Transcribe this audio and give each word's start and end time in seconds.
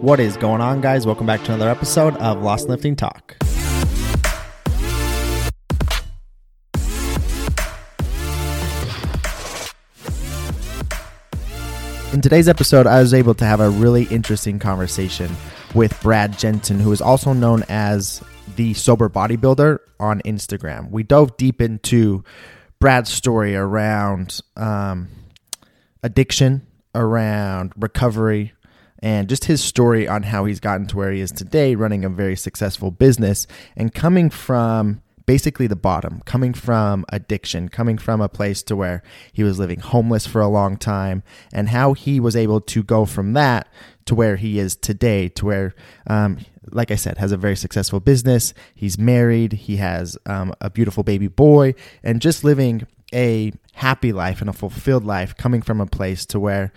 What 0.00 0.20
is 0.20 0.36
going 0.36 0.60
on, 0.60 0.82
guys? 0.82 1.06
Welcome 1.06 1.26
back 1.26 1.42
to 1.44 1.54
another 1.54 1.70
episode 1.70 2.14
of 2.18 2.42
Lost 2.42 2.68
Lifting 2.68 2.96
Talk. 2.96 3.34
In 12.12 12.20
today's 12.20 12.46
episode, 12.46 12.86
I 12.86 13.00
was 13.00 13.14
able 13.14 13.32
to 13.36 13.46
have 13.46 13.60
a 13.60 13.70
really 13.70 14.04
interesting 14.04 14.58
conversation 14.58 15.34
with 15.74 15.98
Brad 16.02 16.38
Jensen, 16.38 16.78
who 16.78 16.92
is 16.92 17.00
also 17.00 17.32
known 17.32 17.64
as 17.70 18.22
the 18.54 18.74
Sober 18.74 19.08
Bodybuilder 19.08 19.78
on 19.98 20.20
Instagram. 20.26 20.90
We 20.90 21.04
dove 21.04 21.38
deep 21.38 21.62
into 21.62 22.22
Brad's 22.80 23.10
story 23.10 23.56
around 23.56 24.40
um, 24.56 25.08
addiction, 26.02 26.66
around 26.94 27.72
recovery, 27.78 28.52
and 29.06 29.28
just 29.28 29.44
his 29.44 29.62
story 29.62 30.08
on 30.08 30.24
how 30.24 30.46
he's 30.46 30.58
gotten 30.58 30.84
to 30.84 30.96
where 30.96 31.12
he 31.12 31.20
is 31.20 31.30
today, 31.30 31.76
running 31.76 32.04
a 32.04 32.08
very 32.08 32.34
successful 32.34 32.90
business 32.90 33.46
and 33.76 33.94
coming 33.94 34.30
from 34.30 35.00
basically 35.26 35.68
the 35.68 35.76
bottom, 35.76 36.22
coming 36.24 36.52
from 36.52 37.04
addiction, 37.10 37.68
coming 37.68 37.98
from 37.98 38.20
a 38.20 38.28
place 38.28 38.64
to 38.64 38.74
where 38.74 39.04
he 39.32 39.44
was 39.44 39.60
living 39.60 39.78
homeless 39.78 40.26
for 40.26 40.40
a 40.40 40.48
long 40.48 40.76
time, 40.76 41.22
and 41.52 41.68
how 41.68 41.92
he 41.92 42.18
was 42.18 42.34
able 42.34 42.60
to 42.60 42.82
go 42.82 43.04
from 43.04 43.32
that 43.34 43.68
to 44.06 44.14
where 44.16 44.34
he 44.34 44.58
is 44.58 44.74
today, 44.74 45.28
to 45.28 45.46
where, 45.46 45.72
um, 46.08 46.38
like 46.72 46.90
I 46.90 46.96
said, 46.96 47.18
has 47.18 47.30
a 47.30 47.36
very 47.36 47.54
successful 47.54 48.00
business. 48.00 48.54
He's 48.74 48.98
married, 48.98 49.52
he 49.52 49.76
has 49.76 50.18
um, 50.26 50.52
a 50.60 50.68
beautiful 50.68 51.04
baby 51.04 51.28
boy, 51.28 51.76
and 52.02 52.20
just 52.20 52.42
living 52.42 52.88
a 53.14 53.52
happy 53.74 54.12
life 54.12 54.40
and 54.40 54.50
a 54.50 54.52
fulfilled 54.52 55.04
life, 55.04 55.36
coming 55.36 55.62
from 55.62 55.80
a 55.80 55.86
place 55.86 56.26
to 56.26 56.40
where 56.40 56.72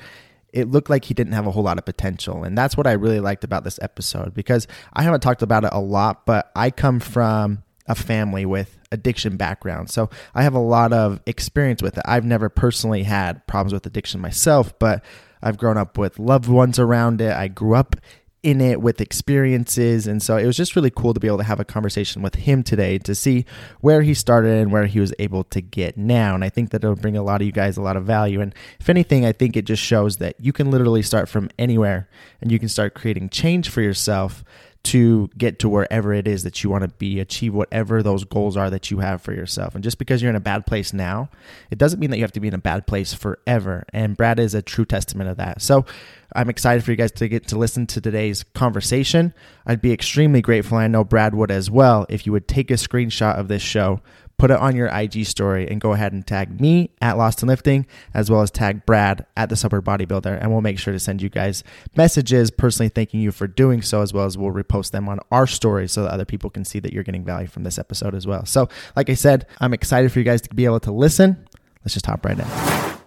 it 0.54 0.70
looked 0.70 0.90
like 0.90 1.06
he 1.06 1.14
didn't 1.14 1.34
have 1.34 1.48
a 1.48 1.52
whole 1.52 1.64
lot 1.64 1.78
of 1.78 1.86
potential. 1.86 2.44
And 2.44 2.58
that's 2.58 2.76
what 2.76 2.88
I 2.88 2.94
really 2.94 3.20
liked 3.20 3.44
about 3.44 3.64
this 3.64 3.80
episode 3.82 4.34
because 4.34 4.68
I 4.94 5.04
haven't 5.04 5.22
talked 5.22 5.42
about 5.42 5.64
it 5.64 5.72
a 5.74 5.80
lot, 5.80 6.26
but 6.26 6.52
I 6.56 6.72
come 6.72 7.00
from 7.00 7.64
a 7.88 7.96
family 7.96 8.46
with 8.46 8.78
addiction 8.92 9.36
background. 9.38 9.90
So 9.90 10.10
I 10.36 10.44
have 10.44 10.54
a 10.54 10.60
lot 10.60 10.94
of 10.94 11.22
experience 11.26 11.82
with 11.82 11.98
it. 11.98 12.04
I've 12.06 12.26
never 12.26 12.50
personally 12.50 13.04
had 13.04 13.46
problems 13.48 13.74
with 13.74 13.86
addiction 13.86 14.22
myself, 14.22 14.78
but 14.80 15.04
I've 15.42 15.58
grown 15.58 15.78
up 15.78 15.98
with 15.98 16.20
loved 16.20 16.48
ones 16.48 16.80
around 16.80 17.22
it. 17.22 17.34
I 17.34 17.48
grew 17.48 17.76
up 17.76 17.96
in 18.42 18.62
it 18.62 18.82
with 18.82 19.02
experiences. 19.02 20.08
And 20.08 20.24
so 20.24 20.38
it 20.38 20.46
was 20.46 20.56
just 20.56 20.76
really 20.76 20.90
cool 20.90 21.14
to 21.14 21.20
be 21.20 21.28
able 21.28 21.40
to 21.40 21.44
have 21.44 21.60
a 21.60 21.66
conversation 21.66 22.22
with 22.22 22.36
him 22.36 22.64
today 22.64 22.98
to 23.00 23.14
see 23.14 23.46
where 23.82 24.02
he 24.02 24.14
started 24.14 24.58
and 24.58 24.72
where 24.72 24.86
he 24.86 25.00
was 25.00 25.14
able 25.20 25.44
to 25.46 25.62
get 25.62 25.98
now. 25.98 26.36
And 26.36 26.44
I 26.44 26.50
think 26.50 26.70
that 26.70 26.84
it'll 26.84 26.96
bring 26.96 27.18
a 27.18 27.24
lot 27.24 27.42
of 27.42 27.46
you 27.46 27.52
guys 27.52 27.76
a 27.76 27.82
lot 27.82 27.98
of 27.98 28.06
value. 28.06 28.40
And 28.40 28.56
if 28.80 28.90
anything, 28.90 29.26
I 29.26 29.34
think 29.34 29.58
it 29.58 29.66
just 29.66 29.84
shows 29.84 30.18
that 30.18 30.36
you 30.40 30.54
can 30.54 30.72
literally 30.72 31.02
start 31.02 31.28
from 31.28 31.50
anywhere 31.60 32.08
and 32.42 32.52
you 32.52 32.60
can 32.60 32.70
start 32.70 32.94
creating 32.94 33.30
change 33.30 33.70
for 33.70 33.82
yourself 33.82 34.44
to 34.82 35.30
get 35.38 35.60
to 35.60 35.68
wherever 35.68 36.14
it 36.14 36.28
is 36.28 36.44
that 36.44 36.64
you 36.64 36.70
want 36.70 36.84
to 36.84 36.88
be, 36.88 37.20
achieve 37.20 37.54
whatever 37.54 38.02
those 38.02 38.24
goals 38.24 38.56
are 38.56 38.70
that 38.70 38.90
you 38.90 39.00
have 39.00 39.22
for 39.22 39.34
yourself. 39.34 39.76
And 39.76 39.84
just 39.84 39.98
because 39.98 40.22
you're 40.22 40.30
in 40.30 40.38
a 40.38 40.42
bad 40.42 40.66
place 40.66 40.94
now, 40.94 41.30
it 41.70 41.78
doesn't 41.78 42.00
mean 42.00 42.12
that 42.12 42.18
you 42.18 42.24
have 42.24 42.32
to 42.32 42.40
be 42.40 42.48
in 42.48 42.54
a 42.54 42.60
bad 42.60 42.88
place 42.88 43.14
forever. 43.14 43.86
And 43.92 44.16
Brad 44.16 44.40
is 44.40 44.54
a 44.54 44.62
true 44.62 44.86
testament 44.86 45.30
of 45.30 45.38
that. 45.38 45.62
So 45.62 45.86
I'm 46.34 46.50
excited 46.50 46.84
for 46.84 46.92
you 46.92 46.98
guys 46.98 47.12
to 47.14 47.28
get 47.28 47.48
to 47.48 47.58
listen 47.58 47.88
to 47.88 48.02
today's 48.02 48.44
conversation. 48.54 49.34
I'd 49.66 49.82
be 49.82 49.92
extremely 49.92 50.42
grateful, 50.42 50.78
I 50.78 50.88
know 50.88 51.04
Brad 51.04 51.34
would 51.36 51.52
as 51.52 51.70
well, 51.72 52.06
if 52.10 52.26
you 52.26 52.32
would 52.32 52.48
take 52.48 52.72
a 52.72 52.76
screenshot 52.76 53.38
of 53.38 53.48
this 53.48 53.62
show, 53.62 54.02
put 54.38 54.52
it 54.52 54.58
on 54.58 54.76
your 54.76 54.88
IG 54.88 55.26
story, 55.26 55.68
and 55.70 55.82
go 55.82 55.94
ahead 55.94 56.14
and 56.14 56.26
tag 56.26 56.60
me 56.60 56.92
at 57.02 57.18
Lost 57.18 57.42
and 57.42 57.50
Lifting, 57.50 57.86
as 58.14 58.32
well 58.32 58.42
as 58.42 58.50
tag 58.50 58.86
Brad 58.86 59.26
at 59.36 59.50
the 59.50 59.56
Sober 59.56 59.82
Bodybuilder. 59.82 60.40
And 60.40 60.52
we'll 60.52 60.62
make 60.62 60.80
sure 60.80 60.94
to 60.94 61.00
send 61.00 61.22
you 61.22 61.30
guys 61.30 61.64
messages 61.96 62.50
personally 62.50 62.90
thanking 62.90 63.20
you 63.20 63.32
for 63.32 63.48
doing 63.48 63.82
so, 63.82 64.02
as 64.02 64.14
well 64.14 64.26
as 64.26 64.38
we'll 64.38 64.54
repost 64.54 64.92
them 64.92 65.10
on 65.10 65.20
our 65.32 65.46
story 65.46 65.88
so 65.88 66.04
that 66.04 66.12
other 66.12 66.26
people 66.26 66.50
can 66.50 66.64
see 66.64 66.80
that 66.80 66.94
you're 66.94 67.04
getting 67.04 67.26
value 67.26 67.48
from 67.48 67.64
this 67.64 67.78
episode 67.78 68.16
as 68.16 68.26
well. 68.26 68.46
So, 68.46 68.70
like 68.96 69.10
I 69.10 69.16
said, 69.16 69.46
I'm 69.60 69.74
excited 69.74 70.12
for 70.12 70.20
you 70.20 70.26
guys 70.26 70.42
to 70.42 70.56
be 70.56 70.66
able 70.66 70.80
to 70.82 70.92
listen. 70.92 71.46
Let's 71.84 71.94
just 71.94 72.06
hop 72.06 72.26
right 72.26 72.40
in. 72.40 72.99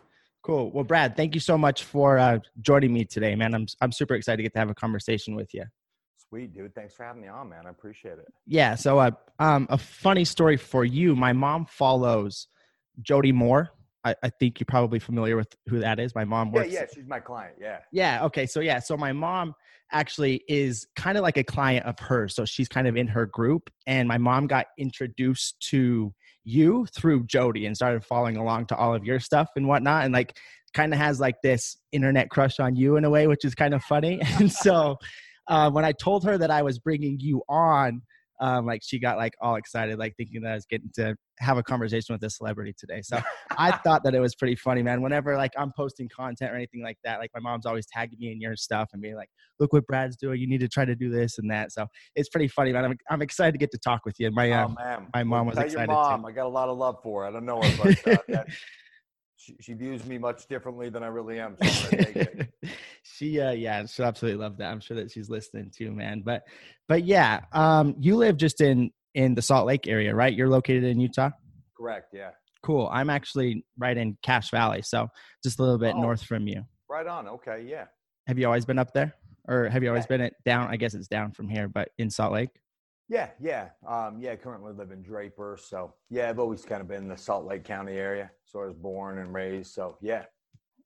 Cool. 0.42 0.72
Well, 0.72 0.84
Brad, 0.84 1.16
thank 1.16 1.34
you 1.34 1.40
so 1.40 1.56
much 1.56 1.84
for 1.84 2.18
uh, 2.18 2.40
joining 2.60 2.92
me 2.92 3.04
today, 3.04 3.34
man. 3.36 3.54
I'm 3.54 3.66
I'm 3.80 3.92
super 3.92 4.14
excited 4.14 4.38
to 4.38 4.42
get 4.42 4.52
to 4.54 4.58
have 4.58 4.70
a 4.70 4.74
conversation 4.74 5.36
with 5.36 5.54
you. 5.54 5.64
Sweet, 6.28 6.52
dude. 6.52 6.74
Thanks 6.74 6.94
for 6.94 7.04
having 7.04 7.22
me 7.22 7.28
on, 7.28 7.50
man. 7.50 7.66
I 7.66 7.70
appreciate 7.70 8.18
it. 8.18 8.26
Yeah. 8.46 8.74
So, 8.74 8.98
uh, 8.98 9.10
um, 9.38 9.66
a 9.70 9.78
funny 9.78 10.24
story 10.24 10.56
for 10.56 10.84
you. 10.84 11.14
My 11.14 11.32
mom 11.32 11.66
follows 11.66 12.48
Jody 13.02 13.32
Moore. 13.32 13.70
I, 14.04 14.16
I 14.22 14.30
think 14.30 14.58
you're 14.58 14.64
probably 14.64 14.98
familiar 14.98 15.36
with 15.36 15.54
who 15.68 15.78
that 15.78 16.00
is. 16.00 16.14
My 16.14 16.24
mom 16.24 16.50
works. 16.50 16.72
Yeah, 16.72 16.80
yeah. 16.80 16.86
She's 16.92 17.06
my 17.06 17.20
client. 17.20 17.54
Yeah. 17.60 17.78
Yeah. 17.92 18.24
Okay. 18.24 18.46
So 18.46 18.60
yeah. 18.60 18.80
So 18.80 18.96
my 18.96 19.12
mom 19.12 19.54
actually 19.92 20.42
is 20.48 20.86
kind 20.96 21.16
of 21.16 21.22
like 21.22 21.36
a 21.36 21.44
client 21.44 21.86
of 21.86 21.98
hers. 22.00 22.34
So 22.34 22.44
she's 22.44 22.66
kind 22.66 22.88
of 22.88 22.96
in 22.96 23.06
her 23.08 23.26
group, 23.26 23.70
and 23.86 24.08
my 24.08 24.18
mom 24.18 24.48
got 24.48 24.66
introduced 24.76 25.60
to 25.70 26.12
you 26.44 26.86
through 26.86 27.24
Jody 27.24 27.66
and 27.66 27.76
started 27.76 28.04
following 28.04 28.36
along 28.36 28.66
to 28.66 28.76
all 28.76 28.94
of 28.94 29.04
your 29.04 29.20
stuff 29.20 29.48
and 29.56 29.66
whatnot, 29.68 30.04
and 30.04 30.12
like 30.12 30.36
kind 30.74 30.92
of 30.92 30.98
has 30.98 31.20
like 31.20 31.36
this 31.42 31.76
internet 31.92 32.30
crush 32.30 32.58
on 32.58 32.74
you 32.76 32.96
in 32.96 33.04
a 33.04 33.10
way, 33.10 33.26
which 33.26 33.44
is 33.44 33.54
kind 33.54 33.74
of 33.74 33.82
funny. 33.84 34.20
And 34.38 34.50
so 34.50 34.96
uh, 35.48 35.70
when 35.70 35.84
I 35.84 35.92
told 35.92 36.24
her 36.24 36.38
that 36.38 36.50
I 36.50 36.62
was 36.62 36.78
bringing 36.78 37.18
you 37.20 37.42
on, 37.48 38.02
um, 38.42 38.66
like 38.66 38.82
she 38.84 38.98
got 38.98 39.16
like 39.16 39.34
all 39.40 39.54
excited, 39.54 40.00
like 40.00 40.16
thinking 40.16 40.42
that 40.42 40.50
I 40.50 40.54
was 40.54 40.66
getting 40.66 40.90
to 40.96 41.14
have 41.38 41.58
a 41.58 41.62
conversation 41.62 42.12
with 42.12 42.24
a 42.24 42.28
celebrity 42.28 42.74
today. 42.76 43.00
So 43.00 43.20
I 43.56 43.70
thought 43.84 44.02
that 44.02 44.16
it 44.16 44.20
was 44.20 44.34
pretty 44.34 44.56
funny, 44.56 44.82
man. 44.82 45.00
Whenever 45.00 45.36
like 45.36 45.52
I'm 45.56 45.70
posting 45.76 46.08
content 46.08 46.50
or 46.50 46.56
anything 46.56 46.82
like 46.82 46.98
that, 47.04 47.20
like 47.20 47.30
my 47.34 47.40
mom's 47.40 47.66
always 47.66 47.86
tagging 47.86 48.18
me 48.18 48.32
in 48.32 48.40
your 48.40 48.56
stuff 48.56 48.88
and 48.92 49.00
being 49.00 49.14
like, 49.14 49.28
"Look 49.60 49.72
what 49.72 49.86
Brad's 49.86 50.16
doing. 50.16 50.40
You 50.40 50.48
need 50.48 50.60
to 50.60 50.68
try 50.68 50.84
to 50.84 50.96
do 50.96 51.08
this 51.08 51.38
and 51.38 51.48
that." 51.52 51.70
So 51.70 51.86
it's 52.16 52.28
pretty 52.28 52.48
funny, 52.48 52.72
man. 52.72 52.84
I'm, 52.84 52.98
I'm 53.08 53.22
excited 53.22 53.52
to 53.52 53.58
get 53.58 53.70
to 53.70 53.78
talk 53.78 54.04
with 54.04 54.16
you. 54.18 54.28
My 54.32 54.50
uh, 54.50 54.68
oh, 54.68 55.06
my 55.14 55.22
mom 55.22 55.46
was 55.46 55.54
Tell 55.54 55.64
excited 55.64 55.92
your 55.92 56.02
mom, 56.02 56.22
too. 56.22 56.26
I 56.26 56.32
got 56.32 56.46
a 56.46 56.48
lot 56.48 56.68
of 56.68 56.76
love 56.76 56.96
for 57.00 57.22
her. 57.22 57.28
I 57.28 57.30
don't 57.30 57.46
know 57.46 57.62
her, 57.62 57.76
but 57.80 58.12
uh, 58.12 58.22
that, 58.26 58.48
she, 59.36 59.56
she 59.60 59.74
views 59.74 60.04
me 60.04 60.18
much 60.18 60.48
differently 60.48 60.90
than 60.90 61.04
I 61.04 61.06
really 61.06 61.38
am. 61.38 61.56
So 61.62 61.96
I'm 63.04 63.28
gonna 63.28 63.30
take 63.30 63.30
it. 63.30 63.34
she 63.34 63.40
uh 63.40 63.52
yeah 63.52 63.86
she'll 63.86 64.06
absolutely 64.06 64.40
love 64.40 64.56
that 64.58 64.70
i'm 64.70 64.80
sure 64.80 64.96
that 64.96 65.10
she's 65.10 65.28
listening 65.28 65.70
too 65.76 65.90
man 65.92 66.22
but 66.24 66.42
but 66.88 67.04
yeah 67.04 67.40
um 67.52 67.94
you 67.98 68.16
live 68.16 68.36
just 68.36 68.60
in 68.60 68.90
in 69.14 69.34
the 69.34 69.42
salt 69.42 69.66
lake 69.66 69.86
area 69.88 70.14
right 70.14 70.34
you're 70.34 70.48
located 70.48 70.84
in 70.84 71.00
utah 71.00 71.30
Correct. 71.76 72.12
Yeah. 72.14 72.30
cool 72.62 72.88
i'm 72.92 73.10
actually 73.10 73.64
right 73.78 73.96
in 73.96 74.16
cache 74.22 74.50
valley 74.50 74.82
so 74.82 75.08
just 75.42 75.58
a 75.58 75.62
little 75.62 75.78
bit 75.78 75.94
Oh. 75.96 76.00
north 76.00 76.22
from 76.24 76.46
you 76.46 76.62
Right 76.88 77.06
on. 77.06 77.26
Okay. 77.26 77.64
Yeah. 77.66 77.86
have 78.26 78.38
you 78.38 78.46
always 78.46 78.66
been 78.66 78.78
up 78.78 78.92
there 78.92 79.14
or 79.48 79.68
have 79.70 79.82
you 79.82 79.88
always 79.88 80.04
Yeah. 80.04 80.08
been 80.16 80.20
at 80.20 80.34
down 80.44 80.68
i 80.70 80.76
guess 80.76 80.94
it's 80.94 81.08
down 81.08 81.32
from 81.32 81.48
here 81.48 81.68
but 81.68 81.88
in 81.98 82.10
salt 82.10 82.32
lake 82.32 82.50
Yeah. 83.08 83.30
Yeah. 83.40 83.70
Um, 83.86 84.18
yeah. 84.20 84.36
Currently 84.36 84.72
live 84.72 84.90
in 84.92 85.02
Draper. 85.02 85.58
So 85.60 85.94
yeah, 86.08 86.30
I've 86.30 86.38
always 86.38 86.64
kind 86.64 86.80
of 86.80 86.88
been 86.88 87.02
in 87.02 87.08
the 87.08 87.16
Salt 87.16 87.44
Lake 87.44 87.64
County 87.64 87.92
area. 87.98 88.30
So 88.44 88.62
I 88.62 88.66
was 88.66 88.74
born 88.74 89.18
and 89.18 89.34
raised. 89.34 89.74
So 89.74 89.98
yeah. 90.00 90.24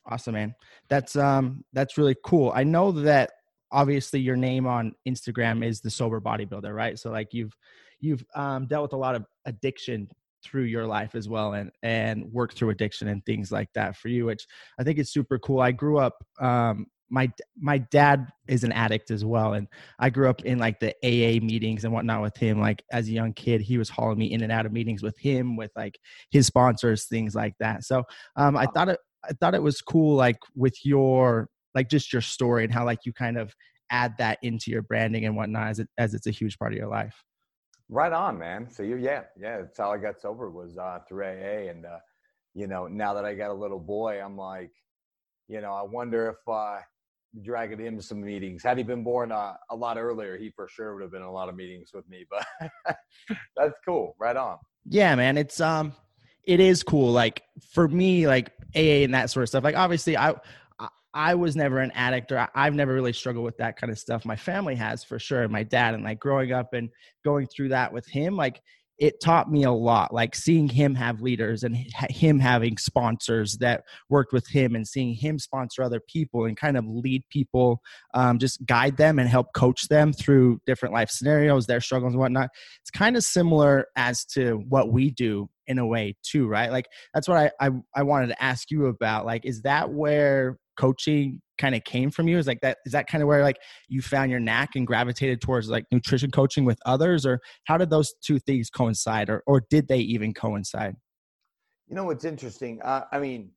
Awesome 0.09 0.35
man. 0.35 0.55
That's 0.89 1.17
um 1.17 1.65
that's 1.73 1.99
really 1.99 2.17
cool. 2.25 2.53
I 2.55 2.65
know 2.65 2.93
that 2.93 3.31
obviously 3.73 4.21
your 4.21 4.37
name 4.37 4.65
on 4.65 4.95
instagram 5.09 5.65
is 5.65 5.81
the 5.81 5.91
sober 5.91 6.21
bodybuilder 6.21 6.73
right? 6.73 6.99
So 6.99 7.11
like 7.11 7.33
you've 7.33 7.53
you've 8.01 8.25
um, 8.35 8.67
dealt 8.67 8.83
with 8.83 8.93
a 8.93 8.97
lot 8.97 9.15
of 9.15 9.25
addiction 9.47 10.09
through 10.45 10.65
your 10.65 10.87
life 10.87 11.15
as 11.15 11.29
well 11.29 11.55
and 11.55 11.71
and 11.83 12.25
worked 12.33 12.57
through 12.57 12.71
addiction 12.71 13.09
and 13.09 13.25
things 13.25 13.51
like 13.51 13.69
that 13.75 13.97
for 13.97 14.09
you 14.09 14.25
which 14.27 14.47
i 14.79 14.85
think 14.85 14.99
is 14.99 15.11
super 15.11 15.39
cool. 15.39 15.61
I 15.61 15.73
grew 15.73 15.99
up 15.99 16.15
um 16.41 16.87
my 17.09 17.31
my 17.59 17.79
dad 17.79 18.29
is 18.49 18.65
an 18.65 18.73
addict 18.73 19.11
as 19.11 19.25
well 19.25 19.55
and 19.55 19.69
i 19.99 20.11
grew 20.11 20.29
up 20.29 20.43
in 20.45 20.59
like 20.59 20.79
the 20.81 20.95
aa 21.05 21.41
meetings 21.45 21.85
and 21.85 21.93
whatnot 21.93 22.23
with 22.23 22.37
him. 22.37 22.61
Like 22.61 22.83
as 22.93 23.09
a 23.09 23.13
young 23.13 23.33
kid 23.33 23.61
he 23.61 23.79
was 23.79 23.89
hauling 23.89 24.19
me 24.19 24.33
in 24.33 24.43
and 24.43 24.53
out 24.53 24.67
of 24.67 24.73
meetings 24.73 25.03
with 25.03 25.19
him 25.19 25.57
with 25.57 25.71
like 25.75 25.99
his 26.31 26.47
sponsors 26.47 27.07
things 27.07 27.35
like 27.35 27.55
that. 27.59 27.85
So 27.85 28.05
um 28.37 28.57
i 28.57 28.67
thought 28.67 28.89
it 28.89 29.01
i 29.29 29.33
thought 29.41 29.55
it 29.55 29.63
was 29.63 29.81
cool 29.81 30.15
like 30.17 30.39
with 30.55 30.75
your 30.85 31.49
like 31.75 31.89
just 31.89 32.13
your 32.13 32.23
story 32.23 32.65
and 32.65 32.73
how 32.73 32.85
like 32.85 33.01
you 33.05 33.13
kind 33.13 33.37
of 33.37 33.53
add 33.91 34.15
that 34.19 34.39
into 34.43 34.71
your 34.71 34.83
branding 34.83 35.25
and 35.27 35.37
whatnot 35.37 35.69
as 35.69 35.79
it 35.79 35.89
as 35.99 36.15
it's 36.15 36.27
a 36.27 36.31
huge 36.31 36.59
part 36.59 36.73
of 36.73 36.79
your 36.79 36.89
life 36.89 37.23
Right 37.89 38.13
on, 38.13 38.37
man. 38.39 38.69
So 38.69 38.83
you, 38.83 38.97
yeah, 38.97 39.23
yeah. 39.39 39.59
That's 39.59 39.79
how 39.79 39.93
I 39.93 39.99
got 39.99 40.21
sober 40.21 40.51
was 40.51 40.77
uh, 40.77 40.99
through 41.09 41.25
AA, 41.25 41.71
and 41.71 41.87
uh, 41.87 41.99
you 42.53 42.67
know, 42.67 42.89
now 42.89 43.15
that 43.15 43.25
I 43.25 43.35
got 43.35 43.51
a 43.51 43.55
little 43.55 43.79
boy, 43.79 44.21
I'm 44.21 44.37
like, 44.37 44.73
you 45.47 45.61
know, 45.61 45.73
I 45.73 45.83
wonder 45.83 46.31
if 46.31 46.53
uh, 46.53 46.81
dragging 47.43 47.79
him 47.79 47.97
to 47.97 48.03
some 48.03 48.21
meetings. 48.25 48.65
Had 48.65 48.79
he 48.79 48.83
been 48.83 49.05
born 49.05 49.31
uh, 49.31 49.55
a 49.71 49.77
lot 49.77 49.99
earlier, 49.99 50.37
he 50.37 50.51
for 50.51 50.67
sure 50.69 50.95
would 50.95 51.03
have 51.03 51.13
been 51.13 51.23
in 51.23 51.29
a 51.29 51.33
lot 51.33 51.49
of 51.49 51.55
meetings 51.55 51.91
with 51.95 52.09
me. 52.09 52.27
But 52.29 52.71
that's 53.57 53.79
cool. 53.85 54.17
Right 54.19 54.37
on. 54.37 54.59
yeah 54.89 55.15
man 55.15 55.37
it's 55.37 55.61
um 55.61 55.93
it 56.45 56.61
is 56.61 56.83
cool 56.83 57.11
like 57.13 57.43
for 57.73 57.89
me 57.89 58.27
like 58.27 58.53
aa 58.77 59.05
and 59.05 59.15
that 59.15 59.31
sort 59.31 59.43
of 59.43 59.49
stuff 59.49 59.65
like 59.65 59.77
obviously 59.77 60.17
i 60.17 60.35
I- 61.15 61.35
was 61.35 61.57
never 61.57 61.79
an 61.79 61.93
addict 61.93 62.31
or 62.31 62.47
I've 62.55 62.75
never 62.75 62.93
really 62.93 63.15
struggled 63.15 63.47
with 63.47 63.57
that 63.57 63.79
kind 63.79 63.91
of 63.91 63.99
stuff. 63.99 64.27
My 64.27 64.37
family 64.37 64.75
has 64.75 65.03
for 65.03 65.19
sure. 65.19 65.45
and 65.45 65.51
My 65.51 65.63
dad 65.63 65.95
and 65.95 66.05
like 66.05 66.21
growing 66.21 66.53
up 66.53 66.75
and 66.75 66.91
going 67.25 67.47
through 67.47 67.71
that 67.71 67.91
with 67.91 68.07
him, 68.07 68.37
like 68.37 68.61
it 68.99 69.21
taught 69.21 69.51
me 69.51 69.65
a 69.65 69.71
lot 69.71 70.13
like 70.13 70.35
seeing 70.35 70.69
him 70.69 70.95
have 70.95 71.21
leaders 71.21 71.65
and 71.65 71.77
him 72.09 72.39
having 72.39 72.79
sponsors 72.79 73.59
that 73.59 73.83
worked 74.09 74.33
with 74.33 74.47
him 74.49 74.75
and 74.75 74.87
seeing 74.87 75.15
him 75.15 75.39
sponsor 75.39 75.83
other 75.83 76.01
people 76.09 76.47
and 76.47 76.57
kind 76.57 76.77
of 76.77 76.85
lead 76.87 77.23
people 77.31 77.81
um, 78.15 78.39
just 78.39 78.65
guide 78.65 78.97
them 78.97 79.19
and 79.19 79.29
help 79.29 79.49
coach 79.55 79.89
them 79.89 80.13
through 80.13 80.59
different 80.67 80.95
life 80.95 81.11
scenarios 81.11 81.67
their 81.67 81.81
struggles 81.81 82.15
and 82.15 82.21
whatnot 82.21 82.49
it's 82.81 82.91
kind 82.91 83.17
of 83.17 83.23
similar 83.23 83.87
as 83.97 84.25
to 84.25 84.63
what 84.69 84.91
we 84.93 85.11
do 85.11 85.49
in 85.67 85.79
a 85.79 85.87
way 85.87 86.15
too 86.23 86.47
right? 86.47 86.71
Like 86.71 86.87
that's 87.15 87.29
what 87.29 87.39
I, 87.39 87.67
I 87.67 87.71
i 87.95 88.03
wanted 88.03 88.29
to 88.29 88.43
ask 88.43 88.71
you 88.71 88.87
about 88.87 89.27
like 89.27 89.45
is 89.45 89.63
that 89.63 89.91
where 89.91 90.57
coaching 90.79 91.41
kind 91.59 91.75
of 91.75 91.85
came 91.85 92.11
from 92.11 92.29
you? 92.29 92.39
Is 92.39 92.47
like 92.47 92.61
that 92.61 92.79
is 92.85 92.93
that 92.93 93.07
kind 93.07 93.23
of 93.23 93.29
where 93.29 93.43
like 93.43 93.57
you 93.89 94.03
found 94.03 94.31
your 94.31 94.41
knack 94.41 94.77
and 94.77 94.87
gravitated 94.87 95.41
towards 95.41 95.69
like 95.69 95.85
nutrition 95.91 96.31
coaching 96.31 96.65
with 96.65 96.79
others? 96.87 97.25
Or 97.25 97.41
how 97.65 97.79
did 97.79 97.91
those 97.91 98.13
two 98.25 98.39
things 98.39 98.71
coincide 98.71 99.31
or 99.31 99.43
or 99.47 99.63
did 99.71 99.89
they 99.89 99.99
even 99.99 100.35
coincide? 100.35 100.95
You 101.89 101.97
know 101.97 102.05
what's 102.05 102.25
interesting? 102.25 102.81
Uh, 102.83 103.05
i 103.13 103.19
mean 103.19 103.51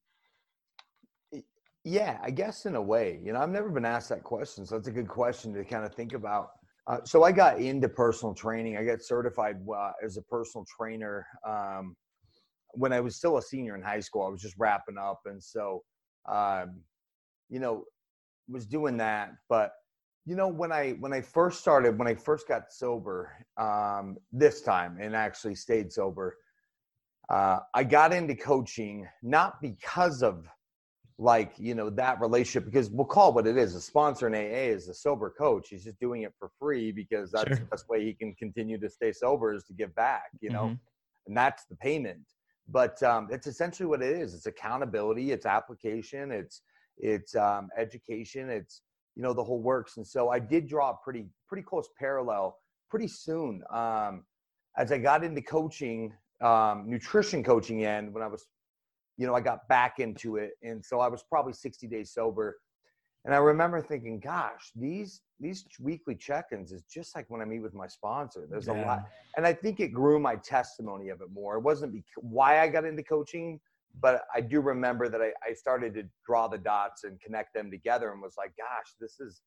yeah 1.86 2.18
i 2.22 2.30
guess 2.30 2.66
in 2.66 2.76
a 2.76 2.82
way 2.82 3.20
you 3.24 3.32
know 3.32 3.40
i've 3.40 3.50
never 3.50 3.70
been 3.70 3.86
asked 3.86 4.10
that 4.10 4.24
question 4.24 4.66
so 4.66 4.76
it's 4.76 4.90
a 4.90 4.92
good 4.92 5.08
question 5.08 5.54
to 5.54 5.64
kind 5.64 5.86
of 5.86 5.94
think 5.96 6.14
about 6.14 6.52
uh, 6.89 6.97
so 7.06 7.24
i 7.24 7.31
got 7.31 7.59
into 7.59 7.88
personal 7.88 8.33
training 8.33 8.77
i 8.77 8.83
got 8.83 9.01
certified 9.01 9.57
uh, 9.74 9.91
as 10.03 10.18
a 10.18 10.21
personal 10.24 10.65
trainer 10.77 11.25
um, 11.47 11.95
when 12.71 12.91
i 12.91 13.00
was 13.00 13.15
still 13.15 13.38
a 13.38 13.41
senior 13.41 13.75
in 13.75 13.81
high 13.81 14.00
school 14.00 14.25
i 14.25 14.30
was 14.30 14.41
just 14.41 14.56
wrapping 14.57 14.97
up 14.97 15.21
and 15.25 15.41
so 15.41 15.81
um, 16.30 16.81
you 17.50 17.59
know, 17.59 17.86
was 18.47 18.65
doing 18.65 18.97
that. 18.97 19.31
But 19.47 19.71
you 20.25 20.36
know, 20.36 20.47
when 20.47 20.71
I 20.71 20.91
when 21.00 21.13
I 21.13 21.21
first 21.21 21.59
started, 21.59 21.97
when 21.97 22.07
I 22.07 22.15
first 22.15 22.47
got 22.47 22.71
sober, 22.71 23.31
um, 23.57 24.18
this 24.31 24.62
time 24.62 24.97
and 25.01 25.15
actually 25.15 25.56
stayed 25.56 25.91
sober, 25.91 26.38
uh, 27.30 27.59
I 27.74 27.83
got 27.83 28.13
into 28.13 28.36
coaching 28.36 29.07
not 29.24 29.62
because 29.62 30.21
of 30.21 30.45
like 31.21 31.51
you 31.57 31.75
know 31.75 31.89
that 31.89 32.19
relationship 32.21 32.66
because 32.66 32.89
we'll 32.89 33.06
call 33.06 33.30
it 33.30 33.36
what 33.36 33.45
it 33.45 33.57
is 33.57 33.75
a 33.75 33.81
sponsor 33.81 34.27
in 34.27 34.33
aa 34.33 34.74
is 34.74 34.88
a 34.88 34.94
sober 34.94 35.30
coach. 35.30 35.68
He's 35.69 35.83
just 35.83 36.00
doing 36.00 36.24
it 36.24 36.33
for 36.39 36.50
free 36.57 36.92
because 36.92 37.31
that's 37.31 37.50
sure. 37.50 37.57
the 37.57 37.66
best 37.66 37.89
way 37.89 38.04
he 38.06 38.13
can 38.13 38.33
continue 38.36 38.80
to 38.80 38.89
stay 38.89 39.12
sober 39.12 39.54
is 39.54 39.66
to 39.66 39.74
give 39.74 39.94
back 39.95 40.30
you 40.39 40.50
know? 40.50 40.63
Mm-hmm. 40.63 41.27
and 41.27 41.38
that's 41.38 41.66
the 41.66 41.75
payment. 41.75 42.25
But 42.71 43.01
um, 43.04 43.27
it's 43.31 43.48
essentially 43.48 43.88
what 43.88 44.04
it 44.04 44.16
is. 44.16 44.36
It's 44.36 44.45
accountability. 44.45 45.31
It's 45.31 45.48
application. 45.48 46.31
It's 46.31 46.62
it's 47.00 47.36
um, 47.36 47.69
education, 47.77 48.50
it's 48.50 48.81
you 49.15 49.24
know 49.24 49.33
the 49.33 49.44
whole 49.44 49.62
works. 49.62 49.98
And 49.98 50.06
so 50.06 50.30
I 50.30 50.39
did 50.39 50.68
draw 50.68 50.92
a 50.92 50.98
pretty 51.04 51.25
pretty 51.48 51.63
close 51.63 51.89
parallel 51.98 52.57
pretty 52.89 53.07
soon 53.07 53.63
um, 53.72 54.24
as 54.77 54.92
I 54.92 54.98
got 54.98 55.24
into 55.24 55.42
coaching, 55.42 56.13
um, 56.42 56.86
nutrition 56.88 57.44
coaching, 57.44 57.86
and 57.86 58.13
when 58.13 58.24
I 58.24 58.27
was, 58.27 58.45
you 59.19 59.27
know, 59.27 59.36
I 59.36 59.42
got 59.42 59.68
back 59.68 60.00
into 60.00 60.38
it, 60.38 60.54
and 60.63 60.83
so 60.83 61.00
I 61.00 61.07
was 61.07 61.24
probably 61.24 61.54
60 61.54 61.88
days 61.88 62.12
sober. 62.12 62.57
And 63.25 63.36
I 63.36 63.38
remember 63.38 63.81
thinking, 63.81 64.19
gosh, 64.19 64.71
these 64.75 65.21
these 65.42 65.66
weekly 65.80 66.16
check-ins 66.16 66.71
is 66.71 66.83
just 66.83 67.16
like 67.16 67.25
when 67.30 67.42
I 67.42 67.45
meet 67.45 67.60
with 67.60 67.74
my 67.74 67.88
sponsor. 67.88 68.48
There's 68.50 68.68
yeah. 68.68 68.83
a 68.83 68.86
lot, 68.86 69.04
and 69.38 69.45
I 69.45 69.54
think 69.54 69.80
it 69.80 69.89
grew 69.89 70.19
my 70.19 70.38
testimony 70.38 71.10
of 71.10 71.21
it 71.21 71.30
more. 71.31 71.57
It 71.57 71.63
wasn't 71.63 71.94
be- 71.94 72.04
why 72.16 72.62
I 72.62 72.68
got 72.69 72.86
into 72.86 73.04
coaching 73.04 73.60
but 74.01 74.24
I 74.33 74.42
do 74.42 74.62
remember 74.62 75.10
that 75.10 75.22
I, 75.22 75.31
I 75.48 75.54
started 75.54 75.94
to 75.95 76.04
draw 76.25 76.48
the 76.48 76.57
dots 76.57 77.04
and 77.04 77.19
connect 77.19 77.54
them 77.54 77.72
together 77.72 78.12
and 78.12 78.22
was 78.22 78.36
like, 78.38 78.54
gosh, 78.57 78.94
this 79.00 79.19
is, 79.19 79.42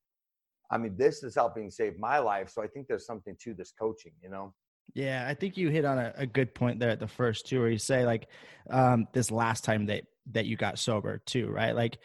I 0.69 0.77
mean, 0.77 0.95
this 0.97 1.23
is 1.23 1.35
helping 1.35 1.69
save 1.69 1.97
my 1.97 2.19
life. 2.19 2.49
So 2.49 2.61
I 2.61 2.67
think 2.67 2.87
there's 2.87 3.05
something 3.05 3.35
to 3.41 3.53
this 3.53 3.73
coaching, 3.77 4.13
you 4.21 4.29
know? 4.29 4.53
Yeah, 4.93 5.25
I 5.27 5.33
think 5.33 5.57
you 5.57 5.69
hit 5.69 5.85
on 5.85 5.97
a, 5.97 6.13
a 6.17 6.27
good 6.27 6.53
point 6.53 6.79
there 6.79 6.89
at 6.89 6.99
the 6.99 7.07
first 7.07 7.47
two, 7.47 7.59
where 7.59 7.69
you 7.69 7.77
say 7.77 8.05
like 8.05 8.27
um, 8.69 9.07
this 9.13 9.31
last 9.31 9.63
time 9.63 9.87
that 9.87 10.03
that 10.31 10.45
you 10.45 10.55
got 10.55 10.79
sober 10.79 11.21
too, 11.25 11.49
right? 11.49 11.75
Like 11.75 11.97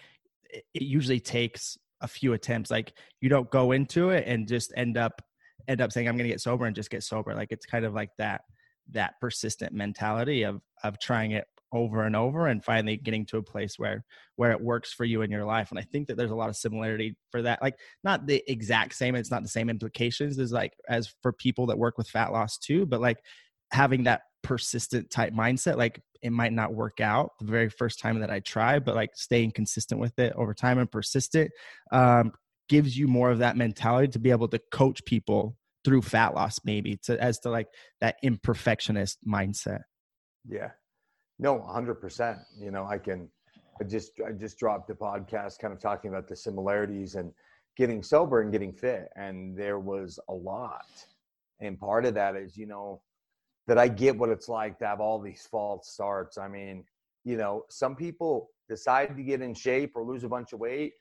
it, 0.50 0.64
it 0.74 0.82
usually 0.82 1.20
takes 1.20 1.76
a 2.00 2.08
few 2.08 2.32
attempts. 2.32 2.70
Like 2.70 2.92
you 3.20 3.28
don't 3.28 3.50
go 3.50 3.72
into 3.72 4.10
it 4.10 4.24
and 4.26 4.48
just 4.48 4.72
end 4.76 4.96
up 4.96 5.20
end 5.66 5.80
up 5.80 5.92
saying 5.92 6.08
I'm 6.08 6.16
going 6.16 6.28
to 6.28 6.32
get 6.32 6.40
sober 6.40 6.64
and 6.64 6.74
just 6.74 6.90
get 6.90 7.02
sober. 7.02 7.34
Like 7.34 7.52
it's 7.52 7.66
kind 7.66 7.84
of 7.84 7.94
like 7.94 8.10
that 8.18 8.42
that 8.92 9.14
persistent 9.20 9.72
mentality 9.72 10.44
of 10.44 10.60
of 10.82 10.98
trying 10.98 11.32
it 11.32 11.46
over 11.72 12.04
and 12.04 12.16
over 12.16 12.46
and 12.46 12.64
finally 12.64 12.96
getting 12.96 13.26
to 13.26 13.36
a 13.36 13.42
place 13.42 13.74
where 13.78 14.04
where 14.36 14.52
it 14.52 14.60
works 14.60 14.92
for 14.92 15.04
you 15.04 15.22
in 15.22 15.30
your 15.30 15.44
life 15.44 15.70
and 15.70 15.78
i 15.78 15.82
think 15.82 16.08
that 16.08 16.16
there's 16.16 16.30
a 16.30 16.36
lot 16.36 16.48
of 16.48 16.56
similarity 16.56 17.16
for 17.30 17.42
that 17.42 17.60
like 17.60 17.74
not 18.04 18.26
the 18.26 18.42
exact 18.50 18.94
same 18.94 19.14
it's 19.14 19.30
not 19.30 19.42
the 19.42 19.48
same 19.48 19.68
implications 19.68 20.38
as 20.38 20.52
like 20.52 20.72
as 20.88 21.12
for 21.22 21.32
people 21.32 21.66
that 21.66 21.78
work 21.78 21.98
with 21.98 22.08
fat 22.08 22.32
loss 22.32 22.58
too 22.58 22.86
but 22.86 23.00
like 23.00 23.18
having 23.70 24.04
that 24.04 24.22
persistent 24.42 25.10
type 25.10 25.32
mindset 25.34 25.76
like 25.76 26.00
it 26.22 26.32
might 26.32 26.52
not 26.52 26.74
work 26.74 27.00
out 27.00 27.32
the 27.40 27.50
very 27.50 27.68
first 27.68 27.98
time 27.98 28.18
that 28.20 28.30
i 28.30 28.40
try 28.40 28.78
but 28.78 28.94
like 28.94 29.10
staying 29.14 29.50
consistent 29.50 30.00
with 30.00 30.18
it 30.18 30.32
over 30.36 30.54
time 30.54 30.78
and 30.78 30.90
persistent 30.90 31.50
um, 31.92 32.32
gives 32.68 32.96
you 32.96 33.06
more 33.08 33.30
of 33.30 33.38
that 33.38 33.56
mentality 33.56 34.08
to 34.08 34.18
be 34.18 34.30
able 34.30 34.48
to 34.48 34.60
coach 34.70 35.04
people 35.04 35.56
through 35.84 36.02
fat 36.02 36.34
loss 36.34 36.60
maybe 36.64 36.96
to 37.02 37.20
as 37.22 37.38
to 37.40 37.50
like 37.50 37.66
that 38.00 38.16
imperfectionist 38.24 39.16
mindset. 39.26 39.80
Yeah 40.46 40.70
no, 41.38 41.60
hundred 41.60 41.96
percent. 41.96 42.38
You 42.58 42.70
know, 42.70 42.86
I 42.86 42.98
can. 42.98 43.28
I 43.80 43.84
just 43.84 44.12
I 44.26 44.32
just 44.32 44.58
dropped 44.58 44.90
a 44.90 44.94
podcast, 44.94 45.58
kind 45.60 45.72
of 45.72 45.80
talking 45.80 46.10
about 46.10 46.26
the 46.26 46.34
similarities 46.34 47.14
and 47.14 47.32
getting 47.76 48.02
sober 48.02 48.40
and 48.42 48.50
getting 48.50 48.72
fit, 48.72 49.08
and 49.16 49.56
there 49.56 49.78
was 49.78 50.18
a 50.28 50.34
lot. 50.34 50.86
And 51.60 51.78
part 51.78 52.04
of 52.04 52.14
that 52.14 52.34
is, 52.36 52.56
you 52.56 52.66
know, 52.66 53.02
that 53.68 53.78
I 53.78 53.88
get 53.88 54.16
what 54.16 54.30
it's 54.30 54.48
like 54.48 54.78
to 54.80 54.86
have 54.86 55.00
all 55.00 55.20
these 55.20 55.46
false 55.48 55.92
starts. 55.92 56.38
I 56.38 56.48
mean, 56.48 56.84
you 57.24 57.36
know, 57.36 57.64
some 57.70 57.94
people 57.94 58.50
decide 58.68 59.16
to 59.16 59.22
get 59.22 59.42
in 59.42 59.54
shape 59.54 59.92
or 59.94 60.02
lose 60.02 60.24
a 60.24 60.28
bunch 60.28 60.52
of 60.52 60.58
weight, 60.58 60.94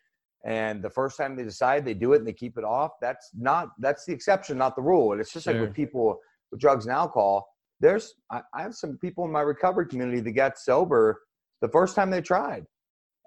and 0.45 0.83
the 0.83 0.89
first 0.89 1.17
time 1.17 1.35
they 1.35 1.43
decide 1.43 1.83
they 1.83 1.95
do 1.95 2.13
it 2.13 2.17
and 2.17 2.27
they 2.27 2.33
keep 2.33 2.59
it 2.59 2.63
off. 2.63 2.91
That's 3.01 3.31
not 3.35 3.69
that's 3.79 4.05
the 4.05 4.13
exception, 4.13 4.59
not 4.59 4.75
the 4.75 4.83
rule. 4.83 5.13
And 5.13 5.21
it's 5.21 5.33
just 5.33 5.45
sure. 5.45 5.53
like 5.53 5.61
with 5.61 5.73
people 5.73 6.19
with 6.51 6.59
drugs 6.59 6.85
and 6.85 6.93
alcohol 6.93 7.47
there's 7.79 8.15
I, 8.31 8.41
I 8.53 8.61
have 8.61 8.75
some 8.75 8.97
people 8.97 9.25
in 9.25 9.31
my 9.31 9.41
recovery 9.41 9.87
community 9.87 10.19
that 10.21 10.31
got 10.31 10.57
sober 10.57 11.21
the 11.61 11.67
first 11.69 11.95
time 11.95 12.09
they 12.09 12.21
tried. 12.21 12.65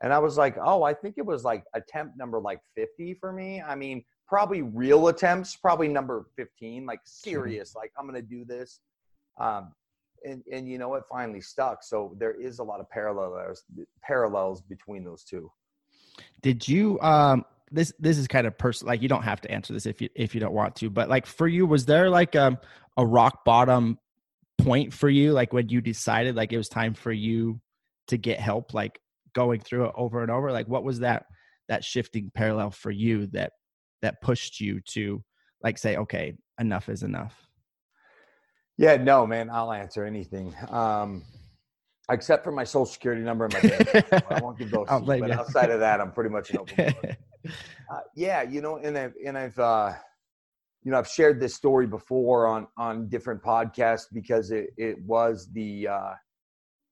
And 0.02 0.12
I 0.12 0.18
was 0.18 0.38
like, 0.38 0.56
oh, 0.62 0.82
I 0.82 0.94
think 0.94 1.16
it 1.18 1.26
was 1.26 1.44
like 1.44 1.64
attempt 1.74 2.16
number 2.16 2.40
like 2.40 2.60
50 2.74 3.14
for 3.14 3.32
me. 3.32 3.60
I 3.60 3.74
mean, 3.74 4.02
probably 4.26 4.62
real 4.62 5.08
attempts, 5.08 5.56
probably 5.56 5.88
number 5.88 6.26
15, 6.36 6.86
like 6.86 7.00
serious, 7.04 7.74
like 7.74 7.92
I'm 7.98 8.08
going 8.08 8.14
to 8.14 8.26
do 8.26 8.44
this. 8.44 8.80
Um, 9.38 9.72
and, 10.24 10.42
and 10.50 10.68
you 10.68 10.78
know, 10.78 10.94
it 10.94 11.02
finally 11.10 11.40
stuck. 11.40 11.82
So 11.82 12.16
there 12.18 12.32
is 12.32 12.60
a 12.60 12.62
lot 12.62 12.80
of 12.80 12.88
parallels, 12.88 13.64
parallels 14.02 14.62
between 14.62 15.04
those 15.04 15.24
two. 15.24 15.50
Did 16.42 16.66
you, 16.66 16.98
um, 17.00 17.44
this, 17.70 17.92
this 17.98 18.16
is 18.16 18.26
kind 18.26 18.46
of 18.46 18.56
personal, 18.56 18.92
like 18.92 19.02
you 19.02 19.08
don't 19.08 19.22
have 19.22 19.40
to 19.42 19.50
answer 19.50 19.72
this 19.72 19.86
if 19.86 20.00
you, 20.00 20.08
if 20.14 20.34
you 20.34 20.40
don't 20.40 20.54
want 20.54 20.76
to, 20.76 20.88
but 20.88 21.08
like 21.08 21.26
for 21.26 21.46
you, 21.46 21.66
was 21.66 21.84
there 21.84 22.08
like, 22.08 22.36
um, 22.36 22.58
a 22.96 23.04
rock 23.04 23.44
bottom 23.44 23.98
point 24.62 24.92
for 24.92 25.08
you 25.08 25.32
like 25.32 25.52
when 25.52 25.68
you 25.68 25.80
decided 25.80 26.36
like 26.36 26.52
it 26.52 26.58
was 26.58 26.68
time 26.68 26.94
for 26.94 27.12
you 27.12 27.60
to 28.08 28.16
get 28.16 28.40
help 28.40 28.74
like 28.74 29.00
going 29.34 29.60
through 29.60 29.86
it 29.86 29.92
over 29.96 30.22
and 30.22 30.30
over? 30.30 30.52
Like 30.52 30.68
what 30.68 30.84
was 30.84 31.00
that 31.00 31.26
that 31.68 31.84
shifting 31.84 32.30
parallel 32.34 32.70
for 32.70 32.90
you 32.90 33.26
that 33.28 33.52
that 34.02 34.20
pushed 34.20 34.60
you 34.60 34.80
to 34.80 35.22
like 35.62 35.78
say 35.78 35.96
okay 35.96 36.34
enough 36.58 36.88
is 36.88 37.02
enough 37.02 37.46
yeah 38.76 38.96
no 38.96 39.26
man 39.26 39.48
i'll 39.50 39.72
answer 39.72 40.04
anything. 40.04 40.54
Um 40.68 41.22
except 42.10 42.42
for 42.42 42.50
my 42.50 42.64
social 42.64 42.86
security 42.86 43.22
number 43.22 43.44
and 43.44 43.54
my 43.54 44.22
i 44.30 44.40
won't 44.40 44.58
give 44.58 44.70
those 44.72 44.86
but 44.88 45.18
you. 45.18 45.32
outside 45.32 45.70
of 45.70 45.78
that 45.78 46.00
i'm 46.00 46.10
pretty 46.10 46.30
much 46.30 46.50
an 46.50 46.58
open 46.58 46.92
uh, 47.92 48.00
yeah 48.16 48.42
you 48.42 48.60
know 48.60 48.78
and 48.78 48.98
i've 48.98 49.14
and 49.24 49.38
i've 49.38 49.58
uh 49.58 49.92
you 50.82 50.90
know 50.90 50.98
i've 50.98 51.08
shared 51.08 51.40
this 51.40 51.54
story 51.54 51.86
before 51.86 52.46
on 52.46 52.66
on 52.76 53.08
different 53.08 53.42
podcasts 53.42 54.06
because 54.12 54.50
it 54.50 54.70
it 54.76 55.00
was 55.02 55.48
the 55.52 55.88
uh 55.88 56.12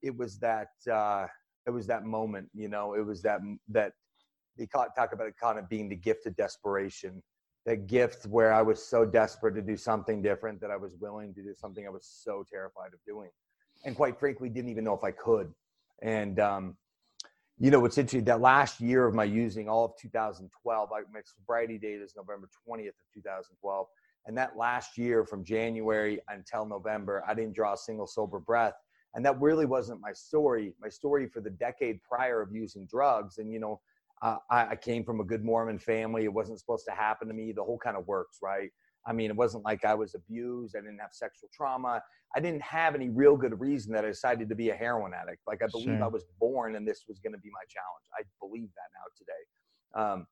it 0.02 0.16
was 0.16 0.38
that 0.38 0.68
uh 0.90 1.26
it 1.66 1.70
was 1.70 1.86
that 1.86 2.04
moment 2.04 2.48
you 2.54 2.68
know 2.68 2.94
it 2.94 3.04
was 3.04 3.22
that 3.22 3.40
that 3.68 3.92
they 4.56 4.66
talk 4.66 5.12
about 5.12 5.26
it 5.26 5.34
kind 5.40 5.58
of 5.58 5.68
being 5.68 5.88
the 5.88 5.96
gift 5.96 6.26
of 6.26 6.36
desperation 6.36 7.22
that 7.66 7.86
gift 7.86 8.26
where 8.26 8.52
i 8.52 8.62
was 8.62 8.82
so 8.82 9.04
desperate 9.04 9.54
to 9.54 9.62
do 9.62 9.76
something 9.76 10.22
different 10.22 10.60
that 10.60 10.70
i 10.70 10.76
was 10.76 10.92
willing 11.00 11.34
to 11.34 11.42
do 11.42 11.54
something 11.54 11.86
i 11.86 11.90
was 11.90 12.06
so 12.24 12.44
terrified 12.50 12.92
of 12.92 13.00
doing 13.06 13.30
and 13.84 13.96
quite 13.96 14.18
frankly 14.18 14.48
didn't 14.48 14.70
even 14.70 14.84
know 14.84 14.94
if 14.94 15.04
i 15.04 15.10
could. 15.10 15.52
And 16.02 16.38
um 16.38 16.76
you 17.60 17.70
know 17.70 17.80
what's 17.80 17.98
interesting 17.98 18.24
that 18.24 18.40
last 18.40 18.80
year 18.80 19.06
of 19.06 19.14
my 19.14 19.24
using 19.24 19.68
all 19.68 19.84
of 19.84 19.92
2012 20.00 20.88
I, 20.92 21.00
my 21.12 21.20
sobriety 21.24 21.78
date 21.78 22.00
is 22.00 22.14
november 22.16 22.48
20th 22.68 22.88
of 22.88 22.94
2012 23.14 23.86
and 24.26 24.36
that 24.36 24.56
last 24.56 24.96
year 24.96 25.24
from 25.24 25.44
january 25.44 26.20
until 26.28 26.66
november 26.66 27.22
i 27.26 27.34
didn't 27.34 27.54
draw 27.54 27.72
a 27.74 27.76
single 27.76 28.06
sober 28.06 28.38
breath 28.38 28.74
and 29.14 29.24
that 29.24 29.40
really 29.40 29.66
wasn't 29.66 30.00
my 30.00 30.12
story. 30.12 30.74
My 30.80 30.88
story 30.88 31.26
for 31.28 31.40
the 31.40 31.50
decade 31.50 32.02
prior 32.02 32.40
of 32.40 32.52
using 32.52 32.86
drugs 32.86 33.38
and 33.38 33.52
you 33.52 33.58
know 33.58 33.80
uh, 34.20 34.36
I, 34.50 34.68
I, 34.70 34.76
came 34.76 35.04
from 35.04 35.20
a 35.20 35.24
good 35.24 35.44
mormon 35.44 35.78
family 35.78 36.24
it 36.24 36.32
wasn't 36.32 36.58
supposed 36.58 36.84
to 36.86 36.92
happen 36.92 37.28
to 37.28 37.34
me 37.34 37.52
the 37.52 37.62
whole 37.62 37.78
kind 37.78 37.96
of 37.96 38.06
works 38.08 38.38
right 38.42 38.70
I 39.06 39.12
mean, 39.12 39.30
it 39.30 39.36
wasn't 39.36 39.64
like 39.64 39.84
I 39.84 39.94
was 39.94 40.14
abused. 40.14 40.76
I 40.76 40.80
didn't 40.80 40.98
have 40.98 41.10
sexual 41.12 41.48
trauma. 41.52 42.02
I 42.36 42.40
didn't 42.40 42.62
have 42.62 42.94
any 42.94 43.08
real 43.08 43.36
good 43.36 43.58
reason 43.58 43.92
that 43.94 44.04
I 44.04 44.08
decided 44.08 44.48
to 44.50 44.54
be 44.54 44.70
a 44.70 44.74
heroin 44.74 45.12
addict. 45.14 45.42
Like 45.46 45.62
I 45.62 45.66
believe 45.66 45.96
Sure. 45.96 46.04
I 46.04 46.08
was 46.08 46.24
born 46.38 46.76
and 46.76 46.86
this 46.86 47.04
was 47.08 47.18
going 47.20 47.32
to 47.32 47.38
be 47.38 47.50
my 47.50 47.64
challenge. 47.68 48.04
I 48.18 48.22
believe 48.40 48.68
that 48.74 48.90
now 48.94 49.06
today. 49.16 50.12
Um, 50.12 50.26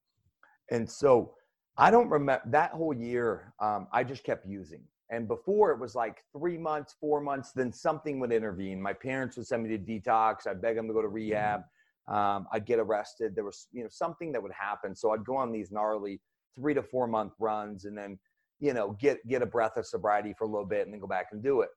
and 0.71 0.91
so 0.91 1.35
I 1.79 1.91
don't 1.91 2.09
remember 2.09 2.43
that 2.51 2.73
whole 2.73 2.95
year. 2.95 3.55
Um, 3.61 3.89
I 3.93 4.05
just 4.05 4.25
kept 4.25 4.47
using. 4.47 4.83
And 5.11 5.29
before 5.29 5.71
it 5.71 5.79
was 5.79 5.95
like 5.95 6.25
three 6.37 6.59
months, 6.59 6.97
four 7.01 7.21
months, 7.21 7.53
then 7.53 7.73
something 7.73 8.19
would 8.21 8.33
intervene. 8.33 8.83
My 8.83 8.93
parents 8.93 9.37
would 9.37 9.47
send 9.47 9.63
me 9.63 9.77
to 9.77 9.79
detox. 9.79 10.47
I'd 10.47 10.61
beg 10.61 10.77
them 10.77 10.89
to 10.89 10.93
go 10.93 11.01
to 11.01 11.09
rehab. 11.09 11.61
Um, 12.09 12.47
I'd 12.53 12.67
get 12.67 12.79
arrested. 12.79 13.35
There 13.35 13.45
was, 13.45 13.69
you 13.73 13.83
know, 13.83 13.89
something 13.91 14.33
that 14.33 14.43
would 14.43 14.53
happen. 14.53 14.95
So 14.95 15.13
I'd 15.13 15.25
go 15.25 15.37
on 15.37 15.53
these 15.53 15.71
gnarly 15.71 16.21
three 16.57 16.75
to 16.75 16.83
four 16.83 17.07
month 17.07 17.35
runs 17.39 17.85
and 17.85 17.97
then, 17.97 18.19
you 18.61 18.73
know, 18.73 18.97
get 19.01 19.19
get 19.29 19.43
a 19.43 19.47
breath 19.47 19.77
of 19.77 19.87
sobriety 19.87 20.35
for 20.37 20.45
a 20.45 20.49
little 20.49 20.67
bit 20.67 20.85
and 20.85 20.93
then 20.93 21.01
go 21.01 21.07
back 21.07 21.27
and 21.33 21.43
do 21.43 21.61
it. 21.61 21.69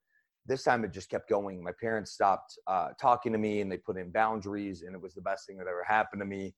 This 0.45 0.63
time 0.63 0.83
it 0.83 0.93
just 0.93 1.09
kept 1.09 1.29
going. 1.29 1.63
My 1.63 1.73
parents 1.79 2.11
stopped 2.11 2.57
uh, 2.67 2.89
talking 2.99 3.31
to 3.33 3.37
me 3.37 3.61
and 3.61 3.71
they 3.71 3.77
put 3.77 3.97
in 3.97 4.11
boundaries, 4.11 4.83
and 4.83 4.95
it 4.95 5.01
was 5.01 5.13
the 5.13 5.21
best 5.21 5.45
thing 5.45 5.57
that 5.57 5.67
ever 5.67 5.83
happened 5.87 6.21
to 6.21 6.25
me. 6.25 6.53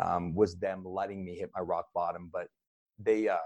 Um, 0.00 0.34
was 0.34 0.56
them 0.56 0.82
letting 0.84 1.24
me 1.24 1.36
hit 1.36 1.50
my 1.54 1.60
rock 1.60 1.86
bottom, 1.94 2.28
but 2.32 2.48
they 2.98 3.28
uh, 3.28 3.36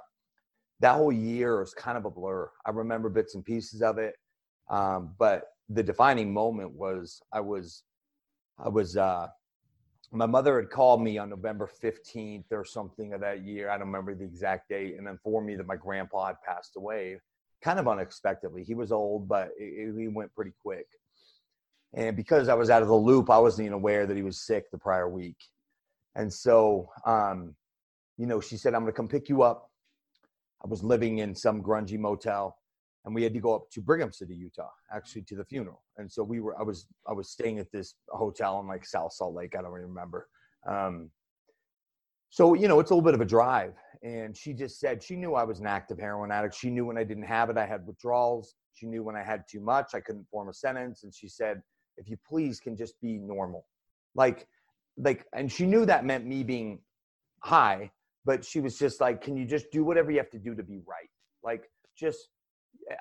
that 0.81 0.95
whole 0.95 1.13
year 1.13 1.61
was 1.61 1.75
kind 1.75 1.99
of 1.99 2.05
a 2.05 2.11
blur. 2.11 2.51
I 2.65 2.71
remember 2.71 3.09
bits 3.09 3.35
and 3.35 3.45
pieces 3.45 3.83
of 3.83 3.99
it, 3.99 4.15
um, 4.71 5.15
but 5.19 5.45
the 5.69 5.83
defining 5.83 6.33
moment 6.33 6.73
was 6.73 7.21
I 7.33 7.41
was 7.41 7.83
I 8.59 8.69
was 8.69 8.97
uh, 8.97 9.29
my 10.11 10.27
mother 10.27 10.61
had 10.61 10.71
called 10.71 11.03
me 11.03 11.19
on 11.19 11.29
November 11.29 11.69
15th 11.83 12.51
or 12.51 12.65
something 12.65 13.13
of 13.13 13.21
that 13.21 13.45
year. 13.45 13.71
I 13.71 13.77
don't 13.77 13.89
remember 13.89 14.15
the 14.15 14.25
exact 14.25 14.69
date, 14.69 14.97
and 14.97 15.07
informed 15.07 15.47
me 15.47 15.57
that 15.57 15.67
my 15.67 15.77
grandpa 15.77 16.29
had 16.29 16.43
passed 16.43 16.77
away, 16.77 17.21
kind 17.63 17.79
of 17.79 17.89
unexpectedly. 17.89 18.65
He 18.65 18.75
was 18.75 18.91
old, 18.91 19.29
but 19.29 19.51
he 19.59 20.09
went 20.09 20.35
pretty 20.35 20.53
quick. 20.63 20.87
And 21.95 22.17
because 22.17 22.49
I 22.49 22.55
was 22.55 22.71
out 22.71 22.83
of 22.83 22.89
the 22.89 22.95
loop, 22.95 23.31
I 23.31 23.39
wasn't 23.39 23.67
even 23.67 23.75
aware 23.75 24.07
that 24.07 24.17
he 24.17 24.23
was 24.23 24.45
sick 24.47 24.71
the 24.71 24.79
prior 24.79 25.09
week. 25.09 25.39
And 26.15 26.33
so, 26.33 26.91
um, 27.07 27.55
you 28.17 28.27
know, 28.27 28.41
she 28.41 28.57
said, 28.57 28.75
I'm 28.75 28.83
going 28.83 28.93
to 28.93 28.97
come 28.97 29.09
pick 29.09 29.29
you 29.29 29.43
up. 29.43 29.71
I 30.65 30.69
was 30.69 30.83
living 30.83 31.19
in 31.19 31.35
some 31.35 31.63
grungy 31.63 31.99
motel 31.99 32.58
and 33.09 33.15
we 33.15 33.23
had 33.23 33.33
to 33.33 33.41
go 33.41 33.55
up 33.55 33.71
to 33.71 33.81
Brigham 33.81 34.13
City, 34.13 34.35
Utah, 34.35 34.69
actually 34.93 35.23
to 35.23 35.35
the 35.35 35.45
funeral. 35.45 35.81
And 35.97 36.13
so 36.13 36.23
we 36.23 36.41
were, 36.41 36.61
I 36.61 36.63
was, 36.63 36.87
I 37.07 37.15
was 37.15 37.31
staying 37.31 37.59
at 37.59 37.73
this 37.73 37.95
hotel 38.11 38.61
in 38.61 38.67
like 38.67 38.85
South 38.85 39.15
Salt 39.15 39.33
Lake. 39.33 39.55
I 39.59 39.63
don't 39.63 39.71
even 39.71 39.89
remember. 39.89 40.29
Um, 40.69 41.11
so, 42.29 42.53
you 42.53 42.69
know, 42.69 42.81
it's 42.81 42.91
a 42.91 42.95
little 42.95 43.07
bit 43.07 43.15
of 43.15 43.23
a 43.23 43.25
drive. 43.25 43.73
And 44.03 44.37
she 44.37 44.53
just 44.53 44.79
said 44.79 45.03
she 45.03 45.17
knew 45.17 45.35
I 45.35 45.45
was 45.45 45.59
an 45.59 45.67
active 45.67 45.99
heroin 45.99 46.31
addict. 46.31 46.55
She 46.55 46.69
knew 46.69 46.85
when 46.85 46.99
I 46.99 47.05
didn't 47.05 47.23
have 47.23 47.49
it, 47.49 47.57
I 47.57 47.65
had 47.65 47.87
withdrawals. 47.87 48.57
She 48.75 48.85
knew 48.85 49.03
when 49.03 49.17
I 49.17 49.23
had 49.23 49.45
too 49.51 49.61
much, 49.61 49.95
I 49.95 50.01
couldn't 50.01 50.29
form 50.31 50.51
a 50.51 50.53
sentence. 50.53 51.05
And 51.05 51.15
she 51.15 51.29
said, 51.29 51.63
if 51.97 52.11
you 52.11 52.19
please 52.29 52.61
can 52.61 52.77
just 52.77 53.01
be 53.01 53.17
normal. 53.17 53.65
Like, 54.15 54.47
like, 54.99 55.25
and 55.33 55.51
she 55.51 55.65
knew 55.65 55.87
that 55.87 56.05
meant 56.05 56.27
me 56.27 56.43
being 56.45 56.81
high, 57.43 57.91
but 58.27 58.45
she 58.45 58.61
was 58.61 58.79
just 58.79 59.01
like, 59.01 59.23
can 59.23 59.35
you 59.35 59.47
just 59.47 59.71
do 59.71 59.83
whatever 59.83 60.11
you 60.11 60.19
have 60.19 60.31
to 60.33 60.39
do 60.39 60.55
to 60.55 60.63
be 60.63 60.83
right? 60.87 61.09
Like, 61.43 61.71
just, 61.97 62.29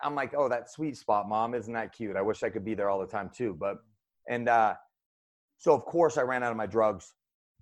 I'm 0.03 0.15
like, 0.15 0.34
oh, 0.36 0.50
that 0.50 0.69
sweet 0.69 0.98
spot, 0.98 1.27
mom. 1.27 1.53
Isn't 1.53 1.74
that 1.74 1.93
cute? 1.93 2.15
I 2.15 2.22
wish 2.22 2.43
I 2.43 2.50
could 2.50 2.65
be 2.65 2.75
there 2.75 2.89
all 2.89 3.00
the 3.00 3.07
time 3.07 3.29
too. 3.34 3.55
But, 3.60 3.77
and, 4.29 4.50
uh, 4.50 4.75
so 5.57 5.74
of 5.74 5.86
course 5.86 6.17
I 6.17 6.22
ran 6.22 6.43
out 6.43 6.51
of 6.51 6.57
my 6.57 6.67
drugs, 6.67 7.13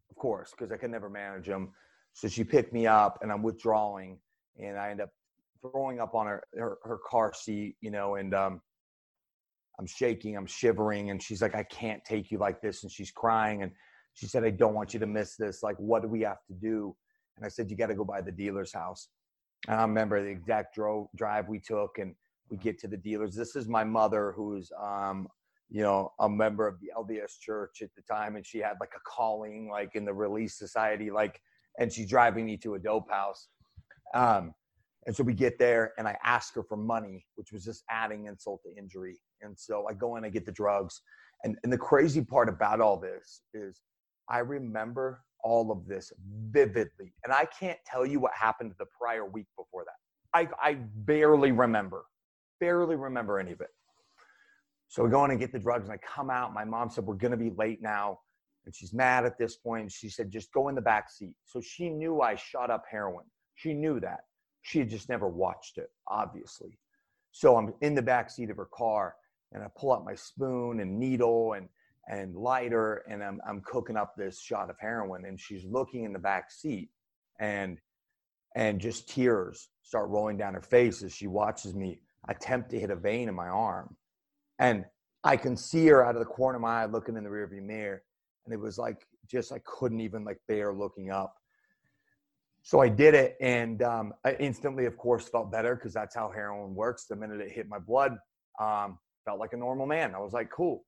of 0.10 0.16
course, 0.16 0.52
because 0.52 0.72
I 0.72 0.78
could 0.78 0.92
never 0.92 1.10
manage 1.10 1.48
them. 1.48 1.72
So 2.14 2.28
she 2.28 2.44
picked 2.44 2.74
me 2.74 2.88
up 2.88 3.20
and 3.22 3.32
I'm 3.32 3.44
withdrawing 3.44 4.20
and 4.58 4.78
I 4.78 4.90
end 4.90 5.02
up 5.02 5.10
throwing 5.62 6.00
up 6.00 6.16
on 6.16 6.28
her, 6.28 6.44
her, 6.58 6.78
her 6.84 7.00
car 7.08 7.34
seat, 7.34 7.76
you 7.82 7.92
know, 7.92 8.16
and, 8.16 8.34
um, 8.34 8.62
I'm 9.78 9.86
shaking, 9.86 10.38
I'm 10.38 10.46
shivering. 10.46 11.10
And 11.10 11.22
she's 11.22 11.42
like, 11.42 11.56
I 11.56 11.64
can't 11.64 12.04
take 12.06 12.32
you 12.32 12.38
like 12.38 12.62
this. 12.62 12.84
And 12.84 12.92
she's 12.92 13.12
crying. 13.12 13.64
And 13.64 13.72
she 14.14 14.26
said, 14.26 14.46
I 14.46 14.50
don't 14.50 14.74
want 14.74 14.94
you 14.94 15.00
to 15.02 15.06
miss 15.06 15.36
this. 15.36 15.64
Like, 15.64 15.76
what 15.78 16.02
do 16.02 16.08
we 16.08 16.22
have 16.22 16.44
to 16.48 16.54
do? 16.54 16.96
And 17.36 17.46
I 17.46 17.50
said, 17.50 17.70
you 17.70 17.76
got 17.76 17.88
to 17.88 17.96
go 17.96 18.06
by 18.06 18.22
the 18.22 18.32
dealer's 18.32 18.74
house. 18.74 19.10
And 19.68 19.80
I 19.80 19.82
remember 19.82 20.22
the 20.22 20.30
exact 20.30 20.76
dro- 20.76 21.10
drive 21.16 21.48
we 21.48 21.60
took 21.60 21.98
and 21.98 22.16
we 22.50 22.58
get 22.58 22.80
to 22.80 22.88
the 22.88 22.98
dealers. 22.98 23.36
This 23.36 23.56
is 23.56 23.68
my 23.68 23.84
mother 23.84 24.34
who's, 24.36 24.72
um, 24.82 25.28
you 25.70 25.82
know, 25.82 26.12
a 26.20 26.30
member 26.30 26.68
of 26.68 26.80
the 26.80 26.92
LDS 26.96 27.40
church 27.40 27.82
at 27.82 27.90
the 27.96 28.04
time. 28.04 28.36
And 28.36 28.46
she 28.46 28.60
had 28.60 28.76
like 28.80 28.94
a 28.96 29.00
calling, 29.08 29.70
like 29.72 29.96
in 29.96 30.06
the 30.06 30.14
Relief 30.14 30.52
Society, 30.52 31.10
like, 31.10 31.42
and 31.80 31.92
she's 31.92 32.10
driving 32.10 32.46
me 32.46 32.58
to 32.58 32.76
a 32.76 32.80
dope 32.80 33.10
house. 33.10 33.48
Um, 34.14 34.54
and 35.08 35.16
so 35.16 35.24
we 35.24 35.34
get 35.34 35.60
there 35.60 35.94
and 35.98 36.08
I 36.08 36.16
ask 36.24 36.54
her 36.56 36.64
for 36.64 36.78
money, 36.78 37.26
which 37.36 37.52
was 37.52 37.64
just 37.64 37.84
adding 37.90 38.26
insult 38.26 38.62
to 38.64 38.80
injury. 38.80 39.18
And 39.42 39.58
so 39.58 39.88
I 39.90 39.94
go 39.94 40.16
in, 40.16 40.26
I 40.26 40.30
get 40.30 40.46
the 40.46 40.52
drugs. 40.52 41.02
And, 41.44 41.58
and 41.64 41.72
the 41.72 41.78
crazy 41.78 42.22
part 42.22 42.50
about 42.50 42.82
all 42.82 43.00
this 43.00 43.42
is 43.54 43.82
I 44.30 44.40
remember 44.40 45.22
all 45.46 45.72
of 45.72 45.88
this 45.88 46.12
vividly. 46.50 47.14
And 47.24 47.32
I 47.32 47.46
can't 47.46 47.78
tell 47.86 48.06
you 48.06 48.20
what 48.20 48.32
happened 48.34 48.74
the 48.80 48.88
prior 49.00 49.26
week 49.26 49.46
before 49.56 49.86
that. 49.86 50.38
I, 50.38 50.50
I 50.62 50.74
barely 50.74 51.52
remember, 51.52 52.04
barely 52.60 52.96
remember 52.96 53.40
any 53.40 53.52
of 53.52 53.62
it. 53.62 53.70
So 54.88 55.04
we 55.04 55.12
go 55.12 55.24
in 55.24 55.32
and 55.32 55.40
get 55.40 55.52
the 55.52 55.60
drugs 55.60 55.88
and 55.88 55.94
I 55.94 56.00
come 56.06 56.32
out. 56.32 56.54
My 56.54 56.66
mom 56.66 56.90
said, 56.90 57.06
We're 57.06 57.14
going 57.14 57.32
to 57.32 57.38
be 57.38 57.52
late 57.52 57.82
now. 57.82 58.20
And 58.66 58.76
she's 58.76 58.92
mad 58.92 59.26
at 59.26 59.38
this 59.38 59.56
point. 59.56 59.92
She 59.92 60.10
said, 60.10 60.32
Just 60.32 60.52
go 60.52 60.68
in 60.68 60.76
the 60.76 60.82
back 60.82 61.12
seat. 61.12 61.36
So 61.46 61.62
she 61.62 61.90
knew 61.90 62.22
I 62.22 62.36
shot 62.36 62.72
up 62.72 62.84
heroin. 62.90 63.26
She 63.54 63.74
knew 63.74 64.00
that. 64.00 64.22
She 64.64 64.80
had 64.80 64.90
just 64.90 65.10
never 65.10 65.28
watched 65.28 65.78
it, 65.78 65.92
obviously. 66.08 66.80
So 67.32 67.56
I'm 67.56 67.74
in 67.82 67.94
the 67.94 68.02
back 68.02 68.32
seat 68.32 68.50
of 68.50 68.58
her 68.58 68.70
car 68.74 69.16
and 69.52 69.64
I 69.64 69.68
pull 69.78 69.94
out 69.94 70.04
my 70.04 70.16
spoon 70.16 70.80
and 70.80 71.00
needle 71.00 71.54
and 71.54 71.70
and 72.08 72.36
lighter 72.36 73.04
and 73.10 73.24
I'm 73.24 73.42
I'm 73.48 73.62
cooking 73.62 73.98
up 73.98 74.16
this 74.16 74.40
shot 74.40 74.70
of 74.70 74.76
heroin 74.80 75.26
and 75.26 75.40
she's 75.40 75.66
looking 75.66 76.04
in 76.04 76.14
the 76.14 76.20
back 76.20 76.52
seat 76.52 76.90
and 77.40 77.80
and 78.56 78.80
just 78.80 79.10
tears 79.10 79.70
start 79.82 80.10
rolling 80.10 80.38
down 80.38 80.54
her 80.54 80.62
face 80.62 81.04
as 81.04 81.14
she 81.14 81.28
watches 81.28 81.74
me 81.76 82.00
attempt 82.30 82.70
to 82.72 82.80
hit 82.80 82.90
a 82.90 82.96
vein 82.96 83.30
in 83.30 83.36
my 83.36 83.48
arm. 83.48 83.96
And 84.60 84.86
I 85.24 85.38
can 85.38 85.58
see 85.58 85.86
her 85.88 86.06
out 86.06 86.16
of 86.16 86.20
the 86.20 86.26
corner 86.26 86.56
of 86.56 86.62
my 86.62 86.84
eye 86.84 86.86
looking 86.86 87.18
in 87.18 87.24
the 87.24 87.30
rearview 87.30 87.62
mirror. 87.62 88.02
And 88.46 88.54
it 88.54 88.60
was 88.60 88.78
like 88.78 89.06
just 89.28 89.52
I 89.52 89.60
couldn't 89.66 90.02
even 90.02 90.24
like 90.24 90.40
bear 90.48 90.74
looking 90.74 91.12
up. 91.12 91.36
So 92.62 92.82
I 92.82 92.90
did 92.90 93.14
it, 93.14 93.38
and 93.42 93.84
um, 93.84 94.12
I 94.24 94.34
instantly, 94.40 94.88
of 94.88 94.98
course, 94.98 95.30
felt 95.30 95.52
better 95.52 95.76
because 95.76 95.94
that's 95.94 96.16
how 96.16 96.32
heroin 96.32 96.74
works. 96.74 97.06
The 97.06 97.16
minute 97.16 97.40
it 97.40 97.52
hit 97.52 97.70
my 97.70 97.78
blood, 97.78 98.18
um, 98.60 98.98
felt 99.24 99.40
like 99.40 99.54
a 99.54 99.58
normal 99.58 99.86
man. 99.86 100.16
I 100.16 100.20
was 100.20 100.34
like, 100.34 100.50
cool. 100.50 100.84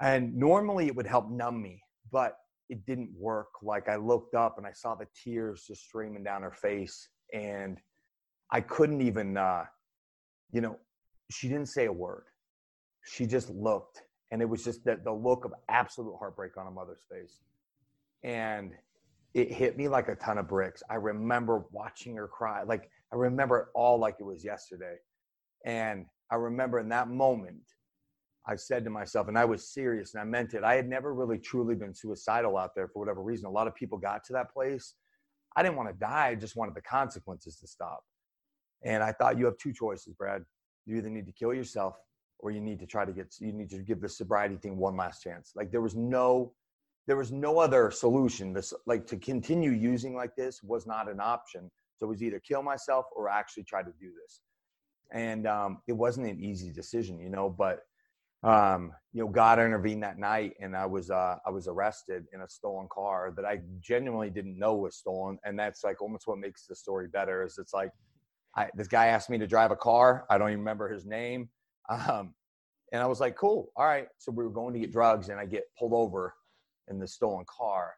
And 0.00 0.34
normally 0.34 0.86
it 0.86 0.96
would 0.96 1.06
help 1.06 1.30
numb 1.30 1.62
me, 1.62 1.82
but 2.10 2.36
it 2.68 2.84
didn't 2.86 3.10
work. 3.16 3.48
Like 3.62 3.88
I 3.88 3.96
looked 3.96 4.34
up 4.34 4.58
and 4.58 4.66
I 4.66 4.72
saw 4.72 4.94
the 4.94 5.06
tears 5.14 5.64
just 5.66 5.82
streaming 5.82 6.24
down 6.24 6.42
her 6.42 6.50
face, 6.50 7.08
and 7.32 7.78
I 8.50 8.60
couldn't 8.60 9.00
even, 9.00 9.36
uh, 9.36 9.64
you 10.52 10.60
know, 10.60 10.78
she 11.30 11.48
didn't 11.48 11.68
say 11.68 11.86
a 11.86 11.92
word. 11.92 12.24
She 13.04 13.26
just 13.26 13.50
looked, 13.50 14.02
and 14.30 14.40
it 14.42 14.48
was 14.48 14.64
just 14.64 14.84
that 14.84 15.04
the 15.04 15.12
look 15.12 15.44
of 15.44 15.52
absolute 15.68 16.16
heartbreak 16.18 16.56
on 16.56 16.66
a 16.66 16.70
mother's 16.70 17.04
face, 17.10 17.42
and 18.22 18.72
it 19.34 19.52
hit 19.52 19.76
me 19.76 19.88
like 19.88 20.08
a 20.08 20.14
ton 20.14 20.38
of 20.38 20.48
bricks. 20.48 20.82
I 20.88 20.94
remember 20.94 21.64
watching 21.72 22.16
her 22.16 22.28
cry. 22.28 22.62
Like 22.62 22.88
I 23.12 23.16
remember 23.16 23.58
it 23.58 23.66
all 23.74 23.98
like 23.98 24.16
it 24.20 24.24
was 24.24 24.44
yesterday. 24.44 24.96
And 25.64 26.06
I 26.30 26.36
remember 26.36 26.78
in 26.78 26.88
that 26.90 27.08
moment, 27.08 27.62
I 28.46 28.56
said 28.56 28.84
to 28.84 28.90
myself, 28.90 29.28
and 29.28 29.38
I 29.38 29.44
was 29.44 29.72
serious 29.72 30.14
and 30.14 30.20
I 30.20 30.24
meant 30.24 30.54
it. 30.54 30.64
I 30.64 30.74
had 30.74 30.88
never 30.88 31.14
really 31.14 31.38
truly 31.38 31.74
been 31.74 31.94
suicidal 31.94 32.58
out 32.58 32.74
there 32.74 32.88
for 32.88 33.00
whatever 33.00 33.22
reason. 33.22 33.46
A 33.46 33.50
lot 33.50 33.66
of 33.66 33.74
people 33.74 33.96
got 33.96 34.24
to 34.24 34.34
that 34.34 34.52
place. 34.52 34.94
I 35.56 35.62
didn't 35.62 35.76
want 35.76 35.88
to 35.88 35.94
die. 35.94 36.28
I 36.28 36.34
just 36.34 36.56
wanted 36.56 36.74
the 36.74 36.82
consequences 36.82 37.56
to 37.60 37.66
stop. 37.66 38.02
And 38.82 39.02
I 39.02 39.12
thought 39.12 39.38
you 39.38 39.46
have 39.46 39.56
two 39.56 39.72
choices, 39.72 40.14
Brad. 40.14 40.42
You 40.84 40.96
either 40.96 41.08
need 41.08 41.26
to 41.26 41.32
kill 41.32 41.54
yourself 41.54 41.96
or 42.38 42.50
you 42.50 42.60
need 42.60 42.80
to 42.80 42.86
try 42.86 43.06
to 43.06 43.12
get, 43.12 43.34
you 43.40 43.52
need 43.52 43.70
to 43.70 43.78
give 43.78 44.00
the 44.00 44.08
sobriety 44.08 44.56
thing 44.56 44.76
one 44.76 44.96
last 44.96 45.22
chance. 45.22 45.52
Like 45.56 45.70
there 45.70 45.80
was 45.80 45.94
no 45.94 46.52
there 47.06 47.16
was 47.16 47.30
no 47.30 47.58
other 47.58 47.90
solution. 47.90 48.52
This 48.52 48.72
like 48.86 49.06
to 49.08 49.16
continue 49.16 49.70
using 49.70 50.14
like 50.14 50.34
this 50.36 50.62
was 50.62 50.86
not 50.86 51.10
an 51.10 51.20
option. 51.20 51.70
So 51.96 52.06
it 52.06 52.08
was 52.08 52.22
either 52.22 52.40
kill 52.40 52.62
myself 52.62 53.06
or 53.14 53.28
actually 53.28 53.64
try 53.64 53.82
to 53.82 53.92
do 54.00 54.10
this. 54.22 54.40
And 55.12 55.46
um, 55.46 55.78
it 55.86 55.92
wasn't 55.92 56.26
an 56.26 56.40
easy 56.40 56.72
decision, 56.72 57.20
you 57.20 57.28
know. 57.28 57.48
But 57.50 57.80
um, 58.44 58.92
you 59.12 59.22
know, 59.22 59.28
God 59.30 59.58
intervened 59.60 60.04
that 60.04 60.18
night, 60.18 60.54
and 60.60 60.76
I 60.76 60.86
was 60.86 61.10
uh, 61.10 61.38
I 61.46 61.50
was 61.50 61.68
arrested 61.68 62.26
in 62.34 62.42
a 62.42 62.48
stolen 62.48 62.88
car 62.92 63.34
that 63.36 63.46
I 63.46 63.60
genuinely 63.80 64.30
didn't 64.30 64.58
know 64.58 64.76
was 64.76 64.96
stolen. 64.96 65.38
And 65.44 65.58
that's 65.58 65.84
like 65.84 66.02
almost 66.02 66.28
what 66.28 66.38
makes 66.38 66.66
the 66.66 66.76
story 66.76 67.08
better. 67.08 67.44
Is 67.44 67.58
it's 67.58 67.74
like 67.74 67.92
I, 68.56 68.68
this 68.76 68.88
guy 68.88 69.08
asked 69.08 69.30
me 69.30 69.38
to 69.38 69.46
drive 69.48 69.72
a 69.72 69.76
car. 69.76 70.26
I 70.30 70.38
don't 70.38 70.50
even 70.50 70.60
remember 70.60 70.90
his 70.92 71.06
name. 71.06 71.50
Um, 71.90 72.34
and 72.92 73.02
I 73.02 73.06
was 73.06 73.20
like, 73.20 73.36
cool, 73.36 73.70
all 73.76 73.86
right. 73.86 74.08
So 74.18 74.32
we 74.32 74.44
were 74.44 74.50
going 74.50 74.74
to 74.74 74.80
get 74.80 74.92
drugs, 74.92 75.30
and 75.30 75.40
I 75.40 75.46
get 75.46 75.64
pulled 75.78 75.94
over 75.94 76.34
in 76.88 76.98
the 77.00 77.08
stolen 77.08 77.44
car. 77.48 77.94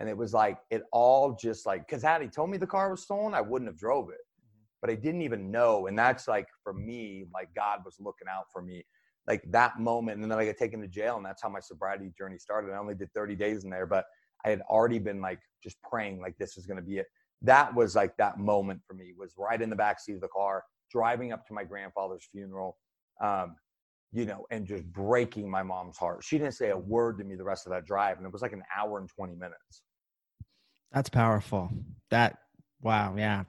And 0.00 0.08
it 0.08 0.16
was 0.16 0.34
like, 0.34 0.58
it 0.70 0.82
all 0.92 1.36
just 1.40 1.66
like, 1.66 1.86
because 1.86 2.02
had 2.02 2.22
he 2.22 2.28
told 2.28 2.50
me 2.50 2.58
the 2.58 2.66
car 2.66 2.90
was 2.90 3.02
stolen, 3.02 3.34
I 3.34 3.42
wouldn't 3.42 3.70
have 3.70 3.78
drove 3.78 4.10
it. 4.10 4.18
but 4.80 4.90
I 4.90 4.94
didn't 4.94 5.22
even 5.22 5.50
know. 5.50 5.86
And 5.86 5.98
that's 5.98 6.28
like 6.28 6.48
for 6.62 6.72
me, 6.72 7.26
like 7.34 7.48
God 7.54 7.80
was 7.84 7.96
looking 8.00 8.28
out 8.30 8.46
for 8.52 8.62
me, 8.62 8.84
like 9.28 9.42
that 9.50 9.78
moment. 9.78 10.20
And 10.20 10.30
then 10.30 10.38
I 10.38 10.46
got 10.46 10.56
taken 10.56 10.80
to 10.80 10.88
jail, 10.88 11.16
and 11.16 11.24
that's 11.24 11.42
how 11.42 11.50
my 11.50 11.60
sobriety 11.60 12.10
journey 12.16 12.38
started. 12.38 12.72
I 12.72 12.78
only 12.78 12.94
did 12.94 13.12
30 13.14 13.36
days 13.36 13.62
in 13.62 13.70
there, 13.70 13.86
but 13.86 14.06
I 14.44 14.50
had 14.50 14.62
already 14.62 14.98
been 14.98 15.20
like 15.20 15.38
just 15.62 15.76
praying, 15.82 16.20
like 16.20 16.36
this 16.38 16.56
is 16.56 16.66
going 16.66 16.78
to 16.78 16.82
be 16.82 16.98
it. 16.98 17.06
That 17.42 17.72
was 17.74 17.94
like 17.94 18.16
that 18.16 18.38
moment 18.38 18.80
for 18.86 18.94
me. 18.94 19.12
Was 19.16 19.34
right 19.38 19.60
in 19.60 19.70
the 19.70 19.76
back 19.76 20.00
seat 20.00 20.14
of 20.14 20.22
the 20.22 20.28
car, 20.28 20.64
driving 20.90 21.32
up 21.32 21.46
to 21.46 21.52
my 21.52 21.62
grandfather's 21.62 22.26
funeral. 22.32 22.76
Um, 23.22 23.56
you 24.10 24.24
know, 24.24 24.46
and 24.50 24.66
just 24.66 24.84
breaking 24.86 25.50
my 25.50 25.62
mom's 25.62 25.98
heart. 25.98 26.24
She 26.24 26.38
didn't 26.38 26.54
say 26.54 26.70
a 26.70 26.76
word 26.76 27.18
to 27.18 27.24
me 27.24 27.36
the 27.36 27.44
rest 27.44 27.66
of 27.66 27.72
that 27.72 27.84
drive, 27.84 28.16
and 28.16 28.26
it 28.26 28.32
was 28.32 28.40
like 28.40 28.54
an 28.54 28.62
hour 28.74 28.98
and 28.98 29.08
20 29.08 29.34
minutes. 29.34 29.82
That's 30.92 31.10
powerful. 31.10 31.70
That 32.10 32.38
wow, 32.80 33.14
yeah. 33.18 33.44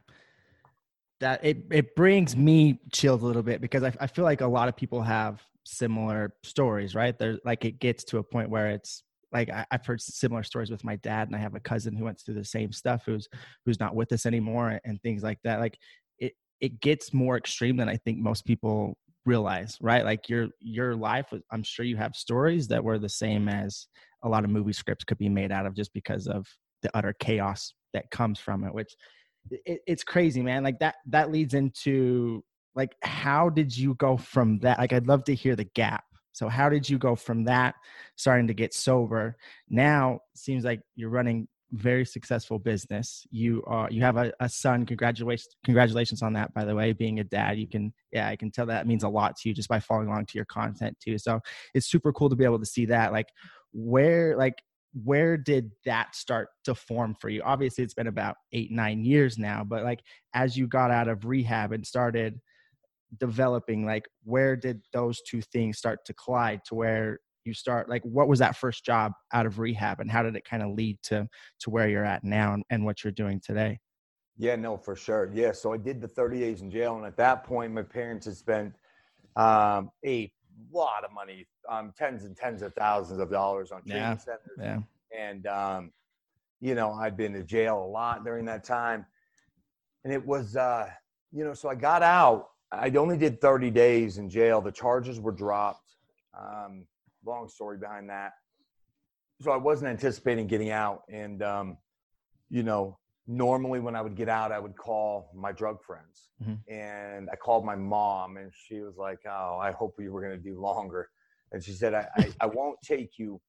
That 1.22 1.44
it 1.46 1.64
it 1.72 1.96
brings 1.96 2.36
me 2.36 2.80
chills 2.92 3.24
a 3.24 3.26
little 3.26 3.44
bit 3.44 3.62
because 3.62 3.84
I, 3.84 3.94
I 4.02 4.08
feel 4.08 4.26
like 4.26 4.42
a 4.42 4.48
lot 4.48 4.68
of 4.68 4.76
people 4.76 5.02
have 5.02 5.42
similar 5.78 6.34
stories, 6.44 6.96
right? 6.96 7.18
There's 7.18 7.40
like 7.46 7.66
it 7.66 7.80
gets 7.80 8.04
to 8.06 8.18
a 8.18 8.24
point 8.24 8.50
where 8.50 8.70
it's 8.70 9.04
like 9.32 9.50
I, 9.50 9.66
have 9.72 9.86
heard 9.86 10.02
similar 10.02 10.44
stories 10.44 10.72
with 10.72 10.84
my 10.84 10.96
dad, 10.98 11.28
and 11.28 11.36
I 11.36 11.40
have 11.40 11.56
a 11.56 11.60
cousin 11.60 11.96
who 11.96 12.06
went 12.06 12.20
through 12.20 12.36
the 12.36 12.46
same 12.46 12.72
stuff, 12.72 13.04
who's 13.06 13.28
who's 13.66 13.80
not 13.80 13.96
with 13.96 14.12
us 14.12 14.26
anymore, 14.26 14.80
and 14.84 15.02
things 15.02 15.24
like 15.24 15.40
that. 15.44 15.60
Like 15.60 15.78
it 16.18 16.34
it 16.62 16.80
gets 16.80 17.14
more 17.14 17.38
extreme 17.38 17.78
than 17.78 17.90
I 17.90 17.98
think 17.98 18.20
most 18.20 18.46
people 18.46 18.98
realize, 19.26 19.78
right? 19.82 20.04
Like 20.04 20.30
your 20.30 20.48
your 20.60 20.96
life. 20.96 21.28
I'm 21.52 21.64
sure 21.64 21.86
you 21.86 21.98
have 21.98 22.16
stories 22.16 22.68
that 22.70 22.84
were 22.84 23.00
the 23.00 23.10
same 23.10 23.48
as 23.48 23.88
a 24.24 24.30
lot 24.30 24.44
of 24.44 24.50
movie 24.50 24.74
scripts 24.74 25.06
could 25.06 25.18
be 25.18 25.30
made 25.30 25.52
out 25.52 25.66
of, 25.66 25.76
just 25.76 25.94
because 25.94 26.28
of 26.28 26.48
the 26.82 26.90
utter 26.94 27.14
chaos 27.20 27.74
that 27.94 28.10
comes 28.12 28.40
from 28.40 28.64
it 28.64 28.74
which 28.74 28.96
it, 29.66 29.82
it's 29.88 30.04
crazy 30.04 30.42
man 30.42 30.64
like 30.64 30.80
that 30.80 30.96
that 31.06 31.32
leads 31.32 31.54
into 31.54 32.44
like 32.76 32.96
how 33.02 33.50
did 33.50 33.76
you 33.76 33.96
go 33.96 34.16
from 34.18 34.60
that 34.60 34.80
like 34.80 34.94
i'd 34.94 35.08
love 35.08 35.24
to 35.24 35.36
hear 35.36 35.56
the 35.56 35.66
gap. 35.76 36.04
So 36.40 36.48
how 36.48 36.70
did 36.70 36.90
you 36.90 36.98
go 36.98 37.16
from 37.16 37.44
that 37.46 37.76
starting 38.16 38.48
to 38.48 38.54
get 38.54 38.74
sober? 38.74 39.36
Now 39.70 40.20
seems 40.36 40.64
like 40.64 40.80
you're 40.96 41.10
running 41.10 41.50
very 41.72 42.06
successful 42.06 42.58
business. 42.58 43.28
You 43.30 43.62
are 43.68 43.90
you 43.92 44.02
have 44.02 44.16
a, 44.16 44.32
a 44.40 44.48
son. 44.48 44.86
Congratulations 44.86 45.56
congratulations 45.66 46.22
on 46.22 46.34
that 46.34 46.54
by 46.54 46.64
the 46.64 46.74
way 46.74 46.94
being 46.94 47.20
a 47.20 47.24
dad. 47.26 47.60
You 47.60 47.68
can 47.68 47.94
yeah 48.12 48.28
i 48.28 48.36
can 48.36 48.52
tell 48.52 48.66
that 48.68 48.88
means 48.88 49.04
a 49.04 49.10
lot 49.10 49.36
to 49.38 49.50
you 49.50 49.56
just 49.56 49.70
by 49.70 49.80
following 49.80 50.08
along 50.08 50.28
to 50.28 50.38
your 50.38 50.46
content 50.46 50.98
too. 51.04 51.18
So 51.18 51.42
it's 51.74 51.88
super 51.88 52.14
cool 52.14 52.30
to 52.30 52.36
be 52.36 52.46
able 52.46 52.60
to 52.60 52.66
see 52.66 52.86
that. 52.86 53.12
Like 53.12 53.28
where 53.74 54.38
like 54.38 54.64
where 55.04 55.38
did 55.38 55.72
that 55.86 56.16
start 56.16 56.50
to 56.64 56.74
form 56.74 57.16
for 57.20 57.30
you? 57.30 57.42
Obviously 57.44 57.84
it's 57.84 57.94
been 57.94 58.08
about 58.08 58.38
eight 58.54 58.72
nine 58.72 59.04
years 59.04 59.38
now 59.38 59.64
but 59.64 59.84
like 59.84 60.00
as 60.34 60.58
you 60.58 60.68
got 60.68 60.90
out 60.90 61.10
of 61.10 61.26
rehab 61.26 61.74
and 61.74 61.86
started 61.86 62.40
developing 63.18 63.86
like 63.86 64.08
where 64.24 64.56
did 64.56 64.82
those 64.94 65.22
two 65.22 65.42
things 65.42 65.78
start 65.78 66.00
to 66.06 66.14
collide 66.14 66.62
to 66.66 66.76
where 66.76 67.20
you 67.46 67.54
start 67.54 67.90
like 67.90 68.04
what 68.04 68.28
was 68.28 68.40
that 68.40 68.56
first 68.56 68.86
job 68.86 69.12
out 69.34 69.46
of 69.46 69.58
rehab 69.58 70.00
and 70.00 70.12
how 70.12 70.22
did 70.22 70.36
it 70.36 70.46
kind 70.46 70.62
of 70.62 70.70
lead 70.70 70.98
to 71.02 71.28
to 71.60 71.70
where 71.70 71.90
you're 71.90 72.06
at 72.06 72.24
now 72.24 72.54
and, 72.54 72.64
and 72.70 72.86
what 72.86 73.04
you're 73.04 73.12
doing 73.12 73.42
today 73.44 73.80
yeah 74.38 74.56
no 74.56 74.78
for 74.78 74.96
sure 74.96 75.32
yeah 75.34 75.52
so 75.52 75.74
i 75.74 75.78
did 75.78 76.00
the 76.00 76.08
30 76.08 76.40
days 76.40 76.62
in 76.62 76.70
jail 76.70 76.98
and 76.98 77.06
at 77.06 77.18
that 77.18 77.44
point 77.44 77.74
my 77.74 77.82
parents 77.82 78.26
had 78.26 78.36
spent 78.36 78.74
um, 79.36 79.92
a 80.06 80.32
lot 80.72 81.04
of 81.04 81.12
money, 81.14 81.48
um, 81.70 81.94
tens 81.98 82.26
and 82.26 82.36
tens 82.36 82.62
of 82.62 82.74
thousands 82.74 83.20
of 83.20 83.32
dollars 83.32 83.72
on 83.72 83.82
treatment 83.82 84.02
yeah. 84.02 84.18
centers. 84.18 84.58
Yeah. 84.60 84.80
And, 85.18 85.48
um, 85.48 85.92
you 86.60 86.76
know, 86.76 86.92
I'd 86.92 87.18
been 87.18 87.34
to 87.34 87.44
jail 87.44 87.84
a 87.84 87.88
lot 87.88 88.24
during 88.24 88.46
that 88.46 88.64
time. 88.64 89.06
And 90.04 90.14
it 90.14 90.26
was, 90.26 90.56
uh, 90.56 90.90
you 91.32 91.44
know, 91.44 91.54
so 91.54 91.70
I 91.70 91.76
got 91.76 92.04
out. 92.04 92.50
I 92.72 92.90
only 92.92 93.18
did 93.18 93.42
30 93.42 93.72
days 93.72 94.18
in 94.18 94.30
jail. 94.30 94.62
The 94.62 94.72
charges 94.72 95.20
were 95.20 95.32
dropped. 95.32 95.96
Um, 96.40 96.86
long 97.26 97.50
story 97.50 97.78
behind 97.78 98.10
that. 98.10 98.34
So 99.42 99.52
I 99.52 99.58
wasn't 99.58 99.90
anticipating 99.90 100.48
getting 100.48 100.70
out. 100.70 101.04
And, 101.10 101.42
um, 101.42 101.78
you 102.50 102.64
know, 102.64 103.00
normally 103.30 103.80
when 103.80 103.96
I 103.96 104.02
would 104.02 104.16
get 104.16 104.28
out, 104.28 104.52
I 104.52 104.60
would 104.60 104.76
call 104.76 105.32
my 105.34 105.52
drug 105.52 105.82
friends. 105.84 106.30
Mm-hmm. 106.44 106.74
And 106.74 107.30
I 107.32 107.36
called 107.36 107.64
my 107.64 107.76
mom, 107.76 108.38
and 108.38 108.52
she 108.54 108.82
was 108.82 108.98
like, 108.98 109.20
Oh, 109.28 109.60
I 109.62 109.72
hope 109.72 109.96
you 110.00 110.12
were 110.12 110.22
going 110.22 110.38
to 110.38 110.44
do 110.44 110.60
longer. 110.60 111.10
And 111.52 111.64
she 111.64 111.72
said, 111.72 111.94
I, 111.94 112.08
I, 112.18 112.34
I 112.42 112.46
won't 112.48 112.78
take 112.84 113.18
you. 113.18 113.40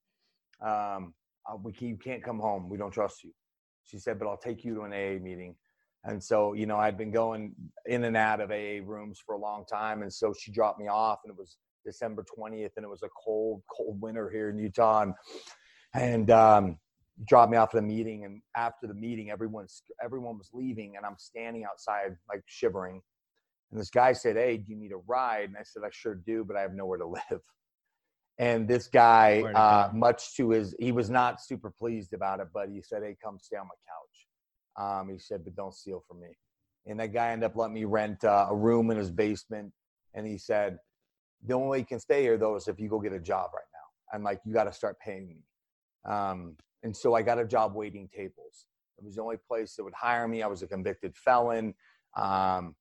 Um, 0.65 1.15
we 1.63 1.73
can, 1.73 1.89
you 1.89 1.97
can't 1.97 2.23
come 2.23 2.39
home. 2.39 2.69
We 2.69 2.79
don't 2.79 2.93
trust 2.93 3.25
you. 3.25 3.33
She 3.85 3.99
said, 3.99 4.19
But 4.19 4.29
I'll 4.29 4.37
take 4.37 4.65
you 4.65 4.75
to 4.77 4.83
an 4.83 4.93
AA 4.93 5.23
meeting. 5.23 5.57
And 6.05 6.23
so, 6.23 6.55
you 6.55 6.67
know, 6.67 6.79
I'd 6.79 6.97
been 6.97 7.11
going 7.11 7.55
in 7.87 8.05
and 8.05 8.17
out 8.17 8.41
of 8.41 8.51
AA 8.51 8.81
rooms 8.83 9.21
for 9.25 9.35
a 9.35 9.39
long 9.39 9.65
time. 9.67 10.03
And 10.03 10.13
so 10.13 10.33
she 10.39 10.51
dropped 10.51 10.81
me 10.81 10.89
off, 10.89 11.21
and 11.25 11.31
it 11.31 11.39
was 11.39 11.57
December 11.85 12.25
20th, 12.39 12.71
and 12.77 12.85
it 12.85 12.89
was 12.89 13.03
a 13.03 13.09
cold, 13.23 13.63
cold 13.71 14.01
winter 14.01 14.31
here 14.31 14.49
in 14.49 14.59
Utah. 14.59 15.03
And, 15.03 15.15
and 15.95 16.31
um, 16.31 16.79
dropped 17.27 17.51
me 17.51 17.59
off 17.59 17.75
at 17.75 17.79
a 17.79 17.83
meeting 17.83 18.25
and 18.25 18.41
after 18.57 18.87
the 18.87 18.95
meeting 18.95 19.31
everyone's 19.31 19.83
everyone 20.03 20.39
was 20.39 20.51
leaving 20.53 20.97
and 20.97 21.05
i'm 21.05 21.17
standing 21.19 21.65
outside 21.65 22.17
like 22.29 22.43
shivering 22.47 23.01
and 23.71 23.81
this 23.81 23.91
guy 23.91 24.13
said 24.13 24.37
hey 24.37 24.57
do 24.57 24.73
you 24.73 24.77
need 24.77 24.93
a 24.93 24.97
ride 25.07 25.49
and 25.49 25.57
i 25.59 25.63
said 25.63 25.83
i 25.85 25.91
sure 25.91 26.15
do 26.15 26.45
but 26.45 26.57
i 26.57 26.61
have 26.61 26.73
nowhere 26.73 26.99
to 26.99 27.07
live 27.31 27.43
and 28.39 28.67
this 28.67 28.87
guy 28.87 29.43
uh, 29.55 29.91
much 29.93 30.35
to 30.35 30.51
his 30.51 30.75
he 30.79 30.93
was 30.93 31.11
not 31.11 31.41
super 31.43 31.71
pleased 31.71 32.15
about 32.15 32.41
it 32.41 32.49
but 32.55 32.69
he 32.69 32.81
said 32.81 33.03
hey 33.03 33.17
come 33.23 33.39
stay 33.39 33.57
on 33.57 33.67
my 33.67 33.75
couch 33.87 34.10
um, 34.79 35.09
he 35.11 35.19
said 35.19 35.43
but 35.45 35.55
don't 35.57 35.75
steal 35.75 36.03
from 36.07 36.21
me 36.21 36.29
and 36.87 36.99
that 36.99 37.13
guy 37.13 37.31
ended 37.31 37.51
up 37.51 37.57
letting 37.57 37.75
me 37.75 37.85
rent 37.85 38.25
uh, 38.25 38.47
a 38.51 38.55
room 38.55 38.91
in 38.91 38.97
his 38.97 39.11
basement 39.11 39.73
and 40.15 40.27
he 40.27 40.39
said 40.39 40.79
the 41.47 41.55
only 41.55 41.69
way 41.69 41.79
you 41.79 41.85
can 41.85 42.01
stay 42.01 42.23
here 42.23 42.37
though 42.37 42.57
is 42.57 42.69
if 42.69 42.79
you 42.79 42.89
go 42.89 43.01
get 43.01 43.13
a 43.13 43.21
job 43.21 43.51
right 43.55 43.63
now 43.73 44.17
i'm 44.17 44.23
like 44.23 44.41
you 44.45 44.53
got 44.53 44.65
to 44.65 44.73
start 44.73 44.99
paying 45.01 45.29
me 45.29 45.39
um, 46.05 46.57
and 46.83 46.97
so 46.97 47.15
I 47.15 47.23
got 47.23 47.39
a 47.39 47.45
job 47.45 47.75
waiting 47.75 48.09
tables. 48.15 48.67
It 48.99 49.05
was 49.05 49.17
the 49.17 49.23
only 49.23 49.37
place 49.37 49.75
that 49.77 49.85
would 49.85 49.95
hire 49.95 50.27
me. 50.29 50.43
I 50.43 50.47
was 50.47 50.63
a 50.63 50.67
convicted 50.67 51.17
felon. 51.17 51.75
Um, 52.17 52.75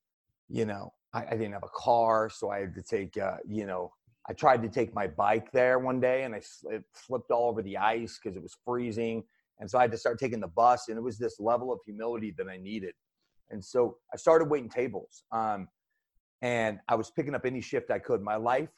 you 0.47 0.65
know, 0.65 0.93
I, 1.13 1.25
I, 1.25 1.32
didn't 1.32 1.54
have 1.54 1.63
a 1.63 1.69
car, 1.75 2.30
so 2.30 2.49
I 2.49 2.60
had 2.62 2.73
to 2.75 2.82
take, 2.82 3.17
uh, 3.17 3.38
you 3.47 3.65
know, 3.65 3.91
I 4.28 4.34
tried 4.34 4.63
to 4.63 4.69
take 4.69 4.93
my 4.93 5.08
bike 5.08 5.52
there 5.52 5.80
one 5.80 5.99
day 5.99 6.23
and 6.23 6.34
I 6.34 6.41
it 6.71 6.84
slipped 6.93 7.32
all 7.32 7.49
over 7.49 7.62
the 7.62 7.78
ice 7.78 8.19
because 8.21 8.36
it 8.36 8.41
was 8.41 8.56
freezing. 8.65 9.23
And 9.60 9.69
so 9.69 9.78
I 9.78 9.82
had 9.82 9.91
to 9.91 9.98
start 9.98 10.19
taking 10.19 10.39
the 10.39 10.48
bus, 10.48 10.88
and 10.88 10.98
it 10.98 11.02
was 11.02 11.17
this 11.17 11.39
level 11.39 11.72
of 11.72 11.80
humility 11.86 12.34
that 12.38 12.48
I 12.48 12.58
needed. 12.58 12.93
And 13.50 13.63
so 13.63 13.98
I 14.13 14.17
started 14.17 14.50
waiting 14.50 14.69
tables. 14.69 15.24
Um, 15.32 15.67
and 16.41 16.80
I 16.88 16.95
was 16.95 17.12
picking 17.12 17.36
up 17.36 17.45
any 17.45 17.62
shift 17.62 17.91
I 17.91 18.00
could. 18.00 18.22
My 18.22 18.38
life, 18.38 18.69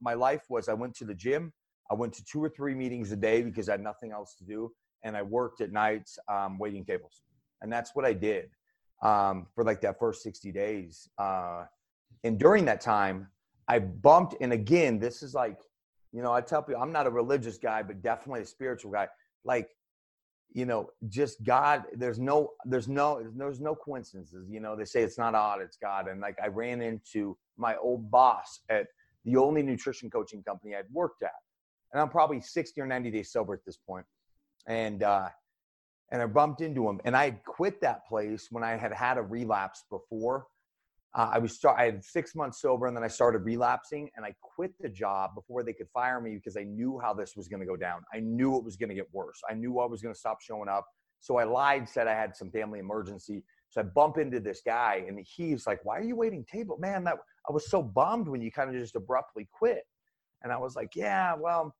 my 0.00 0.14
life 0.14 0.42
was 0.48 0.68
I 0.68 0.74
went 0.74 0.94
to 0.96 1.04
the 1.04 1.14
gym, 1.14 1.52
I 1.90 1.94
went 1.94 2.12
to 2.14 2.24
two 2.24 2.42
or 2.42 2.48
three 2.48 2.74
meetings 2.74 3.12
a 3.12 3.16
day 3.16 3.42
because 3.42 3.68
I 3.68 3.72
had 3.72 3.82
nothing 3.82 4.10
else 4.10 4.34
to 4.38 4.44
do, 4.44 4.72
and 5.04 5.16
I 5.16 5.22
worked 5.22 5.60
at 5.60 5.70
nights 5.70 6.18
um, 6.28 6.58
waiting 6.58 6.84
tables, 6.84 7.22
and 7.62 7.72
that's 7.72 7.94
what 7.94 8.04
I 8.04 8.12
did 8.12 8.50
um, 9.02 9.46
for 9.54 9.62
like 9.62 9.80
that 9.82 9.98
first 10.00 10.22
sixty 10.22 10.50
days. 10.50 11.08
Uh, 11.18 11.64
and 12.24 12.40
during 12.40 12.64
that 12.64 12.80
time, 12.80 13.28
I 13.68 13.78
bumped, 13.78 14.34
and 14.40 14.52
again, 14.52 14.98
this 14.98 15.22
is 15.22 15.34
like, 15.34 15.58
you 16.12 16.22
know, 16.22 16.32
I 16.32 16.40
tell 16.40 16.62
people 16.62 16.82
I'm 16.82 16.92
not 16.92 17.06
a 17.06 17.10
religious 17.10 17.58
guy, 17.58 17.84
but 17.84 18.02
definitely 18.02 18.40
a 18.40 18.46
spiritual 18.46 18.90
guy. 18.90 19.06
Like, 19.44 19.68
you 20.56 20.64
know, 20.64 20.88
just 21.08 21.44
God. 21.44 21.84
There's 21.92 22.18
no, 22.18 22.52
there's 22.64 22.88
no, 22.88 23.22
there's 23.36 23.60
no 23.60 23.74
coincidences. 23.74 24.48
You 24.50 24.60
know, 24.60 24.74
they 24.74 24.86
say 24.86 25.02
it's 25.02 25.18
not 25.18 25.34
odd, 25.34 25.60
it's 25.60 25.76
God. 25.76 26.08
And 26.08 26.20
like, 26.20 26.38
I 26.42 26.48
ran 26.48 26.80
into 26.80 27.36
my 27.56 27.76
old 27.76 28.10
boss 28.10 28.60
at 28.70 28.86
the 29.24 29.36
only 29.36 29.62
nutrition 29.62 30.08
coaching 30.08 30.42
company 30.42 30.74
I'd 30.74 30.90
worked 30.92 31.22
at 31.22 31.32
and 31.92 32.02
I'm 32.02 32.10
probably 32.10 32.40
60 32.40 32.80
or 32.80 32.86
90 32.86 33.10
days 33.10 33.30
sober 33.30 33.54
at 33.54 33.64
this. 33.64 33.78
And 34.66 35.02
uh, 35.02 35.28
and 36.12 36.22
I 36.22 36.26
bumped 36.26 36.60
into 36.60 36.88
him, 36.88 37.00
and 37.04 37.16
I 37.16 37.24
had 37.24 37.44
quit 37.44 37.80
that 37.80 38.06
place 38.06 38.48
when 38.50 38.62
I 38.62 38.76
had 38.76 38.92
had 38.92 39.18
a 39.18 39.22
relapse 39.22 39.84
before. 39.90 40.46
Uh, 41.16 41.30
I 41.32 41.38
was 41.38 41.54
start. 41.54 41.78
I 41.78 41.86
had 41.86 42.04
six 42.04 42.34
months 42.34 42.60
sober, 42.60 42.86
and 42.86 42.94
then 42.94 43.02
I 43.02 43.08
started 43.08 43.38
relapsing, 43.38 44.10
and 44.16 44.24
I 44.24 44.34
quit 44.42 44.72
the 44.78 44.88
job 44.88 45.34
before 45.34 45.62
they 45.62 45.72
could 45.72 45.88
fire 45.88 46.20
me 46.20 46.34
because 46.34 46.58
I 46.58 46.64
knew 46.64 47.00
how 47.02 47.14
this 47.14 47.34
was 47.34 47.48
going 47.48 47.60
to 47.60 47.66
go 47.66 47.74
down. 47.74 48.02
I 48.12 48.20
knew 48.20 48.56
it 48.56 48.62
was 48.62 48.76
going 48.76 48.90
to 48.90 48.94
get 48.94 49.06
worse. 49.12 49.40
I 49.48 49.54
knew 49.54 49.80
I 49.80 49.86
was 49.86 50.02
going 50.02 50.14
to 50.14 50.18
stop 50.18 50.42
showing 50.42 50.68
up. 50.68 50.86
So 51.20 51.38
I 51.38 51.44
lied, 51.44 51.88
said 51.88 52.06
I 52.06 52.12
had 52.12 52.36
some 52.36 52.50
family 52.50 52.80
emergency. 52.80 53.42
So 53.70 53.80
I 53.80 53.84
bump 53.84 54.18
into 54.18 54.40
this 54.40 54.60
guy, 54.64 55.06
and 55.08 55.18
he's 55.26 55.66
like, 55.66 55.82
"Why 55.84 55.96
are 55.98 56.04
you 56.04 56.16
waiting 56.16 56.44
table, 56.44 56.76
man? 56.78 57.02
That 57.04 57.16
I 57.48 57.52
was 57.52 57.70
so 57.70 57.82
bummed 57.82 58.28
when 58.28 58.42
you 58.42 58.52
kind 58.52 58.68
of 58.68 58.76
just 58.76 58.94
abruptly 58.94 59.48
quit." 59.50 59.84
And 60.42 60.52
I 60.52 60.58
was 60.58 60.76
like, 60.76 60.94
"Yeah, 60.94 61.34
well." 61.34 61.74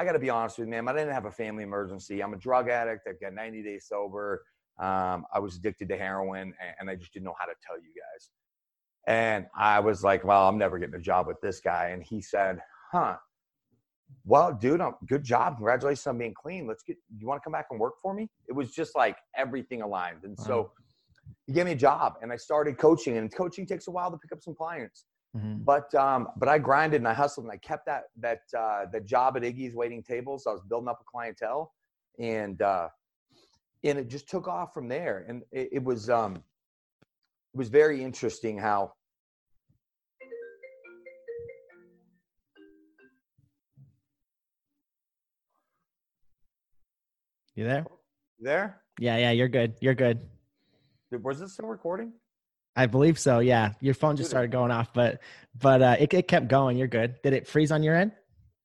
I 0.00 0.04
got 0.04 0.12
to 0.12 0.20
be 0.20 0.30
honest 0.30 0.58
with 0.58 0.68
you, 0.68 0.70
man. 0.70 0.86
I 0.86 0.92
didn't 0.92 1.12
have 1.12 1.24
a 1.24 1.32
family 1.32 1.64
emergency. 1.64 2.22
I'm 2.22 2.32
a 2.32 2.36
drug 2.36 2.68
addict. 2.68 3.08
I've 3.08 3.20
got 3.20 3.34
90 3.34 3.64
days 3.64 3.86
sober. 3.88 4.44
Um, 4.78 5.26
I 5.34 5.40
was 5.40 5.56
addicted 5.56 5.88
to 5.88 5.96
heroin, 5.96 6.54
and 6.78 6.88
I 6.88 6.94
just 6.94 7.12
didn't 7.12 7.24
know 7.24 7.34
how 7.36 7.46
to 7.46 7.54
tell 7.66 7.76
you 7.76 7.88
guys. 7.88 8.30
And 9.08 9.46
I 9.56 9.80
was 9.80 10.04
like, 10.04 10.22
well, 10.22 10.48
I'm 10.48 10.58
never 10.58 10.78
getting 10.78 10.94
a 10.94 11.00
job 11.00 11.26
with 11.26 11.40
this 11.40 11.60
guy. 11.60 11.88
And 11.88 12.02
he 12.02 12.20
said, 12.22 12.60
huh. 12.92 13.16
Well, 14.24 14.52
dude, 14.52 14.80
I'm, 14.80 14.94
good 15.06 15.24
job. 15.24 15.56
Congratulations 15.56 16.06
on 16.06 16.18
being 16.18 16.34
clean. 16.34 16.66
Let's 16.66 16.82
get, 16.82 16.96
you 17.18 17.26
want 17.26 17.40
to 17.40 17.44
come 17.44 17.52
back 17.52 17.66
and 17.70 17.80
work 17.80 17.94
for 18.00 18.14
me? 18.14 18.28
It 18.46 18.52
was 18.52 18.70
just 18.70 18.94
like 18.94 19.16
everything 19.36 19.82
aligned. 19.82 20.24
And 20.24 20.38
so, 20.38 20.70
he 21.46 21.54
gave 21.54 21.64
me 21.64 21.72
a 21.72 21.76
job 21.76 22.14
and 22.20 22.30
I 22.30 22.36
started 22.36 22.76
coaching 22.76 23.16
and 23.16 23.34
coaching 23.34 23.66
takes 23.66 23.88
a 23.88 23.90
while 23.90 24.10
to 24.10 24.18
pick 24.18 24.32
up 24.32 24.42
some 24.42 24.54
clients. 24.54 25.06
Mhm. 25.36 25.64
But 25.64 25.94
um, 25.94 26.28
but 26.36 26.48
I 26.48 26.58
grinded 26.58 27.00
and 27.00 27.08
I 27.08 27.14
hustled 27.14 27.46
and 27.46 27.52
I 27.52 27.56
kept 27.56 27.86
that 27.86 28.04
that 28.18 28.40
uh, 28.56 28.86
that 28.92 29.06
job 29.06 29.36
at 29.36 29.42
Iggy's 29.42 29.74
waiting 29.74 30.02
tables. 30.02 30.44
So 30.44 30.50
I 30.50 30.52
was 30.54 30.62
building 30.62 30.88
up 30.88 31.00
a 31.00 31.04
clientele, 31.04 31.72
and 32.18 32.60
uh, 32.62 32.88
and 33.84 33.98
it 33.98 34.08
just 34.08 34.28
took 34.28 34.48
off 34.48 34.72
from 34.72 34.88
there. 34.88 35.26
And 35.28 35.42
it, 35.50 35.68
it 35.72 35.84
was 35.84 36.08
um, 36.08 36.36
it 36.36 37.56
was 37.56 37.68
very 37.68 38.02
interesting 38.02 38.56
how 38.58 38.92
You 47.58 47.64
there? 47.64 47.86
there 48.38 48.80
Yeah, 49.00 49.16
yeah, 49.16 49.32
you're 49.32 49.48
good. 49.48 49.74
You're 49.80 49.96
good. 49.96 50.20
was 51.10 51.40
this 51.40 51.54
still 51.54 51.66
recording. 51.66 52.12
I 52.76 52.86
believe 52.86 53.18
so. 53.18 53.40
Yeah, 53.40 53.72
your 53.80 53.94
phone 53.94 54.16
just 54.16 54.30
started 54.30 54.52
going 54.52 54.70
off, 54.70 54.94
but 54.94 55.20
but 55.60 55.82
uh, 55.82 55.96
it 55.98 56.14
it 56.14 56.28
kept 56.28 56.46
going. 56.46 56.76
You're 56.76 56.86
good. 56.86 57.20
Did 57.24 57.32
it 57.32 57.48
freeze 57.48 57.72
on 57.72 57.82
your 57.82 57.96
end? 57.96 58.12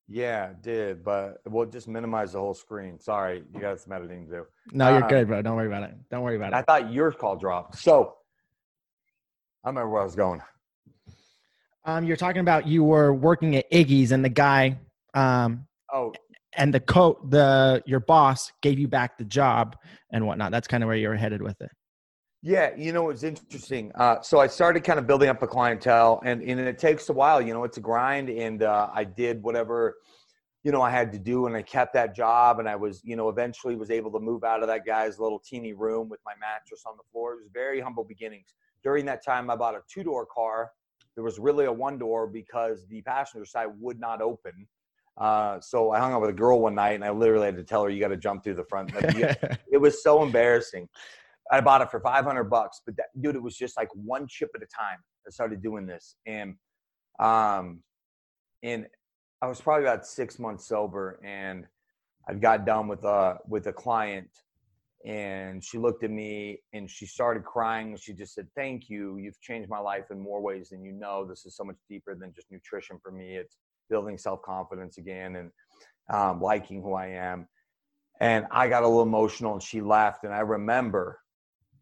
Yeah, 0.08 0.52
it 0.52 0.62
did, 0.62 1.04
but 1.04 1.42
we'll 1.48 1.66
just 1.66 1.88
minimize 1.88 2.34
the 2.34 2.40
whole 2.40 2.54
screen. 2.54 3.00
Sorry, 3.00 3.42
you 3.52 3.60
got 3.60 3.80
some 3.80 3.94
editing 3.94 4.28
to 4.28 4.32
do. 4.32 4.46
No, 4.74 4.90
you're 4.90 5.06
Uh, 5.06 5.08
good, 5.08 5.28
bro. 5.28 5.42
Don't 5.42 5.56
worry 5.56 5.66
about 5.66 5.90
it. 5.90 5.96
Don't 6.12 6.22
worry 6.22 6.36
about 6.36 6.54
it. 6.54 6.58
I 6.58 6.62
thought 6.62 6.94
your 6.94 7.12
call 7.12 7.36
dropped. 7.36 7.80
So 7.80 8.18
I 9.64 9.70
remember 9.70 9.90
where 9.90 10.02
I 10.02 10.06
was 10.06 10.16
going. 10.16 10.40
Um, 11.84 12.04
you're 12.04 12.16
talking 12.16 12.42
about 12.42 12.68
you 12.68 12.84
were 12.84 13.12
working 13.12 13.56
at 13.56 13.72
Iggy's, 13.72 14.12
and 14.12 14.24
the 14.24 14.30
guy, 14.30 14.78
um, 15.16 15.66
Oh, 15.92 16.14
and 16.58 16.74
the 16.74 16.80
coat, 16.80 17.30
the 17.30 17.82
your 17.86 18.00
boss 18.00 18.52
gave 18.62 18.80
you 18.80 18.88
back 18.88 19.18
the 19.18 19.24
job 19.24 19.76
and 20.12 20.26
whatnot. 20.26 20.52
That's 20.52 20.68
kind 20.68 20.84
of 20.84 20.88
where 20.88 20.98
you 20.98 21.10
were 21.10 21.16
headed 21.16 21.42
with 21.42 21.60
it. 21.62 21.72
Yeah, 22.46 22.72
you 22.76 22.92
know, 22.92 23.10
it's 23.10 23.24
interesting. 23.24 23.90
Uh, 23.96 24.22
so 24.22 24.42
I 24.42 24.48
started 24.48 24.84
kind 24.84 25.00
of 25.00 25.08
building 25.08 25.30
up 25.30 25.42
a 25.42 25.48
clientele, 25.48 26.22
and, 26.26 26.42
and 26.42 26.60
it 26.60 26.78
takes 26.78 27.08
a 27.08 27.14
while. 27.14 27.42
You 27.42 27.54
know, 27.54 27.64
it's 27.64 27.78
a 27.78 27.80
grind, 27.80 28.30
and 28.30 28.64
uh, 28.64 28.90
I 28.94 29.06
did 29.06 29.42
whatever, 29.42 29.96
you 30.64 30.74
know, 30.74 30.82
I 30.82 30.90
had 30.90 31.14
to 31.14 31.20
do, 31.20 31.46
and 31.46 31.56
I 31.56 31.62
kept 31.62 31.94
that 31.94 32.14
job, 32.14 32.60
and 32.60 32.68
I 32.68 32.76
was, 32.76 33.00
you 33.06 33.16
know, 33.16 33.30
eventually 33.30 33.78
was 33.78 33.90
able 33.90 34.12
to 34.12 34.20
move 34.20 34.44
out 34.44 34.62
of 34.62 34.68
that 34.68 34.86
guy's 34.86 35.20
little 35.20 35.40
teeny 35.40 35.72
room 35.72 36.10
with 36.10 36.20
my 36.26 36.34
mattress 36.38 36.84
on 36.86 36.98
the 36.98 37.04
floor. 37.14 37.32
It 37.36 37.38
was 37.38 37.50
very 37.54 37.80
humble 37.80 38.04
beginnings. 38.04 38.54
During 38.84 39.06
that 39.06 39.24
time, 39.24 39.50
I 39.50 39.56
bought 39.56 39.76
a 39.76 39.82
two 39.90 40.04
door 40.04 40.26
car. 40.26 40.70
There 41.16 41.24
was 41.24 41.40
really 41.40 41.64
a 41.64 41.72
one 41.72 41.98
door 41.98 42.28
because 42.28 42.86
the 42.88 43.02
passenger 43.04 43.46
side 43.46 43.68
would 43.80 44.02
not 44.02 44.22
open. 44.22 44.68
Uh, 45.18 45.60
so 45.60 45.92
I 45.92 46.00
hung 46.00 46.14
out 46.14 46.22
with 46.22 46.32
a 46.32 46.34
girl 46.34 46.60
one 46.60 46.76
night, 46.76 46.94
and 46.94 47.04
I 47.04 47.12
literally 47.12 47.46
had 47.46 47.58
to 47.58 47.64
tell 47.64 47.84
her, 47.84 47.90
"You 47.90 48.00
got 48.00 48.08
to 48.10 48.18
jump 48.18 48.44
through 48.44 48.56
the 48.56 48.66
front." 48.66 48.92
It 49.72 49.82
was 49.82 50.04
so 50.04 50.24
embarrassing. 50.24 50.88
I 51.52 51.62
bought 51.62 51.82
it 51.82 51.92
for 51.92 52.00
500 52.00 52.46
bucks, 52.46 52.82
but 52.86 52.96
that, 52.98 53.08
dude, 53.20 53.36
it 53.36 53.42
was 53.42 53.58
just 53.58 53.76
like 53.76 53.90
one 53.94 54.28
chip 54.28 54.50
at 54.56 54.62
a 54.62 54.68
time. 54.68 55.00
I 55.28 55.30
started 55.30 55.62
doing 55.62 55.86
this, 55.86 56.16
and 56.26 56.56
um, 57.20 57.82
and 58.64 58.88
I 59.42 59.48
was 59.48 59.62
probably 59.62 59.86
about 59.86 60.06
six 60.06 60.40
months 60.40 60.68
sober, 60.68 61.20
and 61.24 61.66
I 62.28 62.34
got 62.34 62.66
done 62.66 62.88
with 62.88 63.04
a 63.04 63.38
with 63.48 63.68
a 63.68 63.74
client, 63.74 64.30
and 65.06 65.64
she 65.64 65.78
looked 65.78 66.04
at 66.04 66.12
me 66.12 66.60
and 66.72 66.90
she 66.90 67.06
started 67.06 67.44
crying. 67.44 67.96
She 67.98 68.14
just 68.14 68.34
said, 68.34 68.48
"Thank 68.56 68.90
you. 68.90 69.18
You've 69.18 69.40
changed 69.42 69.70
my 69.70 69.80
life 69.80 70.12
in 70.12 70.20
more 70.20 70.42
ways 70.42 70.70
than 70.70 70.84
you 70.84 70.94
know. 70.94 71.26
This 71.26 71.46
is 71.46 71.56
so 71.56 71.64
much 71.64 71.78
deeper 71.90 72.16
than 72.16 72.34
just 72.34 72.52
nutrition 72.52 72.98
for 73.02 73.12
me. 73.12 73.36
It's 73.36 73.58
building 73.94 74.18
self 74.18 74.42
confidence 74.42 74.98
again 74.98 75.36
and 75.36 75.52
um, 76.12 76.42
liking 76.42 76.82
who 76.82 76.94
I 76.94 77.08
am." 77.08 77.48
And 78.20 78.46
I 78.52 78.68
got 78.68 78.84
a 78.84 78.88
little 78.88 79.04
emotional, 79.04 79.54
and 79.54 79.62
she 79.62 79.82
laughed. 79.82 80.24
And 80.24 80.34
I 80.34 80.40
remember 80.40 81.20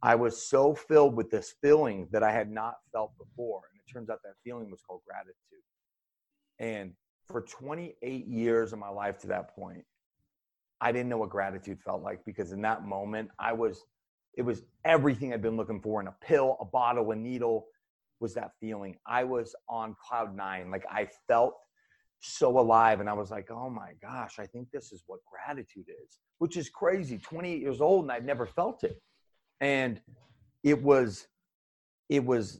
I 0.03 0.15
was 0.15 0.49
so 0.49 0.73
filled 0.73 1.15
with 1.15 1.29
this 1.29 1.53
feeling 1.61 2.07
that 2.11 2.23
I 2.23 2.31
had 2.31 2.49
not 2.49 2.75
felt 2.91 3.11
before. 3.17 3.61
And 3.71 3.79
it 3.79 3.91
turns 3.91 4.09
out 4.09 4.19
that 4.23 4.33
feeling 4.43 4.71
was 4.71 4.81
called 4.81 5.01
gratitude. 5.07 5.35
And 6.59 6.93
for 7.27 7.41
28 7.41 8.27
years 8.27 8.73
of 8.73 8.79
my 8.79 8.89
life 8.89 9.19
to 9.19 9.27
that 9.27 9.55
point, 9.55 9.83
I 10.81 10.91
didn't 10.91 11.09
know 11.09 11.17
what 11.17 11.29
gratitude 11.29 11.79
felt 11.85 12.01
like 12.01 12.25
because 12.25 12.51
in 12.51 12.61
that 12.63 12.83
moment, 12.83 13.29
I 13.37 13.53
was, 13.53 13.83
it 14.35 14.41
was 14.41 14.63
everything 14.83 15.33
I'd 15.33 15.41
been 15.41 15.57
looking 15.57 15.79
for 15.79 16.01
in 16.01 16.07
a 16.07 16.15
pill, 16.21 16.57
a 16.59 16.65
bottle, 16.65 17.11
a 17.11 17.15
needle 17.15 17.67
was 18.19 18.33
that 18.33 18.51
feeling. 18.59 18.97
I 19.05 19.23
was 19.23 19.55
on 19.69 19.95
cloud 20.07 20.35
nine. 20.35 20.71
Like 20.71 20.85
I 20.89 21.07
felt 21.27 21.53
so 22.21 22.59
alive. 22.59 22.99
And 22.99 23.09
I 23.09 23.13
was 23.13 23.31
like, 23.31 23.49
oh 23.51 23.69
my 23.69 23.91
gosh, 24.01 24.39
I 24.39 24.45
think 24.45 24.69
this 24.71 24.91
is 24.91 25.03
what 25.07 25.19
gratitude 25.25 25.85
is, 26.03 26.19
which 26.39 26.55
is 26.55 26.69
crazy. 26.69 27.17
28 27.17 27.59
years 27.59 27.81
old 27.81 28.05
and 28.05 28.11
I've 28.11 28.25
never 28.25 28.45
felt 28.45 28.83
it 28.83 29.01
and 29.61 30.01
it 30.63 30.81
was 30.81 31.27
it 32.09 32.25
was 32.25 32.59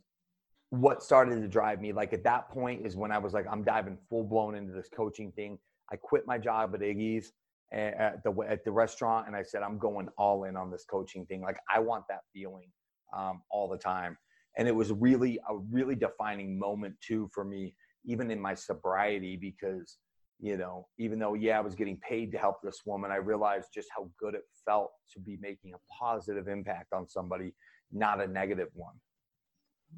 what 0.70 1.04
started 1.04 1.42
to 1.42 1.48
drive 1.48 1.82
me 1.82 1.92
like 1.92 2.14
at 2.14 2.24
that 2.24 2.50
point 2.50 2.86
is 2.86 2.96
when 2.96 3.12
i 3.12 3.18
was 3.18 3.34
like 3.34 3.46
i'm 3.52 3.64
diving 3.64 3.98
full 4.10 4.24
blown 4.24 4.56
into 4.56 4.72
this 4.72 4.88
coaching 4.96 5.32
thing 5.34 5.58
i 5.92 5.96
quit 5.98 6.26
my 6.26 6.38
job 6.38 6.74
at 6.74 6.82
iggy's 6.82 7.34
at 7.74 8.24
the 8.24 8.32
at 8.48 8.64
the 8.64 8.72
restaurant 8.72 9.28
and 9.28 9.36
i 9.36 9.44
said 9.44 9.62
i'm 9.62 9.78
going 9.78 10.08
all 10.18 10.46
in 10.46 10.56
on 10.56 10.72
this 10.72 10.86
coaching 10.90 11.26
thing 11.26 11.42
like 11.42 11.58
i 11.74 11.80
want 11.80 12.06
that 12.08 12.22
feeling 12.34 12.70
um, 13.18 13.42
all 13.50 13.68
the 13.68 13.78
time 13.78 14.18
and 14.58 14.68
it 14.68 14.76
was 14.76 14.92
really 14.94 15.38
a 15.50 15.58
really 15.70 15.96
defining 15.96 16.58
moment 16.58 16.96
too 17.02 17.30
for 17.34 17.44
me 17.44 17.76
even 18.06 18.32
in 18.32 18.40
my 18.40 18.54
sobriety 18.54 19.36
because 19.36 19.98
you 20.42 20.58
know, 20.58 20.88
even 20.98 21.20
though, 21.20 21.36
yeah, 21.36 21.60
I 21.60 21.62
was 21.62 21.76
getting 21.76 21.98
paid 21.98 22.32
to 22.32 22.38
help 22.38 22.64
this 22.64 22.82
woman, 22.84 23.12
I 23.12 23.18
realized 23.18 23.70
just 23.74 23.90
how 23.96 24.10
good 24.20 24.34
it 24.34 24.42
felt 24.66 24.90
to 25.14 25.20
be 25.20 25.38
making 25.40 25.74
a 25.76 25.78
positive 25.94 26.48
impact 26.48 26.94
on 26.94 27.08
somebody, 27.08 27.54
not 27.92 28.20
a 28.20 28.28
negative 28.28 28.70
one. 28.74 28.96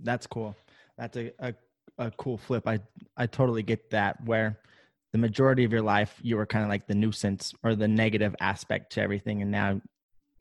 That's 0.02 0.28
cool. 0.28 0.54
That's 0.98 1.16
a, 1.16 1.32
a, 1.40 1.54
a 1.98 2.12
cool 2.12 2.38
flip. 2.38 2.68
I, 2.68 2.80
I 3.16 3.26
totally 3.26 3.64
get 3.64 3.90
that 3.92 4.22
where 4.26 4.60
the 5.14 5.18
majority 5.18 5.64
of 5.64 5.72
your 5.72 5.82
life 5.82 6.20
you 6.22 6.36
were 6.36 6.46
kind 6.46 6.64
of 6.64 6.70
like 6.70 6.88
the 6.88 6.96
nuisance 6.96 7.54
or 7.64 7.76
the 7.76 7.88
negative 7.88 8.36
aspect 8.42 8.92
to 8.94 9.02
everything 9.02 9.42
and 9.44 9.52
now 9.52 9.80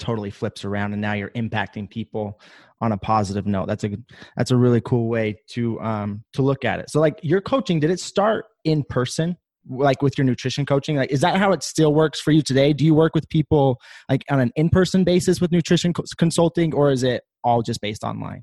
totally 0.02 0.30
flips 0.30 0.64
around 0.64 0.92
and 0.92 1.00
now 1.00 1.14
you're 1.14 1.30
impacting 1.30 1.88
people 1.88 2.40
on 2.80 2.92
a 2.92 2.98
positive 2.98 3.46
note. 3.46 3.66
That's 3.68 3.84
a 3.84 3.90
that's 4.36 4.50
a 4.50 4.56
really 4.56 4.80
cool 4.80 5.08
way 5.08 5.36
to 5.50 5.80
um 5.80 6.24
to 6.34 6.42
look 6.42 6.64
at 6.64 6.80
it. 6.80 6.90
So 6.90 7.00
like 7.00 7.18
your 7.22 7.40
coaching 7.40 7.80
did 7.80 7.90
it 7.90 8.00
start 8.00 8.44
in 8.64 8.82
person 8.82 9.36
like 9.68 10.02
with 10.02 10.18
your 10.18 10.24
nutrition 10.24 10.66
coaching 10.66 10.96
like 10.96 11.12
is 11.12 11.20
that 11.20 11.36
how 11.36 11.52
it 11.52 11.62
still 11.62 11.94
works 11.94 12.20
for 12.20 12.32
you 12.32 12.42
today 12.42 12.72
do 12.72 12.84
you 12.84 12.96
work 12.96 13.14
with 13.14 13.28
people 13.28 13.78
like 14.10 14.24
on 14.28 14.40
an 14.40 14.50
in-person 14.56 15.04
basis 15.04 15.40
with 15.40 15.52
nutrition 15.52 15.92
co- 15.92 16.02
consulting 16.18 16.74
or 16.74 16.90
is 16.90 17.04
it 17.04 17.22
all 17.44 17.62
just 17.62 17.80
based 17.80 18.02
online 18.02 18.42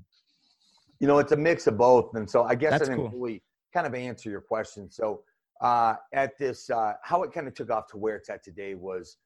You 0.99 1.07
know, 1.07 1.19
it's 1.19 1.31
a 1.31 1.37
mix 1.37 1.67
of 1.67 1.77
both. 1.77 2.15
And 2.15 2.29
so 2.29 2.43
I 2.43 2.55
guess 2.55 2.71
That's 2.71 2.89
I 2.89 2.93
didn't 2.93 3.11
cool. 3.11 3.19
really 3.19 3.41
kind 3.73 3.87
of 3.87 3.95
answer 3.95 4.29
your 4.29 4.41
question. 4.41 4.91
So 4.91 5.23
uh, 5.61 5.95
at 6.13 6.37
this, 6.37 6.69
uh, 6.69 6.93
how 7.03 7.23
it 7.23 7.31
kind 7.31 7.47
of 7.47 7.53
took 7.53 7.69
off 7.69 7.87
to 7.91 7.97
where 7.97 8.15
it's 8.15 8.29
at 8.29 8.43
today 8.43 8.75
was 8.75 9.17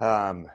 um, 0.00 0.46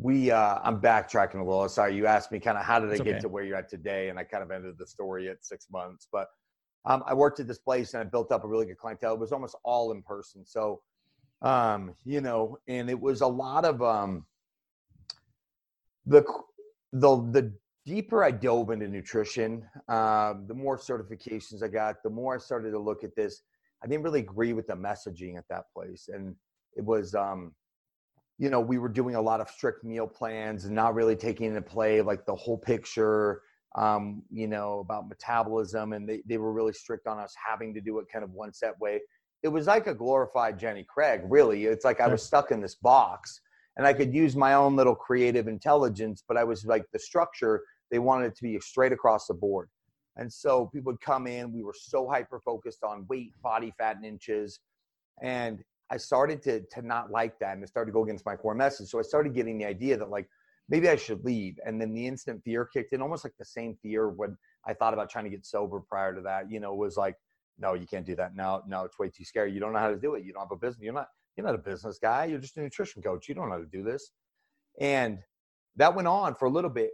we, 0.00 0.30
uh, 0.30 0.58
I'm 0.62 0.80
backtracking 0.80 1.40
a 1.40 1.44
little. 1.44 1.68
Sorry, 1.68 1.94
you 1.96 2.06
asked 2.06 2.30
me 2.30 2.38
kind 2.38 2.56
of 2.56 2.64
how 2.64 2.78
did 2.78 2.90
I 2.90 2.98
get 2.98 3.06
okay. 3.08 3.20
to 3.20 3.28
where 3.28 3.42
you're 3.42 3.56
at 3.56 3.68
today? 3.68 4.10
And 4.10 4.18
I 4.18 4.24
kind 4.24 4.44
of 4.44 4.50
ended 4.50 4.76
the 4.78 4.86
story 4.86 5.28
at 5.28 5.44
six 5.44 5.66
months. 5.72 6.06
But 6.10 6.28
um, 6.84 7.02
I 7.06 7.14
worked 7.14 7.40
at 7.40 7.48
this 7.48 7.58
place 7.58 7.94
and 7.94 8.02
I 8.02 8.04
built 8.04 8.30
up 8.30 8.44
a 8.44 8.46
really 8.46 8.66
good 8.66 8.78
clientele. 8.78 9.14
It 9.14 9.20
was 9.20 9.32
almost 9.32 9.56
all 9.64 9.90
in 9.90 10.02
person. 10.02 10.46
So, 10.46 10.82
um, 11.42 11.94
you 12.04 12.20
know, 12.20 12.58
and 12.68 12.88
it 12.88 13.00
was 13.00 13.22
a 13.22 13.26
lot 13.26 13.64
of 13.64 13.82
um, 13.82 14.24
the, 16.06 16.24
the, 16.92 17.16
the 17.32 17.52
deeper 17.84 18.22
I 18.22 18.30
dove 18.30 18.70
into 18.70 18.86
nutrition, 18.86 19.64
um, 19.88 20.44
the 20.46 20.54
more 20.54 20.78
certifications 20.78 21.62
I 21.62 21.68
got, 21.68 22.02
the 22.04 22.10
more 22.10 22.36
I 22.36 22.38
started 22.38 22.70
to 22.70 22.78
look 22.78 23.02
at 23.02 23.16
this. 23.16 23.42
I 23.82 23.88
didn't 23.88 24.04
really 24.04 24.20
agree 24.20 24.52
with 24.52 24.68
the 24.68 24.74
messaging 24.74 25.36
at 25.36 25.44
that 25.50 25.64
place. 25.74 26.08
And 26.12 26.36
it 26.76 26.84
was, 26.84 27.16
um, 27.16 27.52
you 28.38 28.50
know, 28.50 28.60
we 28.60 28.78
were 28.78 28.88
doing 28.88 29.16
a 29.16 29.20
lot 29.20 29.40
of 29.40 29.50
strict 29.50 29.84
meal 29.84 30.06
plans 30.06 30.64
and 30.64 30.74
not 30.74 30.94
really 30.94 31.16
taking 31.16 31.46
into 31.46 31.62
play 31.62 32.00
like 32.00 32.24
the 32.24 32.34
whole 32.34 32.56
picture, 32.56 33.42
um, 33.74 34.22
you 34.30 34.46
know, 34.46 34.78
about 34.78 35.08
metabolism. 35.08 35.92
And 35.92 36.08
they, 36.08 36.22
they 36.24 36.38
were 36.38 36.52
really 36.52 36.72
strict 36.72 37.08
on 37.08 37.18
us 37.18 37.34
having 37.36 37.74
to 37.74 37.80
do 37.80 37.98
it 37.98 38.06
kind 38.12 38.24
of 38.24 38.30
one 38.30 38.52
set 38.52 38.78
way. 38.78 39.00
It 39.42 39.48
was 39.48 39.66
like 39.66 39.88
a 39.88 39.94
glorified 39.94 40.58
Jenny 40.58 40.84
Craig, 40.88 41.22
really. 41.24 41.64
It's 41.66 41.84
like 41.84 42.00
I 42.00 42.08
was 42.08 42.22
stuck 42.22 42.50
in 42.52 42.60
this 42.60 42.76
box 42.76 43.40
and 43.76 43.86
I 43.86 43.92
could 43.92 44.14
use 44.14 44.36
my 44.36 44.54
own 44.54 44.76
little 44.76 44.94
creative 44.94 45.48
intelligence, 45.48 46.22
but 46.26 46.36
I 46.36 46.44
was 46.44 46.64
like 46.64 46.84
the 46.92 46.98
structure, 46.98 47.62
they 47.90 47.98
wanted 47.98 48.26
it 48.26 48.36
to 48.36 48.42
be 48.42 48.58
straight 48.60 48.92
across 48.92 49.26
the 49.26 49.34
board. 49.34 49.68
And 50.16 50.32
so 50.32 50.66
people 50.66 50.92
would 50.92 51.00
come 51.00 51.28
in, 51.28 51.52
we 51.52 51.62
were 51.62 51.74
so 51.76 52.08
hyper 52.08 52.40
focused 52.44 52.82
on 52.82 53.06
weight, 53.08 53.32
body 53.40 53.72
fat, 53.78 53.96
and 53.96 54.04
inches. 54.04 54.58
And 55.22 55.62
I 55.90 55.96
started 55.96 56.42
to, 56.42 56.60
to 56.60 56.82
not 56.82 57.10
like 57.10 57.38
that 57.38 57.54
and 57.54 57.62
it 57.62 57.68
started 57.68 57.90
to 57.90 57.94
go 57.94 58.04
against 58.04 58.26
my 58.26 58.36
core 58.36 58.54
message. 58.54 58.88
So 58.88 58.98
I 58.98 59.02
started 59.02 59.34
getting 59.34 59.58
the 59.58 59.64
idea 59.64 59.96
that 59.96 60.10
like 60.10 60.28
maybe 60.68 60.88
I 60.88 60.96
should 60.96 61.24
leave. 61.24 61.58
And 61.64 61.80
then 61.80 61.94
the 61.94 62.06
instant 62.06 62.42
fear 62.44 62.66
kicked 62.66 62.92
in, 62.92 63.00
almost 63.00 63.24
like 63.24 63.34
the 63.38 63.44
same 63.44 63.76
fear 63.82 64.08
when 64.10 64.36
I 64.66 64.74
thought 64.74 64.92
about 64.92 65.08
trying 65.10 65.24
to 65.24 65.30
get 65.30 65.46
sober 65.46 65.80
prior 65.80 66.14
to 66.14 66.20
that, 66.22 66.50
you 66.50 66.60
know, 66.60 66.74
was 66.74 66.96
like, 66.96 67.16
no, 67.58 67.74
you 67.74 67.86
can't 67.86 68.06
do 68.06 68.14
that. 68.16 68.36
No, 68.36 68.62
no, 68.68 68.84
it's 68.84 68.98
way 68.98 69.08
too 69.08 69.24
scary. 69.24 69.52
You 69.52 69.60
don't 69.60 69.72
know 69.72 69.78
how 69.78 69.90
to 69.90 69.96
do 69.96 70.14
it. 70.14 70.24
You 70.24 70.32
don't 70.32 70.42
have 70.42 70.52
a 70.52 70.56
business. 70.56 70.82
You're 70.82 70.92
not, 70.92 71.08
you're 71.36 71.46
not 71.46 71.54
a 71.54 71.58
business 71.58 71.98
guy. 71.98 72.26
You're 72.26 72.38
just 72.38 72.56
a 72.56 72.60
nutrition 72.60 73.02
coach. 73.02 73.28
You 73.28 73.34
don't 73.34 73.48
know 73.48 73.54
how 73.54 73.60
to 73.60 73.66
do 73.66 73.82
this. 73.82 74.10
And 74.80 75.18
that 75.76 75.94
went 75.94 76.06
on 76.08 76.34
for 76.34 76.46
a 76.46 76.50
little 76.50 76.70
bit. 76.70 76.90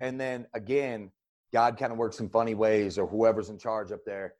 and 0.00 0.20
then 0.20 0.46
again, 0.54 1.10
God 1.52 1.78
kind 1.78 1.92
of 1.92 1.98
works 1.98 2.20
in 2.20 2.28
funny 2.28 2.54
ways, 2.54 2.98
or 2.98 3.06
whoever's 3.06 3.48
in 3.48 3.58
charge 3.58 3.92
up 3.92 4.00
there, 4.04 4.34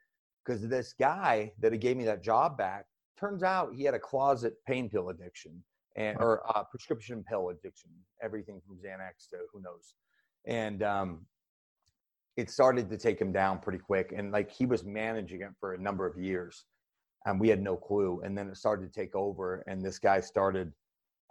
because 0.44 0.66
this 0.66 0.92
guy 0.92 1.52
that 1.60 1.78
gave 1.80 1.96
me 1.96 2.04
that 2.04 2.22
job 2.22 2.58
back 2.58 2.86
turns 3.18 3.42
out 3.42 3.74
he 3.74 3.84
had 3.84 3.94
a 3.94 3.98
closet 3.98 4.54
pain 4.66 4.88
pill 4.88 5.10
addiction 5.10 5.62
and 5.96 6.16
or 6.18 6.42
uh, 6.56 6.64
prescription 6.64 7.24
pill 7.28 7.50
addiction, 7.50 7.90
everything 8.22 8.60
from 8.66 8.76
Xanax 8.76 9.28
to 9.30 9.36
who 9.52 9.60
knows, 9.60 9.94
and 10.46 10.82
um, 10.82 11.26
it 12.36 12.50
started 12.50 12.90
to 12.90 12.96
take 12.96 13.20
him 13.20 13.32
down 13.32 13.60
pretty 13.60 13.78
quick, 13.78 14.12
and 14.16 14.32
like 14.32 14.50
he 14.50 14.66
was 14.66 14.84
managing 14.84 15.42
it 15.42 15.50
for 15.60 15.74
a 15.74 15.78
number 15.78 16.06
of 16.06 16.18
years, 16.18 16.64
and 17.26 17.38
we 17.38 17.48
had 17.48 17.62
no 17.62 17.76
clue, 17.76 18.20
and 18.24 18.36
then 18.36 18.48
it 18.48 18.56
started 18.56 18.92
to 18.92 19.00
take 19.00 19.14
over, 19.14 19.64
and 19.66 19.84
this 19.84 19.98
guy 19.98 20.20
started. 20.20 20.72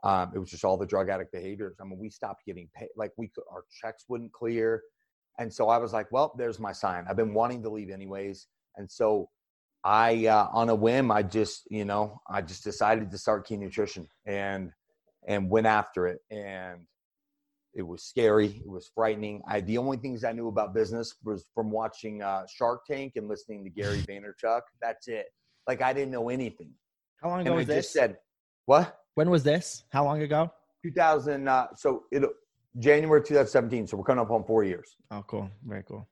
Um, 0.06 0.34
it 0.36 0.40
was 0.40 0.50
just 0.50 0.66
all 0.66 0.76
the 0.76 0.86
drug 0.86 1.08
addict 1.08 1.32
behaviors. 1.32 1.78
I 1.80 1.86
mean, 1.86 1.98
we 1.98 2.10
stopped 2.10 2.46
getting 2.46 2.68
paid. 2.76 2.90
Like 2.98 3.14
we, 3.16 3.30
could, 3.30 3.46
our 3.50 3.64
checks 3.82 4.04
wouldn't 4.10 4.34
clear, 4.34 4.82
and 5.40 5.54
so 5.54 5.70
I 5.70 5.78
was 5.78 5.94
like, 5.94 6.08
"Well, 6.12 6.34
there's 6.38 6.60
my 6.60 6.72
sign. 6.72 7.06
I've 7.10 7.18
been 7.18 7.34
wanting 7.34 7.62
to 7.64 7.70
leave 7.70 7.90
anyways." 7.90 8.48
And 8.76 8.90
so 8.90 9.30
I, 9.84 10.28
uh, 10.28 10.48
on 10.52 10.70
a 10.70 10.76
whim, 10.76 11.12
I 11.12 11.24
just, 11.24 11.64
you 11.70 11.86
know, 11.86 12.22
I 12.30 12.42
just 12.42 12.64
decided 12.64 13.12
to 13.12 13.18
start 13.18 13.46
Key 13.48 13.58
Nutrition 13.58 14.08
and 14.26 14.72
and 15.28 15.50
went 15.50 15.68
after 15.68 16.08
it. 16.08 16.20
And 16.32 16.82
it 17.74 17.82
was 17.82 18.04
scary. 18.04 18.62
It 18.64 18.68
was 18.70 18.92
frightening. 18.94 19.42
I 19.48 19.62
the 19.62 19.78
only 19.78 19.98
things 19.98 20.24
I 20.24 20.32
knew 20.32 20.48
about 20.48 20.74
business 20.74 21.16
was 21.24 21.46
from 21.54 21.72
watching 21.72 22.22
uh, 22.22 22.44
Shark 22.54 22.86
Tank 22.86 23.14
and 23.16 23.28
listening 23.28 23.64
to 23.64 23.70
Gary 23.70 23.98
Vaynerchuk. 24.10 24.62
That's 24.82 25.08
it. 25.08 25.28
Like 25.68 25.82
I 25.82 25.94
didn't 25.94 26.12
know 26.12 26.30
anything. 26.30 26.72
How 27.22 27.30
long 27.30 27.42
ago 27.42 27.52
and 27.52 27.56
was 27.58 27.70
I 27.70 27.76
this? 27.76 27.86
just 27.86 27.94
said, 27.94 28.18
"What?" 28.66 29.00
when 29.16 29.30
was 29.30 29.44
this? 29.44 29.84
How 29.92 30.04
long 30.04 30.22
ago? 30.22 30.52
2000. 30.84 31.48
Uh, 31.48 31.68
so 31.76 32.04
it 32.12 32.24
January 32.80 33.22
2017. 33.22 33.88
So 33.88 33.98
we're 33.98 34.04
coming 34.04 34.24
up 34.24 34.32
on 34.32 34.44
four 34.44 34.64
years. 34.64 34.96
Oh, 35.12 35.24
cool. 35.28 35.50
Very 35.66 35.84
cool. 35.84 36.08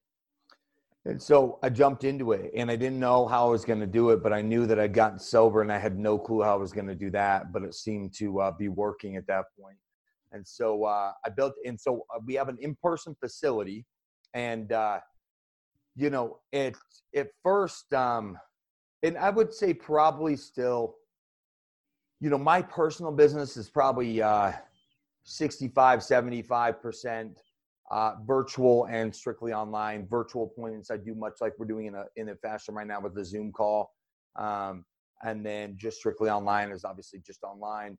And 1.05 1.21
so 1.21 1.57
I 1.63 1.69
jumped 1.69 2.03
into 2.03 2.31
it 2.33 2.51
and 2.55 2.69
I 2.69 2.75
didn't 2.75 2.99
know 2.99 3.25
how 3.25 3.47
I 3.47 3.49
was 3.49 3.65
going 3.65 3.79
to 3.79 3.87
do 3.87 4.11
it, 4.11 4.21
but 4.21 4.31
I 4.31 4.41
knew 4.41 4.67
that 4.67 4.79
I'd 4.79 4.93
gotten 4.93 5.17
sober 5.17 5.61
and 5.61 5.71
I 5.71 5.79
had 5.79 5.97
no 5.97 6.19
clue 6.19 6.43
how 6.43 6.53
I 6.53 6.57
was 6.57 6.71
going 6.71 6.87
to 6.87 6.95
do 6.95 7.09
that, 7.11 7.51
but 7.51 7.63
it 7.63 7.73
seemed 7.73 8.13
to 8.15 8.39
uh, 8.41 8.51
be 8.51 8.67
working 8.67 9.15
at 9.15 9.25
that 9.27 9.45
point. 9.59 9.77
And 10.31 10.47
so 10.47 10.83
uh, 10.83 11.11
I 11.25 11.29
built, 11.29 11.53
and 11.65 11.79
so 11.79 12.05
uh, 12.15 12.19
we 12.25 12.35
have 12.35 12.49
an 12.49 12.57
in 12.61 12.75
person 12.81 13.15
facility. 13.19 13.85
And, 14.33 14.71
uh, 14.71 14.99
you 15.95 16.09
know, 16.09 16.39
it, 16.51 16.77
at 17.15 17.29
first, 17.43 17.91
um, 17.93 18.37
and 19.03 19.17
I 19.17 19.31
would 19.31 19.53
say 19.53 19.73
probably 19.73 20.37
still, 20.37 20.95
you 22.19 22.29
know, 22.29 22.37
my 22.37 22.61
personal 22.61 23.11
business 23.11 23.57
is 23.57 23.69
probably 23.69 24.21
uh, 24.21 24.53
65, 25.23 25.99
75% 25.99 27.35
uh, 27.91 28.13
virtual 28.25 28.85
and 28.85 29.13
strictly 29.13 29.53
online. 29.53 30.07
Virtual 30.07 30.43
appointments 30.45 30.89
I 30.89 30.97
do 30.97 31.13
much 31.13 31.33
like 31.41 31.53
we're 31.59 31.65
doing 31.67 31.87
in 31.87 31.95
a 31.95 32.05
in 32.15 32.29
a 32.29 32.35
fashion 32.35 32.73
right 32.73 32.87
now 32.87 33.01
with 33.01 33.13
the 33.13 33.23
Zoom 33.25 33.51
call, 33.51 33.91
um, 34.37 34.85
and 35.23 35.45
then 35.45 35.75
just 35.77 35.97
strictly 35.97 36.29
online 36.29 36.71
is 36.71 36.85
obviously 36.85 37.19
just 37.19 37.43
online. 37.43 37.97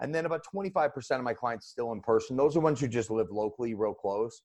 And 0.00 0.12
then 0.12 0.26
about 0.26 0.44
25% 0.52 0.92
of 1.12 1.22
my 1.22 1.34
clients 1.34 1.68
still 1.68 1.92
in 1.92 2.00
person. 2.00 2.36
Those 2.36 2.56
are 2.56 2.60
ones 2.60 2.80
who 2.80 2.88
just 2.88 3.10
live 3.10 3.28
locally, 3.30 3.74
real 3.74 3.94
close. 3.94 4.42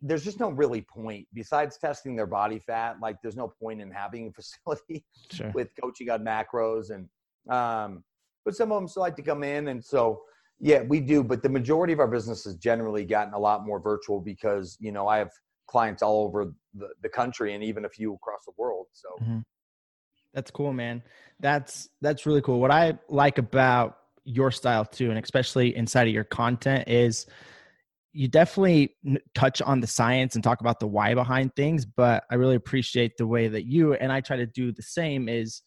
There's 0.00 0.22
just 0.22 0.38
no 0.38 0.50
really 0.50 0.82
point 0.82 1.26
besides 1.34 1.76
testing 1.76 2.14
their 2.14 2.26
body 2.26 2.60
fat. 2.60 2.98
Like 3.02 3.16
there's 3.20 3.34
no 3.34 3.48
point 3.48 3.80
in 3.80 3.90
having 3.90 4.28
a 4.28 4.32
facility 4.40 5.04
Sure. 5.32 5.50
with 5.54 5.70
coaching 5.82 6.10
on 6.10 6.24
macros 6.24 6.90
and 6.90 7.08
um, 7.52 8.04
but 8.44 8.54
some 8.54 8.70
of 8.70 8.78
them 8.80 8.86
still 8.86 9.02
like 9.02 9.16
to 9.16 9.22
come 9.22 9.42
in 9.42 9.68
and 9.68 9.84
so 9.84 10.22
yeah 10.60 10.82
we 10.82 11.00
do 11.00 11.24
but 11.24 11.42
the 11.42 11.48
majority 11.48 11.92
of 11.92 11.98
our 11.98 12.08
business 12.08 12.44
has 12.44 12.54
generally 12.56 13.04
gotten 13.04 13.34
a 13.34 13.38
lot 13.38 13.64
more 13.64 13.80
virtual 13.80 14.20
because 14.20 14.76
you 14.80 14.92
know 14.92 15.08
i 15.08 15.18
have 15.18 15.30
clients 15.66 16.02
all 16.02 16.24
over 16.24 16.52
the, 16.74 16.88
the 17.02 17.08
country 17.08 17.54
and 17.54 17.62
even 17.62 17.84
a 17.84 17.88
few 17.88 18.14
across 18.14 18.44
the 18.44 18.52
world 18.58 18.86
so 18.92 19.08
Mhm. 19.22 19.44
That's 20.32 20.50
cool, 20.50 20.72
man. 20.72 21.02
That's 21.40 21.88
that's 22.00 22.26
really 22.26 22.42
cool. 22.42 22.60
What 22.60 22.70
I 22.70 22.98
like 23.08 23.38
about 23.38 23.96
your 24.24 24.50
style 24.50 24.84
too, 24.84 25.10
and 25.10 25.22
especially 25.22 25.74
inside 25.74 26.06
of 26.06 26.14
your 26.14 26.24
content, 26.24 26.88
is 26.88 27.26
you 28.12 28.28
definitely 28.28 28.96
touch 29.34 29.62
on 29.62 29.80
the 29.80 29.86
science 29.86 30.34
and 30.34 30.42
talk 30.42 30.60
about 30.60 30.80
the 30.80 30.86
why 30.86 31.14
behind 31.14 31.54
things. 31.56 31.84
But 31.84 32.24
I 32.30 32.36
really 32.36 32.56
appreciate 32.56 33.16
the 33.16 33.26
way 33.26 33.48
that 33.48 33.64
you 33.66 33.94
and 33.94 34.12
I 34.12 34.20
try 34.20 34.36
to 34.36 34.46
do 34.46 34.72
the 34.72 34.82
same 34.82 35.28
is 35.28 35.62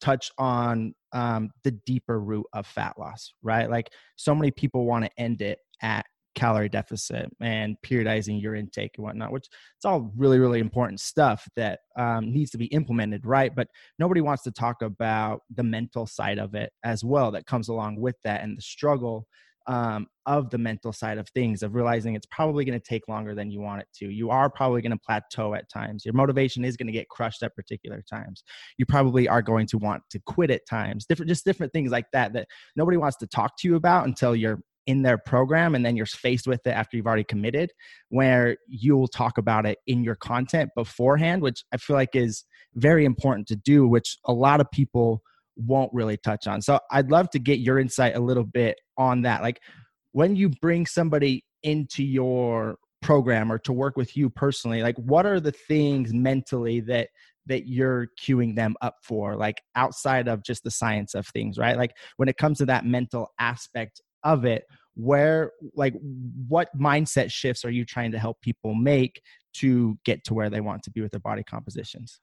touch 0.00 0.30
on 0.38 0.94
um, 1.12 1.50
the 1.62 1.72
deeper 1.86 2.20
root 2.20 2.46
of 2.52 2.66
fat 2.66 2.94
loss, 2.98 3.32
right? 3.42 3.70
Like 3.70 3.90
so 4.16 4.34
many 4.34 4.50
people 4.50 4.84
want 4.84 5.04
to 5.04 5.10
end 5.18 5.42
it 5.42 5.58
at 5.82 6.06
calorie 6.34 6.68
deficit 6.68 7.30
and 7.40 7.76
periodizing 7.84 8.40
your 8.40 8.54
intake 8.54 8.92
and 8.96 9.04
whatnot, 9.04 9.32
which 9.32 9.46
it's 9.76 9.84
all 9.84 10.12
really, 10.16 10.38
really 10.38 10.60
important 10.60 11.00
stuff 11.00 11.46
that 11.56 11.80
um, 11.96 12.32
needs 12.32 12.50
to 12.50 12.58
be 12.58 12.66
implemented, 12.66 13.24
right? 13.24 13.54
But 13.54 13.68
nobody 13.98 14.20
wants 14.20 14.42
to 14.44 14.50
talk 14.50 14.82
about 14.82 15.40
the 15.54 15.62
mental 15.62 16.06
side 16.06 16.38
of 16.38 16.54
it 16.54 16.72
as 16.84 17.04
well 17.04 17.30
that 17.32 17.46
comes 17.46 17.68
along 17.68 18.00
with 18.00 18.16
that 18.24 18.42
and 18.42 18.58
the 18.58 18.62
struggle 18.62 19.26
um, 19.66 20.06
of 20.26 20.50
the 20.50 20.58
mental 20.58 20.92
side 20.92 21.18
of 21.18 21.28
things 21.30 21.62
of 21.62 21.74
realizing 21.74 22.14
it's 22.14 22.26
probably 22.26 22.64
going 22.64 22.78
to 22.78 22.84
take 22.84 23.08
longer 23.08 23.34
than 23.34 23.50
you 23.50 23.60
want 23.60 23.80
it 23.80 23.88
to. 23.94 24.10
You 24.10 24.30
are 24.30 24.50
probably 24.50 24.82
going 24.82 24.92
to 24.92 24.98
plateau 24.98 25.54
at 25.54 25.70
times. 25.70 26.04
Your 26.04 26.14
motivation 26.14 26.64
is 26.64 26.76
going 26.76 26.86
to 26.86 26.92
get 26.92 27.08
crushed 27.08 27.42
at 27.42 27.54
particular 27.54 28.02
times. 28.10 28.42
You 28.78 28.86
probably 28.86 29.28
are 29.28 29.42
going 29.42 29.66
to 29.68 29.78
want 29.78 30.02
to 30.10 30.20
quit 30.26 30.50
at 30.50 30.66
times. 30.68 31.06
Different, 31.06 31.28
just 31.28 31.44
different 31.44 31.72
things 31.72 31.90
like 31.90 32.06
that 32.12 32.32
that 32.34 32.48
nobody 32.76 32.96
wants 32.96 33.16
to 33.18 33.26
talk 33.26 33.56
to 33.58 33.68
you 33.68 33.76
about 33.76 34.06
until 34.06 34.34
you're 34.34 34.60
in 34.86 35.02
their 35.02 35.16
program 35.18 35.74
and 35.74 35.84
then 35.84 35.96
you're 35.96 36.06
faced 36.06 36.46
with 36.46 36.66
it 36.66 36.70
after 36.70 36.96
you've 36.96 37.06
already 37.06 37.24
committed 37.24 37.72
where 38.10 38.56
you'll 38.68 39.08
talk 39.08 39.38
about 39.38 39.64
it 39.64 39.78
in 39.86 40.04
your 40.04 40.14
content 40.14 40.68
beforehand 40.76 41.40
which 41.40 41.64
i 41.72 41.76
feel 41.78 41.96
like 41.96 42.14
is 42.14 42.44
very 42.74 43.06
important 43.06 43.46
to 43.46 43.56
do 43.56 43.88
which 43.88 44.18
a 44.26 44.32
lot 44.32 44.60
of 44.60 44.70
people 44.72 45.22
won't 45.56 45.92
really 45.92 46.16
touch 46.16 46.46
on. 46.46 46.60
So 46.60 46.78
i'd 46.90 47.10
love 47.10 47.30
to 47.30 47.38
get 47.38 47.60
your 47.60 47.78
insight 47.78 48.16
a 48.16 48.20
little 48.20 48.44
bit 48.44 48.76
on 48.96 49.22
that. 49.22 49.42
Like 49.42 49.60
when 50.12 50.36
you 50.36 50.48
bring 50.48 50.86
somebody 50.86 51.44
into 51.62 52.04
your 52.04 52.76
program 53.02 53.52
or 53.52 53.58
to 53.58 53.72
work 53.72 53.96
with 53.98 54.16
you 54.16 54.30
personally 54.30 54.82
like 54.82 54.96
what 54.96 55.26
are 55.26 55.38
the 55.38 55.52
things 55.52 56.14
mentally 56.14 56.80
that 56.80 57.08
that 57.46 57.66
you're 57.66 58.06
queuing 58.18 58.56
them 58.56 58.74
up 58.80 58.94
for 59.02 59.36
like 59.36 59.60
outside 59.76 60.28
of 60.28 60.42
just 60.42 60.64
the 60.64 60.70
science 60.70 61.14
of 61.14 61.26
things 61.28 61.58
right? 61.58 61.76
Like 61.76 61.92
when 62.16 62.28
it 62.28 62.38
comes 62.38 62.58
to 62.58 62.66
that 62.66 62.86
mental 62.86 63.28
aspect 63.38 64.00
of 64.22 64.44
it 64.44 64.64
where 64.94 65.52
like 65.74 65.94
what 66.48 66.68
mindset 66.78 67.30
shifts 67.30 67.64
are 67.64 67.70
you 67.70 67.84
trying 67.84 68.12
to 68.12 68.18
help 68.18 68.40
people 68.40 68.74
make 68.74 69.20
to 69.52 69.98
get 70.04 70.24
to 70.24 70.34
where 70.34 70.48
they 70.48 70.60
want 70.60 70.82
to 70.82 70.90
be 70.90 71.00
with 71.00 71.10
their 71.10 71.20
body 71.20 71.42
compositions 71.42 72.20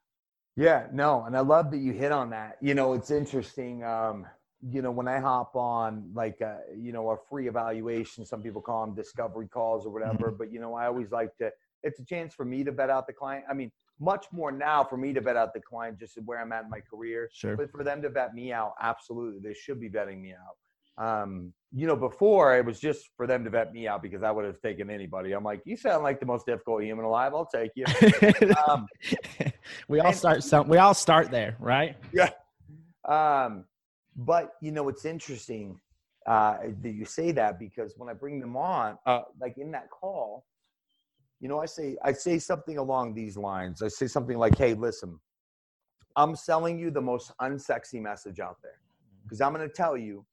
yeah 0.56 0.88
no 0.92 1.24
and 1.26 1.36
i 1.36 1.40
love 1.40 1.72
that 1.72 1.78
you 1.78 1.94
hit 1.94 2.12
on 2.12 2.30
that. 2.30 2.58
You 2.62 2.74
know 2.74 2.94
it's 2.94 3.12
interesting 3.12 3.84
um 3.84 4.26
you 4.68 4.82
know 4.82 4.92
when 4.92 5.08
i 5.08 5.20
hop 5.20 5.56
on 5.56 6.10
like 6.14 6.42
uh, 6.42 6.58
you 6.78 6.92
know 6.92 7.10
a 7.10 7.18
free 7.30 7.48
evaluation 7.48 8.26
some 8.26 8.42
people 8.44 8.62
call 8.62 8.86
them 8.86 8.96
discovery 8.96 9.48
calls 9.48 9.86
or 9.86 9.90
whatever 9.92 10.32
but 10.32 10.52
you 10.52 10.60
know 10.60 10.76
i 10.76 10.86
always 10.86 11.12
like 11.12 11.36
to 11.38 11.52
it's 11.84 12.00
a 12.00 12.06
chance 12.06 12.34
for 12.34 12.46
me 12.46 12.64
to 12.64 12.72
vet 12.72 12.90
out 12.90 13.08
the 13.08 13.14
client 13.14 13.44
i 13.50 13.54
mean 13.54 13.72
much 14.00 14.26
more 14.32 14.52
now 14.52 14.84
for 14.84 14.98
me 14.98 15.14
to 15.14 15.22
vet 15.22 15.36
out 15.36 15.54
the 15.54 15.62
client 15.62 16.00
just 16.00 16.18
where 16.26 16.40
i'm 16.40 16.52
at 16.52 16.66
in 16.66 16.70
my 16.70 16.80
career 16.80 17.30
sure. 17.34 17.58
but 17.58 17.72
for 17.72 17.84
them 17.84 18.02
to 18.02 18.10
vet 18.10 18.36
me 18.36 18.52
out 18.52 18.74
absolutely 18.82 19.40
they 19.40 19.54
should 19.54 19.80
be 19.80 19.90
vetting 19.90 20.22
me 20.22 20.32
out 20.32 20.58
um, 21.02 21.54
you 21.74 21.88
know, 21.88 21.96
before 21.96 22.58
it 22.58 22.66
was 22.66 22.80
just 22.80 23.10
for 23.16 23.26
them 23.26 23.44
to 23.44 23.50
vet 23.50 23.74
me 23.74 23.88
out 23.88 24.02
because 24.04 24.24
I 24.24 24.32
would 24.32 24.46
have 24.46 24.60
taken 24.62 24.90
anybody. 24.90 25.32
I'm 25.32 25.44
like, 25.44 25.62
you 25.66 25.78
sound 25.78 26.04
like 26.04 26.20
the 26.20 26.26
most 26.26 26.46
difficult 26.46 26.84
human 26.84 27.06
alive. 27.06 27.34
I'll 27.34 27.46
take 27.46 27.72
you. 27.76 27.86
Um, 28.68 28.86
we 29.88 30.00
all 30.00 30.08
and- 30.08 30.16
start 30.16 30.44
some 30.44 30.68
we 30.68 30.78
all 30.78 30.94
start 30.94 31.32
there 31.32 31.56
right 31.60 31.96
um, 33.06 33.66
but 34.16 34.54
you 34.62 34.72
know, 34.72 34.90
it's 34.90 35.06
interesting 35.06 35.80
uh, 36.28 36.58
that 36.82 36.92
you 36.92 37.06
say 37.06 37.32
that 37.32 37.58
because 37.58 37.96
when 37.98 38.10
I 38.10 38.14
bring 38.14 38.40
them 38.40 38.56
on, 38.56 38.98
uh, 39.06 39.22
like 39.40 39.58
in 39.58 39.72
that 39.72 39.90
call, 39.90 40.46
you 41.40 41.48
know, 41.48 41.60
I 41.60 41.66
say 41.66 41.98
I 42.04 42.12
say 42.14 42.38
something 42.38 42.78
along 42.78 43.16
these 43.16 43.38
lines. 43.38 43.82
I 43.82 43.88
say 43.88 44.08
something 44.08 44.38
like, 44.38 44.56
"Hey, 44.58 44.74
listen, 44.76 45.20
I'm 46.16 46.36
selling 46.36 46.78
you 46.78 46.92
the 46.92 47.02
most 47.02 47.32
unsexy 47.42 48.00
message 48.02 48.40
out 48.40 48.58
there 48.62 48.80
because 49.24 49.42
I'm 49.42 49.54
going 49.54 49.68
to 49.68 49.74
tell 49.74 49.98
you." 49.98 50.26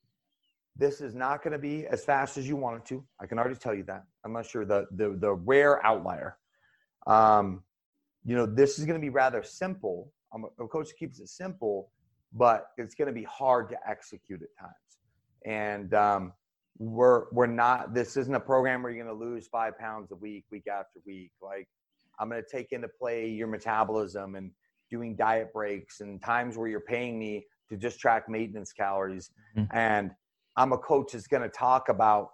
This 0.79 1.01
is 1.01 1.15
not 1.15 1.43
going 1.43 1.53
to 1.53 1.59
be 1.59 1.87
as 1.87 2.05
fast 2.05 2.39
as 2.39 2.47
you 2.49 2.57
want 2.57 2.77
it 2.77 2.87
to. 2.87 3.05
I 3.21 3.27
can 3.27 3.39
already 3.39 3.57
tell 3.57 3.75
you 3.75 3.83
that, 3.85 4.05
unless 4.25 4.55
you're 4.55 4.65
the 4.65 4.87
the, 4.93 5.11
the 5.19 5.33
rare 5.35 5.85
outlier. 5.85 6.37
Um, 7.07 7.63
you 8.25 8.37
know, 8.37 8.47
this 8.47 8.79
is 8.79 8.85
going 8.85 8.99
to 8.99 9.05
be 9.05 9.11
rather 9.11 9.43
simple. 9.43 10.13
I'm 10.33 10.45
a, 10.45 10.65
a 10.65 10.69
coach 10.69 10.91
keeps 10.99 11.19
it 11.21 11.29
simple, 11.29 11.91
but 12.33 12.69
it's 12.77 12.95
going 12.95 13.07
to 13.09 13.15
be 13.15 13.25
hard 13.25 13.69
to 13.71 13.77
execute 13.89 14.43
at 14.43 14.49
times. 14.59 14.75
And 15.45 15.95
um, 15.95 16.33
we're 16.79 17.25
we're 17.33 17.47
not. 17.47 17.93
This 17.93 18.17
isn't 18.17 18.35
a 18.35 18.41
program 18.41 18.83
where 18.83 18.93
you're 18.93 19.05
going 19.05 19.19
to 19.19 19.25
lose 19.25 19.49
five 19.49 19.77
pounds 19.79 20.13
a 20.13 20.17
week, 20.17 20.45
week 20.51 20.69
after 20.69 21.01
week. 21.05 21.33
Like 21.43 21.69
I'm 22.21 22.29
going 22.29 22.43
to 22.43 22.49
take 22.49 22.73
into 22.73 22.89
play 22.89 23.29
your 23.29 23.49
metabolism 23.49 24.37
and 24.37 24.53
doing 24.91 25.17
diet 25.17 25.53
breaks 25.53 26.01
and 26.01 26.23
times 26.23 26.57
where 26.57 26.69
you're 26.69 26.81
paying 26.81 27.19
me 27.19 27.47
to 27.69 27.77
just 27.77 27.99
track 27.99 28.29
maintenance 28.29 28.73
calories. 28.73 29.31
Mhm. 29.57 29.69
And 29.73 30.11
I'm 30.59 30.73
a 30.73 30.79
coach 30.79 31.13
that's 31.13 31.29
going 31.29 31.45
to 31.45 31.49
talk 31.49 31.89
about 31.89 32.31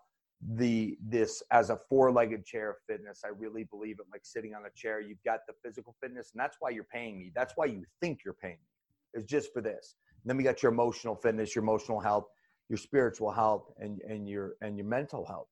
the 0.56 0.96
this 1.06 1.42
as 1.52 1.68
a 1.68 1.78
four-legged 1.88 2.44
chair 2.46 2.70
of 2.70 2.76
fitness. 2.88 3.20
I 3.22 3.28
really 3.28 3.64
believe 3.64 3.96
it. 4.00 4.06
Like 4.10 4.22
sitting 4.24 4.54
on 4.54 4.62
a 4.64 4.70
chair, 4.74 4.98
you've 4.98 5.22
got 5.24 5.40
the 5.46 5.52
physical 5.62 5.94
fitness, 6.02 6.30
and 6.32 6.40
that's 6.40 6.56
why 6.58 6.70
you're 6.70 6.84
paying 6.84 7.18
me. 7.18 7.32
That's 7.34 7.52
why 7.56 7.66
you 7.66 7.84
think 8.00 8.20
you're 8.24 8.34
paying 8.34 8.54
me. 8.54 9.20
It's 9.20 9.30
just 9.30 9.52
for 9.52 9.60
this. 9.60 9.96
And 10.22 10.30
then 10.30 10.38
we 10.38 10.42
got 10.42 10.62
your 10.62 10.72
emotional 10.72 11.14
fitness, 11.14 11.54
your 11.54 11.62
emotional 11.62 12.00
health, 12.00 12.24
your 12.70 12.78
spiritual 12.78 13.30
health, 13.30 13.70
and 13.78 14.00
and 14.08 14.26
your 14.26 14.54
and 14.62 14.78
your 14.78 14.86
mental 14.86 15.26
health. 15.26 15.48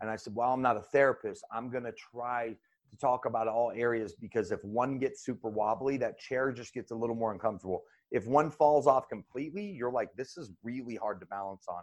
And 0.00 0.10
I 0.10 0.16
said, 0.16 0.34
well, 0.34 0.52
I'm 0.52 0.62
not 0.62 0.78
a 0.78 0.82
therapist. 0.82 1.44
I'm 1.52 1.70
gonna 1.70 1.92
try 1.92 2.56
to 2.90 2.96
talk 2.96 3.26
about 3.26 3.46
all 3.46 3.72
areas 3.76 4.14
because 4.18 4.52
if 4.52 4.64
one 4.64 4.98
gets 4.98 5.22
super 5.22 5.50
wobbly, 5.50 5.98
that 5.98 6.18
chair 6.18 6.50
just 6.50 6.72
gets 6.72 6.92
a 6.92 6.94
little 6.94 7.16
more 7.16 7.32
uncomfortable. 7.32 7.82
If 8.10 8.26
one 8.26 8.50
falls 8.50 8.86
off 8.86 9.08
completely, 9.08 9.64
you're 9.64 9.92
like, 9.92 10.08
this 10.16 10.38
is 10.38 10.52
really 10.62 10.94
hard 10.94 11.20
to 11.20 11.26
balance 11.26 11.66
on 11.68 11.82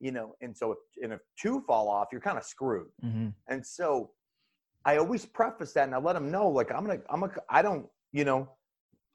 you 0.00 0.10
know, 0.10 0.34
and 0.40 0.56
so 0.56 0.72
if, 0.72 0.78
and 1.02 1.12
if 1.12 1.20
two 1.40 1.62
fall 1.66 1.88
off, 1.88 2.08
you're 2.10 2.20
kind 2.20 2.38
of 2.38 2.44
screwed. 2.44 2.88
Mm-hmm. 3.04 3.28
And 3.48 3.64
so 3.64 4.10
I 4.84 4.96
always 4.96 5.26
preface 5.26 5.72
that 5.74 5.84
and 5.84 5.94
I 5.94 5.98
let 5.98 6.14
them 6.14 6.30
know, 6.30 6.48
like, 6.48 6.72
I'm 6.72 6.86
to, 6.86 7.00
I'm 7.10 7.20
gonna 7.20 7.34
i 7.50 7.62
don't, 7.62 7.86
you 8.12 8.24
know, 8.24 8.48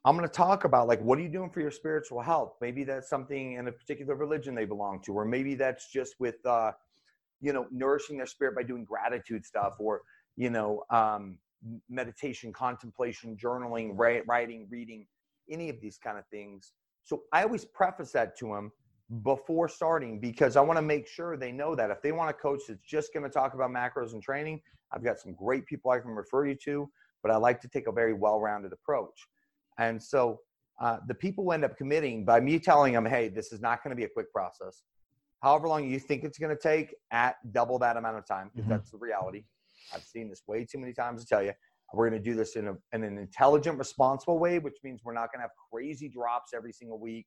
I'm 0.04 0.16
to 0.20 0.28
talk 0.28 0.64
about 0.64 0.86
like, 0.86 1.00
what 1.02 1.18
are 1.18 1.22
you 1.22 1.28
doing 1.28 1.50
for 1.50 1.60
your 1.60 1.72
spiritual 1.72 2.20
health? 2.20 2.54
Maybe 2.60 2.84
that's 2.84 3.08
something 3.10 3.54
in 3.54 3.66
a 3.66 3.72
particular 3.72 4.14
religion 4.14 4.54
they 4.54 4.64
belong 4.64 5.02
to, 5.02 5.12
or 5.12 5.24
maybe 5.24 5.56
that's 5.56 5.90
just 5.90 6.14
with, 6.20 6.36
uh, 6.46 6.70
you 7.40 7.52
know, 7.52 7.66
nourishing 7.72 8.16
their 8.16 8.26
spirit 8.26 8.54
by 8.54 8.62
doing 8.62 8.84
gratitude 8.84 9.44
stuff 9.44 9.74
or, 9.80 10.02
you 10.36 10.50
know, 10.50 10.84
um, 10.90 11.38
meditation, 11.90 12.52
contemplation, 12.52 13.36
journaling, 13.36 13.90
writing, 13.94 14.68
reading, 14.70 15.06
any 15.50 15.68
of 15.68 15.80
these 15.80 15.98
kind 15.98 16.18
of 16.18 16.24
things. 16.28 16.72
So 17.02 17.22
I 17.32 17.42
always 17.42 17.64
preface 17.64 18.12
that 18.12 18.38
to 18.38 18.48
them 18.48 18.70
before 19.22 19.68
starting 19.68 20.18
because 20.18 20.56
I 20.56 20.60
want 20.60 20.78
to 20.78 20.82
make 20.82 21.06
sure 21.06 21.36
they 21.36 21.52
know 21.52 21.74
that 21.76 21.90
if 21.90 22.02
they 22.02 22.12
want 22.12 22.30
a 22.30 22.32
coach 22.32 22.62
that's 22.68 22.80
just 22.84 23.12
going 23.12 23.22
to 23.22 23.30
talk 23.30 23.54
about 23.54 23.70
macros 23.70 24.12
and 24.12 24.22
training, 24.22 24.60
I've 24.92 25.04
got 25.04 25.18
some 25.18 25.34
great 25.34 25.66
people 25.66 25.90
I 25.90 26.00
can 26.00 26.10
refer 26.10 26.46
you 26.46 26.56
to, 26.64 26.90
but 27.22 27.30
I 27.30 27.36
like 27.36 27.60
to 27.60 27.68
take 27.68 27.86
a 27.86 27.92
very 27.92 28.14
well 28.14 28.40
rounded 28.40 28.72
approach. 28.72 29.28
And 29.78 30.02
so 30.02 30.40
uh, 30.80 30.98
the 31.06 31.14
people 31.14 31.52
end 31.52 31.64
up 31.64 31.76
committing 31.76 32.24
by 32.24 32.40
me 32.40 32.58
telling 32.58 32.92
them, 32.92 33.06
hey, 33.06 33.28
this 33.28 33.52
is 33.52 33.60
not 33.60 33.82
going 33.82 33.90
to 33.90 33.96
be 33.96 34.04
a 34.04 34.08
quick 34.08 34.32
process. 34.32 34.82
However 35.42 35.68
long 35.68 35.88
you 35.88 35.98
think 36.00 36.24
it's 36.24 36.38
going 36.38 36.54
to 36.54 36.60
take, 36.60 36.94
at 37.12 37.36
double 37.52 37.78
that 37.78 37.96
amount 37.96 38.18
of 38.18 38.26
time, 38.26 38.50
because 38.52 38.64
mm-hmm. 38.64 38.72
that's 38.72 38.90
the 38.90 38.98
reality. 38.98 39.44
I've 39.94 40.02
seen 40.02 40.28
this 40.28 40.42
way 40.48 40.64
too 40.64 40.78
many 40.78 40.92
times 40.92 41.22
to 41.22 41.28
tell 41.28 41.42
you. 41.42 41.52
We're 41.94 42.10
going 42.10 42.20
to 42.20 42.30
do 42.30 42.34
this 42.34 42.56
in, 42.56 42.66
a, 42.66 42.74
in 42.92 43.04
an 43.04 43.16
intelligent, 43.16 43.78
responsible 43.78 44.40
way, 44.40 44.58
which 44.58 44.78
means 44.82 45.02
we're 45.04 45.14
not 45.14 45.32
going 45.32 45.38
to 45.38 45.42
have 45.42 45.52
crazy 45.72 46.08
drops 46.08 46.52
every 46.52 46.72
single 46.72 46.98
week 46.98 47.26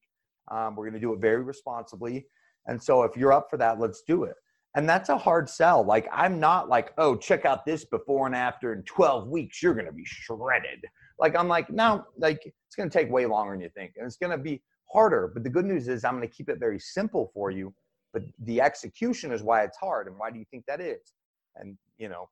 um, 0.51 0.75
we're 0.75 0.85
going 0.85 0.93
to 0.93 0.99
do 0.99 1.13
it 1.13 1.19
very 1.19 1.43
responsibly. 1.43 2.25
And 2.67 2.81
so 2.81 3.03
if 3.03 3.15
you're 3.17 3.33
up 3.33 3.47
for 3.49 3.57
that, 3.57 3.79
let's 3.79 4.03
do 4.07 4.23
it. 4.23 4.35
And 4.75 4.87
that's 4.87 5.09
a 5.09 5.17
hard 5.17 5.49
sell. 5.49 5.83
Like, 5.83 6.07
I'm 6.13 6.39
not 6.39 6.69
like, 6.69 6.93
oh, 6.97 7.15
check 7.15 7.45
out 7.45 7.65
this 7.65 7.85
before 7.85 8.27
and 8.27 8.35
after 8.35 8.73
in 8.73 8.83
12 8.83 9.27
weeks, 9.27 9.63
you're 9.63 9.73
going 9.73 9.87
to 9.87 9.91
be 9.91 10.05
shredded. 10.05 10.85
Like, 11.17 11.35
I'm 11.35 11.47
like, 11.47 11.69
no, 11.71 12.05
like, 12.17 12.39
it's 12.45 12.75
going 12.75 12.89
to 12.89 12.95
take 12.95 13.11
way 13.11 13.25
longer 13.25 13.53
than 13.53 13.61
you 13.61 13.69
think. 13.75 13.93
And 13.97 14.05
it's 14.05 14.17
going 14.17 14.31
to 14.31 14.37
be 14.37 14.61
harder. 14.91 15.31
But 15.33 15.43
the 15.43 15.49
good 15.49 15.65
news 15.65 15.87
is, 15.87 16.05
I'm 16.05 16.15
going 16.15 16.27
to 16.27 16.33
keep 16.33 16.49
it 16.49 16.59
very 16.59 16.79
simple 16.79 17.31
for 17.33 17.49
you. 17.49 17.73
But 18.13 18.23
the 18.43 18.61
execution 18.61 19.31
is 19.31 19.41
why 19.41 19.63
it's 19.63 19.77
hard. 19.77 20.07
And 20.07 20.17
why 20.17 20.29
do 20.29 20.37
you 20.37 20.45
think 20.51 20.65
that 20.67 20.81
is? 20.81 21.13
And, 21.55 21.77
you 21.97 22.09
know, 22.09 22.29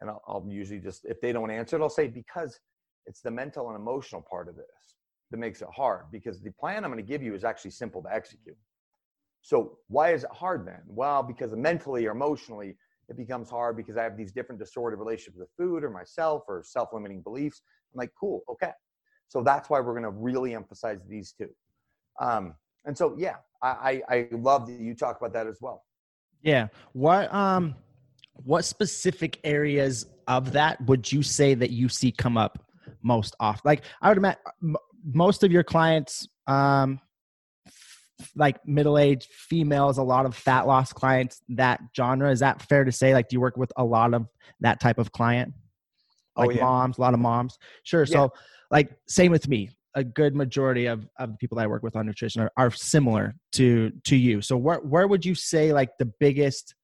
and 0.00 0.10
I'll, 0.10 0.22
I'll 0.28 0.46
usually 0.48 0.80
just, 0.80 1.04
if 1.04 1.20
they 1.20 1.32
don't 1.32 1.50
answer 1.50 1.76
it, 1.76 1.82
I'll 1.82 1.90
say, 1.90 2.06
because 2.06 2.58
it's 3.06 3.20
the 3.20 3.30
mental 3.30 3.68
and 3.68 3.76
emotional 3.76 4.22
part 4.22 4.48
of 4.48 4.54
this 4.56 4.94
that 5.34 5.40
makes 5.40 5.62
it 5.62 5.68
hard 5.74 6.04
because 6.12 6.40
the 6.40 6.52
plan 6.52 6.84
I'm 6.84 6.92
going 6.92 7.04
to 7.04 7.08
give 7.12 7.20
you 7.20 7.34
is 7.34 7.42
actually 7.42 7.72
simple 7.72 8.00
to 8.04 8.14
execute. 8.14 8.56
So 9.42 9.78
why 9.88 10.12
is 10.12 10.22
it 10.22 10.30
hard 10.30 10.64
then? 10.64 10.80
Well, 10.86 11.24
because 11.24 11.50
mentally 11.56 12.06
or 12.06 12.12
emotionally, 12.12 12.76
it 13.08 13.16
becomes 13.16 13.50
hard 13.50 13.76
because 13.76 13.96
I 13.96 14.04
have 14.04 14.16
these 14.16 14.30
different 14.30 14.60
distorted 14.60 14.96
relationships 14.96 15.36
with 15.36 15.48
food 15.58 15.82
or 15.82 15.90
myself 15.90 16.44
or 16.46 16.62
self-limiting 16.64 17.22
beliefs. 17.22 17.62
I'm 17.92 17.98
like, 17.98 18.12
cool, 18.18 18.42
okay. 18.48 18.70
So 19.26 19.42
that's 19.42 19.68
why 19.68 19.80
we're 19.80 19.92
going 19.92 20.04
to 20.04 20.10
really 20.10 20.54
emphasize 20.54 21.00
these 21.08 21.34
two. 21.36 21.50
Um, 22.20 22.54
and 22.84 22.96
so, 22.96 23.16
yeah, 23.18 23.36
I, 23.60 24.02
I, 24.08 24.14
I 24.16 24.28
love 24.30 24.68
that 24.68 24.78
you 24.78 24.94
talk 24.94 25.18
about 25.18 25.32
that 25.32 25.48
as 25.48 25.58
well. 25.60 25.82
Yeah. 26.42 26.68
What 26.92 27.32
um, 27.34 27.74
what 28.44 28.64
specific 28.64 29.40
areas 29.42 30.06
of 30.28 30.52
that 30.52 30.80
would 30.86 31.10
you 31.10 31.24
say 31.24 31.54
that 31.54 31.70
you 31.70 31.88
see 31.88 32.12
come 32.12 32.36
up 32.36 32.70
most 33.02 33.34
often? 33.40 33.62
Like 33.64 33.82
I 34.00 34.08
would 34.10 34.18
imagine 34.18 34.76
most 35.04 35.42
of 35.42 35.52
your 35.52 35.64
clients 35.64 36.26
um 36.46 37.00
like 38.36 38.56
middle-aged 38.66 39.30
females 39.30 39.98
a 39.98 40.02
lot 40.02 40.24
of 40.24 40.34
fat 40.34 40.66
loss 40.66 40.92
clients 40.92 41.42
that 41.48 41.80
genre 41.96 42.30
is 42.30 42.40
that 42.40 42.62
fair 42.62 42.84
to 42.84 42.92
say 42.92 43.12
like 43.12 43.28
do 43.28 43.34
you 43.34 43.40
work 43.40 43.56
with 43.56 43.72
a 43.76 43.84
lot 43.84 44.14
of 44.14 44.26
that 44.60 44.80
type 44.80 44.98
of 44.98 45.12
client? 45.12 45.52
Oh, 46.36 46.42
like 46.42 46.50
oh, 46.50 46.52
yeah. 46.54 46.64
moms 46.64 46.98
a 46.98 47.00
lot 47.00 47.14
of 47.14 47.20
moms? 47.20 47.58
Sure 47.84 48.02
yeah. 48.02 48.12
so 48.12 48.32
like 48.70 48.90
same 49.06 49.30
with 49.30 49.48
me. 49.48 49.70
A 49.96 50.02
good 50.02 50.34
majority 50.34 50.86
of, 50.86 51.06
of 51.20 51.30
the 51.30 51.36
people 51.36 51.56
that 51.56 51.64
i 51.64 51.66
work 51.68 51.84
with 51.84 51.94
on 51.94 52.04
nutrition 52.06 52.42
are, 52.42 52.50
are 52.56 52.70
similar 52.70 53.36
to 53.52 53.92
to 54.04 54.16
you. 54.16 54.42
So 54.42 54.56
where, 54.56 54.78
where 54.78 55.06
would 55.06 55.24
you 55.24 55.36
say 55.36 55.72
like 55.72 55.90
the 55.98 56.10
biggest 56.18 56.74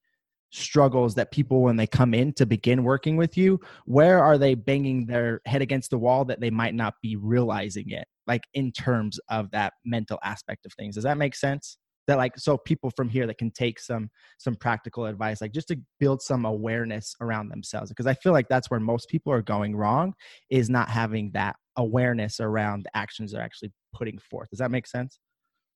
struggles 0.53 1.15
that 1.15 1.31
people 1.31 1.61
when 1.61 1.75
they 1.75 1.87
come 1.87 2.13
in 2.13 2.33
to 2.33 2.45
begin 2.45 2.83
working 2.83 3.15
with 3.15 3.37
you 3.37 3.57
where 3.85 4.21
are 4.21 4.37
they 4.37 4.53
banging 4.53 5.05
their 5.05 5.39
head 5.45 5.61
against 5.61 5.89
the 5.91 5.97
wall 5.97 6.25
that 6.25 6.41
they 6.41 6.49
might 6.49 6.75
not 6.75 6.93
be 7.01 7.15
realizing 7.15 7.89
it 7.89 8.05
like 8.27 8.43
in 8.53 8.71
terms 8.71 9.19
of 9.29 9.51
that 9.51 9.73
mental 9.85 10.19
aspect 10.23 10.65
of 10.65 10.73
things 10.73 10.95
does 10.95 11.03
that 11.03 11.17
make 11.17 11.35
sense? 11.35 11.77
That 12.07 12.17
like 12.17 12.37
so 12.37 12.57
people 12.57 12.91
from 12.95 13.09
here 13.09 13.27
that 13.27 13.37
can 13.37 13.51
take 13.51 13.79
some 13.79 14.09
some 14.37 14.55
practical 14.55 15.05
advice 15.05 15.39
like 15.39 15.53
just 15.53 15.67
to 15.69 15.79
build 15.99 16.21
some 16.21 16.45
awareness 16.45 17.15
around 17.21 17.49
themselves 17.49 17.89
because 17.89 18.07
i 18.07 18.13
feel 18.15 18.33
like 18.33 18.49
that's 18.49 18.71
where 18.71 18.79
most 18.79 19.07
people 19.07 19.31
are 19.31 19.43
going 19.43 19.75
wrong 19.75 20.13
is 20.49 20.69
not 20.69 20.89
having 20.89 21.31
that 21.33 21.55
awareness 21.77 22.39
around 22.39 22.83
the 22.83 22.97
actions 22.97 23.31
they're 23.31 23.41
actually 23.41 23.71
putting 23.93 24.17
forth. 24.17 24.49
Does 24.49 24.59
that 24.59 24.71
make 24.71 24.87
sense? 24.87 25.19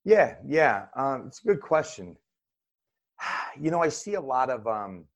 Yeah 0.04 0.34
yeah 0.46 0.86
um, 0.96 1.24
it's 1.28 1.40
a 1.44 1.46
good 1.46 1.60
question. 1.60 2.16
You 3.58 3.70
know, 3.70 3.80
I 3.80 3.88
see 3.88 4.14
a 4.14 4.20
lot 4.20 4.50
of 4.50 4.66
um 4.66 5.06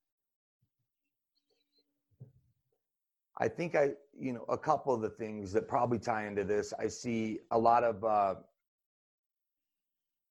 I 3.37 3.47
think 3.47 3.75
I, 3.75 3.89
you 4.21 4.33
know, 4.33 4.45
a 4.49 4.57
couple 4.57 4.93
of 4.93 5.01
the 5.01 5.09
things 5.09 5.51
that 5.53 5.67
probably 5.67 5.99
tie 5.99 6.27
into 6.27 6.43
this. 6.43 6.73
I 6.79 6.87
see 6.87 7.39
a 7.51 7.57
lot 7.57 7.83
of 7.83 8.03
uh 8.03 8.35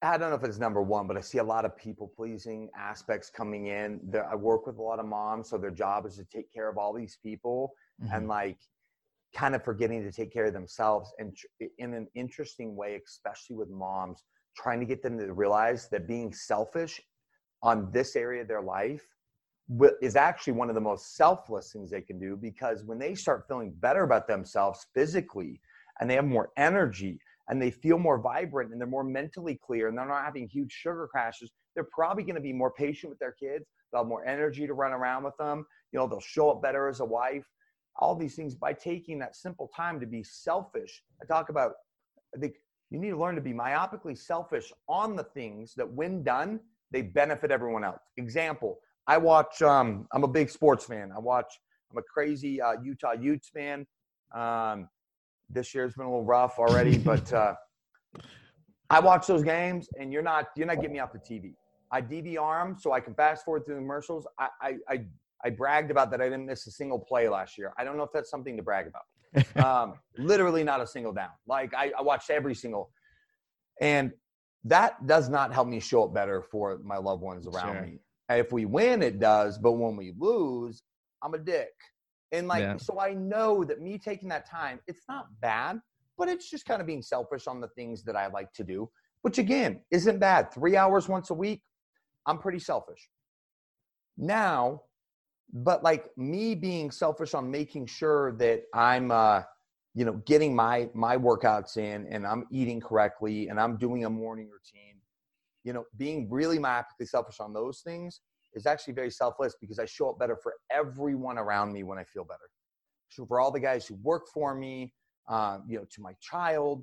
I 0.02 0.16
don't 0.16 0.30
know 0.30 0.36
if 0.36 0.44
it's 0.44 0.58
number 0.58 0.80
one, 0.80 1.06
but 1.06 1.18
I 1.18 1.20
see 1.20 1.38
a 1.38 1.44
lot 1.44 1.66
of 1.66 1.76
people 1.76 2.10
pleasing 2.16 2.70
aspects 2.74 3.28
coming 3.28 3.66
in. 3.66 4.00
I 4.30 4.34
work 4.34 4.66
with 4.66 4.78
a 4.78 4.82
lot 4.82 4.98
of 4.98 5.04
moms, 5.04 5.50
so 5.50 5.58
their 5.58 5.70
job 5.70 6.06
is 6.06 6.16
to 6.16 6.24
take 6.24 6.50
care 6.50 6.70
of 6.70 6.78
all 6.78 6.94
these 6.94 7.18
people 7.22 7.74
mm-hmm. 8.02 8.14
and 8.14 8.26
like 8.26 8.56
kind 9.36 9.54
of 9.54 9.62
forgetting 9.62 10.02
to 10.02 10.10
take 10.10 10.32
care 10.32 10.46
of 10.46 10.54
themselves. 10.54 11.12
And 11.18 11.36
in 11.76 11.92
an 11.92 12.06
interesting 12.14 12.76
way, 12.76 12.98
especially 13.06 13.56
with 13.56 13.68
moms, 13.68 14.24
trying 14.56 14.80
to 14.80 14.86
get 14.86 15.02
them 15.02 15.18
to 15.18 15.34
realize 15.34 15.88
that 15.90 16.08
being 16.08 16.32
selfish 16.32 16.98
on 17.62 17.90
this 17.92 18.16
area 18.16 18.40
of 18.40 18.48
their 18.48 18.62
life 18.62 19.04
is 20.00 20.16
actually 20.16 20.54
one 20.54 20.68
of 20.68 20.74
the 20.74 20.80
most 20.80 21.16
selfless 21.16 21.72
things 21.72 21.90
they 21.90 22.00
can 22.00 22.18
do 22.18 22.36
because 22.36 22.82
when 22.84 22.98
they 22.98 23.14
start 23.14 23.46
feeling 23.46 23.72
better 23.78 24.02
about 24.02 24.26
themselves 24.26 24.86
physically 24.94 25.60
and 26.00 26.10
they 26.10 26.14
have 26.14 26.24
more 26.24 26.50
energy 26.56 27.20
and 27.48 27.60
they 27.60 27.70
feel 27.70 27.98
more 27.98 28.20
vibrant 28.20 28.72
and 28.72 28.80
they're 28.80 28.88
more 28.88 29.04
mentally 29.04 29.58
clear 29.64 29.88
and 29.88 29.96
they're 29.96 30.06
not 30.06 30.24
having 30.24 30.48
huge 30.48 30.72
sugar 30.72 31.08
crashes, 31.10 31.50
they're 31.74 31.88
probably 31.92 32.22
going 32.22 32.34
to 32.34 32.40
be 32.40 32.52
more 32.52 32.72
patient 32.72 33.10
with 33.10 33.18
their 33.18 33.32
kids. 33.32 33.64
They'll 33.92 34.02
have 34.02 34.08
more 34.08 34.24
energy 34.24 34.66
to 34.66 34.74
run 34.74 34.92
around 34.92 35.24
with 35.24 35.36
them. 35.36 35.64
You 35.92 35.98
know, 35.98 36.06
they'll 36.06 36.20
show 36.20 36.50
up 36.50 36.62
better 36.62 36.88
as 36.88 37.00
a 37.00 37.04
wife. 37.04 37.44
All 37.96 38.14
these 38.14 38.34
things 38.34 38.54
by 38.54 38.72
taking 38.72 39.18
that 39.18 39.36
simple 39.36 39.70
time 39.76 40.00
to 40.00 40.06
be 40.06 40.22
selfish. 40.22 41.02
I 41.22 41.26
talk 41.26 41.48
about, 41.48 41.72
I 42.34 42.38
think 42.38 42.54
you 42.90 42.98
need 42.98 43.10
to 43.10 43.18
learn 43.18 43.34
to 43.36 43.40
be 43.40 43.52
myopically 43.52 44.16
selfish 44.16 44.72
on 44.88 45.16
the 45.16 45.24
things 45.24 45.74
that, 45.76 45.88
when 45.88 46.22
done, 46.22 46.60
they 46.90 47.02
benefit 47.02 47.50
everyone 47.50 47.84
else. 47.84 48.00
Example, 48.16 48.78
I 49.10 49.16
watch, 49.16 49.60
um, 49.60 50.06
I'm 50.12 50.22
a 50.22 50.28
big 50.28 50.50
sports 50.50 50.84
fan. 50.84 51.10
I 51.12 51.18
watch, 51.18 51.58
I'm 51.90 51.98
a 51.98 52.02
crazy 52.02 52.62
uh, 52.62 52.74
Utah 52.80 53.14
Utes 53.20 53.48
fan. 53.48 53.84
Um, 54.32 54.88
this 55.48 55.74
year's 55.74 55.94
been 55.94 56.06
a 56.06 56.08
little 56.08 56.24
rough 56.24 56.60
already, 56.60 56.96
but 57.12 57.32
uh, 57.32 57.54
I 58.88 59.00
watch 59.00 59.26
those 59.26 59.42
games 59.42 59.88
and 59.98 60.12
you're 60.12 60.22
not, 60.22 60.50
you're 60.54 60.68
not 60.68 60.76
getting 60.76 60.92
me 60.92 61.00
off 61.00 61.12
the 61.12 61.18
TV. 61.18 61.54
I 61.90 62.00
DVR 62.00 62.64
them 62.64 62.76
so 62.78 62.92
I 62.92 63.00
can 63.00 63.16
fast 63.16 63.44
forward 63.44 63.66
through 63.66 63.74
the 63.74 63.80
commercials. 63.80 64.28
I, 64.38 64.48
I, 64.62 64.74
I, 64.88 65.04
I 65.44 65.50
bragged 65.50 65.90
about 65.90 66.12
that 66.12 66.20
I 66.20 66.26
didn't 66.26 66.46
miss 66.46 66.68
a 66.68 66.70
single 66.70 67.00
play 67.00 67.28
last 67.28 67.58
year. 67.58 67.72
I 67.76 67.82
don't 67.82 67.96
know 67.96 68.04
if 68.04 68.12
that's 68.14 68.30
something 68.30 68.56
to 68.58 68.62
brag 68.62 68.86
about. 68.86 69.56
um, 69.64 69.94
literally 70.18 70.62
not 70.62 70.80
a 70.80 70.86
single 70.86 71.12
down. 71.12 71.30
Like 71.48 71.74
I, 71.74 71.90
I 71.98 72.02
watched 72.02 72.30
every 72.30 72.54
single, 72.54 72.90
and 73.80 74.12
that 74.62 75.04
does 75.08 75.28
not 75.28 75.52
help 75.52 75.66
me 75.66 75.80
show 75.80 76.04
up 76.04 76.14
better 76.14 76.42
for 76.42 76.78
my 76.84 76.98
loved 76.98 77.22
ones 77.22 77.48
around 77.48 77.74
sure. 77.74 77.82
me. 77.82 77.98
If 78.30 78.52
we 78.52 78.64
win, 78.64 79.02
it 79.02 79.18
does, 79.18 79.58
but 79.58 79.72
when 79.72 79.96
we 79.96 80.14
lose, 80.18 80.82
I'm 81.22 81.34
a 81.34 81.38
dick. 81.38 81.72
And 82.32 82.48
like, 82.48 82.62
yeah. 82.62 82.76
so 82.76 83.00
I 83.00 83.14
know 83.14 83.64
that 83.64 83.80
me 83.80 83.98
taking 83.98 84.28
that 84.30 84.48
time, 84.48 84.80
it's 84.86 85.04
not 85.08 85.26
bad, 85.40 85.80
but 86.16 86.28
it's 86.28 86.48
just 86.50 86.64
kind 86.66 86.80
of 86.80 86.86
being 86.86 87.02
selfish 87.02 87.46
on 87.48 87.60
the 87.60 87.68
things 87.68 88.04
that 88.04 88.16
I 88.16 88.28
like 88.28 88.52
to 88.54 88.64
do, 88.64 88.88
which 89.22 89.38
again 89.38 89.80
isn't 89.90 90.18
bad. 90.20 90.52
Three 90.52 90.76
hours 90.76 91.08
once 91.08 91.30
a 91.30 91.34
week, 91.34 91.62
I'm 92.26 92.38
pretty 92.38 92.60
selfish. 92.60 93.08
now, 94.16 94.82
but 95.52 95.82
like 95.82 96.06
me 96.16 96.54
being 96.54 96.90
selfish 96.90 97.34
on 97.34 97.50
making 97.50 97.86
sure 97.86 98.32
that 98.36 98.62
I'm, 98.74 99.10
uh, 99.10 99.42
you 99.94 100.04
know, 100.04 100.22
getting 100.26 100.54
my 100.54 100.88
my 100.94 101.16
workouts 101.16 101.76
in 101.76 102.06
and 102.06 102.26
I'm 102.26 102.46
eating 102.52 102.80
correctly 102.80 103.48
and 103.48 103.58
I'm 103.60 103.76
doing 103.76 104.04
a 104.04 104.10
morning 104.10 104.48
routine. 104.48 104.99
You 105.64 105.72
know, 105.72 105.84
being 105.96 106.28
really 106.30 106.58
myopically 106.58 107.06
selfish 107.06 107.40
on 107.40 107.52
those 107.52 107.80
things 107.80 108.20
is 108.54 108.66
actually 108.66 108.94
very 108.94 109.10
selfless 109.10 109.54
because 109.60 109.78
I 109.78 109.84
show 109.84 110.10
up 110.10 110.18
better 110.18 110.36
for 110.42 110.54
everyone 110.70 111.38
around 111.38 111.72
me 111.72 111.82
when 111.82 111.98
I 111.98 112.04
feel 112.04 112.24
better. 112.24 112.48
So 113.08 113.26
for 113.26 113.40
all 113.40 113.50
the 113.50 113.60
guys 113.60 113.86
who 113.86 113.96
work 114.02 114.22
for 114.32 114.54
me, 114.54 114.92
uh, 115.28 115.58
you 115.68 115.78
know, 115.78 115.84
to 115.90 116.00
my 116.00 116.14
child, 116.20 116.82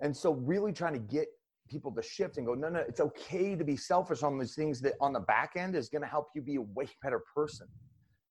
and 0.00 0.16
so 0.16 0.32
really 0.32 0.72
trying 0.72 0.94
to 0.94 0.98
get 0.98 1.26
people 1.68 1.92
to 1.92 2.02
shift 2.02 2.38
and 2.38 2.46
go, 2.46 2.54
no, 2.54 2.68
no, 2.68 2.80
it's 2.80 3.00
okay 3.00 3.54
to 3.54 3.64
be 3.64 3.76
selfish 3.76 4.22
on 4.22 4.38
these 4.38 4.54
things 4.54 4.80
that 4.80 4.94
on 5.00 5.12
the 5.12 5.20
back 5.20 5.52
end 5.56 5.76
is 5.76 5.88
going 5.88 6.02
to 6.02 6.08
help 6.08 6.28
you 6.34 6.42
be 6.42 6.56
a 6.56 6.62
way 6.62 6.86
better 7.02 7.22
person. 7.34 7.66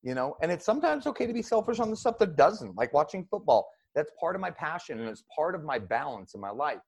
You 0.03 0.15
know, 0.15 0.37
and 0.41 0.51
it's 0.51 0.63
sometimes 0.65 1.05
okay 1.07 1.27
to 1.27 1.33
be 1.33 1.41
selfish 1.41 1.79
on 1.79 1.89
the 1.89 1.97
stuff 1.97 2.17
that 2.19 2.35
doesn't, 2.37 2.75
like 2.77 2.93
watching 2.93 3.25
football. 3.29 3.67
That's 3.93 4.11
part 4.19 4.35
of 4.35 4.41
my 4.41 4.51
passion 4.51 4.99
and 4.99 5.09
it's 5.09 5.23
part 5.35 5.55
of 5.55 5.63
my 5.63 5.79
balance 5.79 6.33
in 6.33 6.39
my 6.39 6.51
life. 6.51 6.79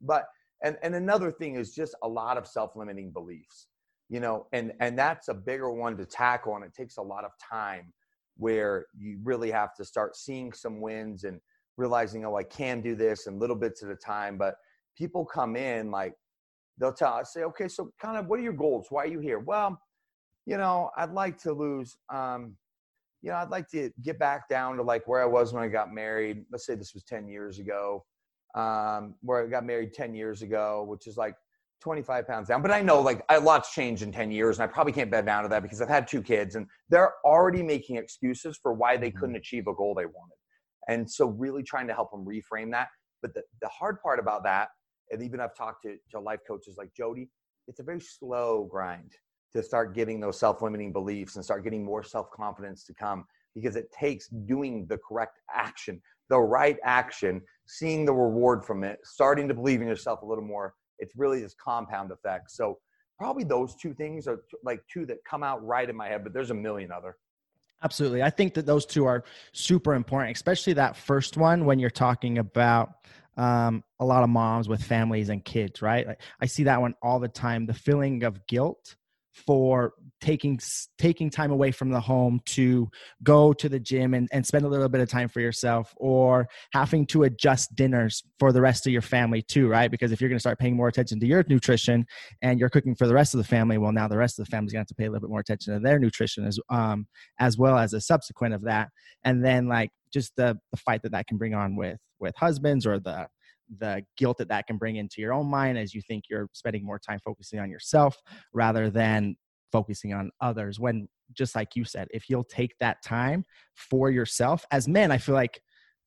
But 0.00 0.24
and 0.62 0.76
and 0.82 0.94
another 0.94 1.30
thing 1.30 1.56
is 1.56 1.74
just 1.74 1.94
a 2.02 2.08
lot 2.08 2.36
of 2.36 2.46
self-limiting 2.46 3.10
beliefs. 3.12 3.68
You 4.08 4.20
know, 4.20 4.46
and 4.52 4.72
and 4.80 4.98
that's 4.98 5.28
a 5.28 5.34
bigger 5.34 5.70
one 5.70 5.96
to 5.96 6.04
tackle 6.04 6.54
and 6.54 6.64
it 6.64 6.74
takes 6.74 6.96
a 6.96 7.02
lot 7.02 7.24
of 7.24 7.32
time 7.38 7.92
where 8.36 8.86
you 8.96 9.18
really 9.24 9.50
have 9.50 9.74
to 9.74 9.84
start 9.84 10.14
seeing 10.16 10.52
some 10.52 10.80
wins 10.80 11.24
and 11.24 11.40
realizing, 11.76 12.24
oh, 12.24 12.36
I 12.36 12.42
can 12.42 12.80
do 12.80 12.94
this 12.94 13.26
and 13.26 13.40
little 13.40 13.56
bits 13.56 13.82
at 13.82 13.90
a 13.90 13.96
time. 13.96 14.38
But 14.38 14.56
people 14.96 15.24
come 15.24 15.56
in 15.56 15.90
like 15.90 16.14
they'll 16.78 16.92
tell 16.92 17.14
us, 17.14 17.32
say, 17.32 17.42
okay, 17.42 17.68
so 17.68 17.90
kind 18.00 18.16
of 18.16 18.26
what 18.26 18.38
are 18.38 18.42
your 18.42 18.52
goals? 18.52 18.86
Why 18.90 19.04
are 19.04 19.08
you 19.08 19.20
here? 19.20 19.38
Well, 19.38 19.78
you 20.44 20.56
know, 20.56 20.90
I'd 20.96 21.12
like 21.12 21.38
to 21.38 21.52
lose, 21.52 21.96
um, 22.12 22.56
you 23.22 23.30
know, 23.30 23.36
I'd 23.36 23.50
like 23.50 23.68
to 23.70 23.90
get 24.02 24.18
back 24.18 24.48
down 24.48 24.76
to 24.76 24.82
like 24.82 25.08
where 25.08 25.22
I 25.22 25.26
was 25.26 25.52
when 25.52 25.62
I 25.62 25.68
got 25.68 25.92
married. 25.92 26.44
Let's 26.52 26.66
say 26.66 26.74
this 26.74 26.94
was 26.94 27.02
10 27.04 27.28
years 27.28 27.58
ago, 27.58 28.04
um, 28.56 29.14
where 29.20 29.44
I 29.44 29.46
got 29.48 29.64
married 29.64 29.92
10 29.92 30.14
years 30.14 30.42
ago, 30.42 30.84
which 30.88 31.06
is 31.06 31.16
like 31.16 31.34
25 31.82 32.26
pounds 32.26 32.48
down. 32.48 32.62
But 32.62 32.70
I 32.70 32.80
know 32.80 33.00
like 33.00 33.22
a 33.28 33.38
lot's 33.38 33.72
changed 33.72 34.02
in 34.02 34.10
10 34.10 34.30
years 34.30 34.58
and 34.58 34.68
I 34.68 34.72
probably 34.72 34.92
can't 34.92 35.10
bed 35.10 35.26
down 35.26 35.42
to 35.42 35.48
that 35.50 35.62
because 35.62 35.80
I've 35.80 35.88
had 35.88 36.08
two 36.08 36.22
kids 36.22 36.56
and 36.56 36.66
they're 36.88 37.12
already 37.24 37.62
making 37.62 37.96
excuses 37.96 38.58
for 38.60 38.72
why 38.72 38.96
they 38.96 39.10
mm-hmm. 39.10 39.18
couldn't 39.18 39.36
achieve 39.36 39.66
a 39.66 39.74
goal 39.74 39.94
they 39.94 40.06
wanted. 40.06 40.36
And 40.88 41.08
so 41.10 41.26
really 41.26 41.62
trying 41.62 41.86
to 41.88 41.94
help 41.94 42.10
them 42.10 42.24
reframe 42.24 42.70
that. 42.72 42.88
But 43.20 43.34
the, 43.34 43.42
the 43.60 43.68
hard 43.68 44.00
part 44.02 44.18
about 44.18 44.44
that 44.44 44.68
and 45.10 45.22
even 45.22 45.40
I've 45.40 45.54
talked 45.54 45.82
to, 45.82 45.96
to 46.12 46.20
life 46.20 46.40
coaches 46.46 46.76
like 46.78 46.92
Jody, 46.96 47.28
it's 47.68 47.80
a 47.80 47.82
very 47.82 48.00
slow 48.00 48.64
grind 48.70 49.12
to 49.54 49.62
start 49.62 49.94
getting 49.94 50.20
those 50.20 50.38
self-limiting 50.38 50.92
beliefs 50.92 51.36
and 51.36 51.44
start 51.44 51.64
getting 51.64 51.84
more 51.84 52.02
self-confidence 52.02 52.84
to 52.84 52.94
come 52.94 53.24
because 53.54 53.76
it 53.76 53.90
takes 53.92 54.28
doing 54.28 54.86
the 54.88 54.98
correct 54.98 55.40
action, 55.54 56.00
the 56.28 56.38
right 56.38 56.76
action, 56.84 57.40
seeing 57.66 58.04
the 58.04 58.12
reward 58.12 58.64
from 58.64 58.84
it, 58.84 58.98
starting 59.04 59.48
to 59.48 59.54
believe 59.54 59.80
in 59.80 59.88
yourself 59.88 60.22
a 60.22 60.26
little 60.26 60.44
more. 60.44 60.74
It's 60.98 61.14
really 61.16 61.40
this 61.40 61.54
compound 61.54 62.10
effect. 62.10 62.50
So 62.50 62.78
probably 63.18 63.44
those 63.44 63.74
two 63.74 63.94
things 63.94 64.26
are 64.26 64.42
like 64.64 64.80
two 64.92 65.06
that 65.06 65.18
come 65.28 65.42
out 65.42 65.64
right 65.64 65.88
in 65.88 65.96
my 65.96 66.08
head, 66.08 66.22
but 66.24 66.32
there's 66.32 66.50
a 66.50 66.54
million 66.54 66.92
other. 66.92 67.16
Absolutely. 67.82 68.22
I 68.22 68.30
think 68.30 68.54
that 68.54 68.66
those 68.66 68.86
two 68.86 69.04
are 69.04 69.24
super 69.52 69.94
important, 69.94 70.34
especially 70.34 70.72
that 70.74 70.96
first 70.96 71.36
one 71.36 71.64
when 71.66 71.78
you're 71.78 71.90
talking 71.90 72.38
about 72.38 72.92
um, 73.36 73.84
a 74.00 74.04
lot 74.04 74.22
of 74.22 74.30
moms 74.30 74.68
with 74.68 74.82
families 74.82 75.28
and 75.28 75.44
kids, 75.44 75.82
right? 75.82 76.06
Like, 76.06 76.22
I 76.40 76.46
see 76.46 76.64
that 76.64 76.80
one 76.80 76.94
all 77.02 77.20
the 77.20 77.28
time. 77.28 77.66
The 77.66 77.74
feeling 77.74 78.22
of 78.24 78.46
guilt 78.46 78.96
for 79.32 79.92
taking 80.20 80.58
taking 80.98 81.30
time 81.30 81.50
away 81.50 81.70
from 81.70 81.90
the 81.90 82.00
home 82.00 82.40
to 82.46 82.88
go 83.22 83.52
to 83.52 83.68
the 83.68 83.78
gym 83.78 84.14
and, 84.14 84.28
and 84.32 84.46
spend 84.46 84.64
a 84.64 84.68
little 84.68 84.88
bit 84.88 85.00
of 85.00 85.08
time 85.08 85.28
for 85.28 85.40
yourself 85.40 85.94
or 85.96 86.48
having 86.72 87.06
to 87.06 87.24
adjust 87.24 87.74
dinners 87.74 88.22
for 88.38 88.52
the 88.52 88.60
rest 88.60 88.86
of 88.86 88.92
your 88.92 89.02
family 89.02 89.42
too 89.42 89.68
right? 89.68 89.90
Because 89.90 90.12
if 90.12 90.20
you're 90.20 90.30
going 90.30 90.36
to 90.36 90.40
start 90.40 90.58
paying 90.58 90.76
more 90.76 90.88
attention 90.88 91.20
to 91.20 91.26
your 91.26 91.44
nutrition 91.48 92.06
and 92.42 92.58
you're 92.58 92.68
cooking 92.68 92.94
for 92.94 93.06
the 93.06 93.14
rest 93.14 93.34
of 93.34 93.38
the 93.38 93.44
family 93.44 93.78
well 93.78 93.92
now 93.92 94.08
the 94.08 94.16
rest 94.16 94.38
of 94.38 94.46
the 94.46 94.50
family's 94.50 94.72
going 94.72 94.78
to 94.78 94.82
have 94.82 94.88
to 94.88 94.94
pay 94.94 95.04
a 95.04 95.10
little 95.10 95.26
bit 95.26 95.30
more 95.30 95.40
attention 95.40 95.74
to 95.74 95.80
their 95.80 95.98
nutrition 95.98 96.46
as 96.46 96.58
um 96.70 97.06
as 97.38 97.58
well 97.58 97.78
as 97.78 97.92
a 97.92 98.00
subsequent 98.00 98.54
of 98.54 98.62
that. 98.62 98.88
And 99.24 99.44
then 99.44 99.68
like 99.68 99.90
just 100.12 100.34
the 100.36 100.58
the 100.70 100.76
fight 100.78 101.02
that 101.02 101.12
that 101.12 101.26
can 101.26 101.36
bring 101.36 101.54
on 101.54 101.76
with 101.76 101.98
with 102.18 102.34
husbands 102.36 102.86
or 102.86 102.98
the 102.98 103.28
the 103.78 104.02
guilt 104.16 104.38
that 104.38 104.48
that 104.48 104.66
can 104.66 104.76
bring 104.76 104.96
into 104.96 105.20
your 105.20 105.32
own 105.32 105.46
mind 105.46 105.76
as 105.76 105.92
you 105.92 106.00
think 106.00 106.24
you're 106.30 106.48
spending 106.52 106.84
more 106.84 106.98
time 106.98 107.18
focusing 107.24 107.58
on 107.58 107.68
yourself 107.70 108.16
rather 108.52 108.90
than 108.90 109.36
focusing 109.76 110.12
on 110.12 110.30
others 110.40 110.78
when 110.78 111.08
just 111.32 111.54
like 111.54 111.70
you 111.74 111.84
said 111.84 112.06
if 112.10 112.28
you'll 112.28 112.44
take 112.44 112.74
that 112.78 112.96
time 113.04 113.44
for 113.74 114.10
yourself 114.10 114.64
as 114.70 114.88
men 114.88 115.10
i 115.10 115.18
feel 115.18 115.34
like 115.34 115.60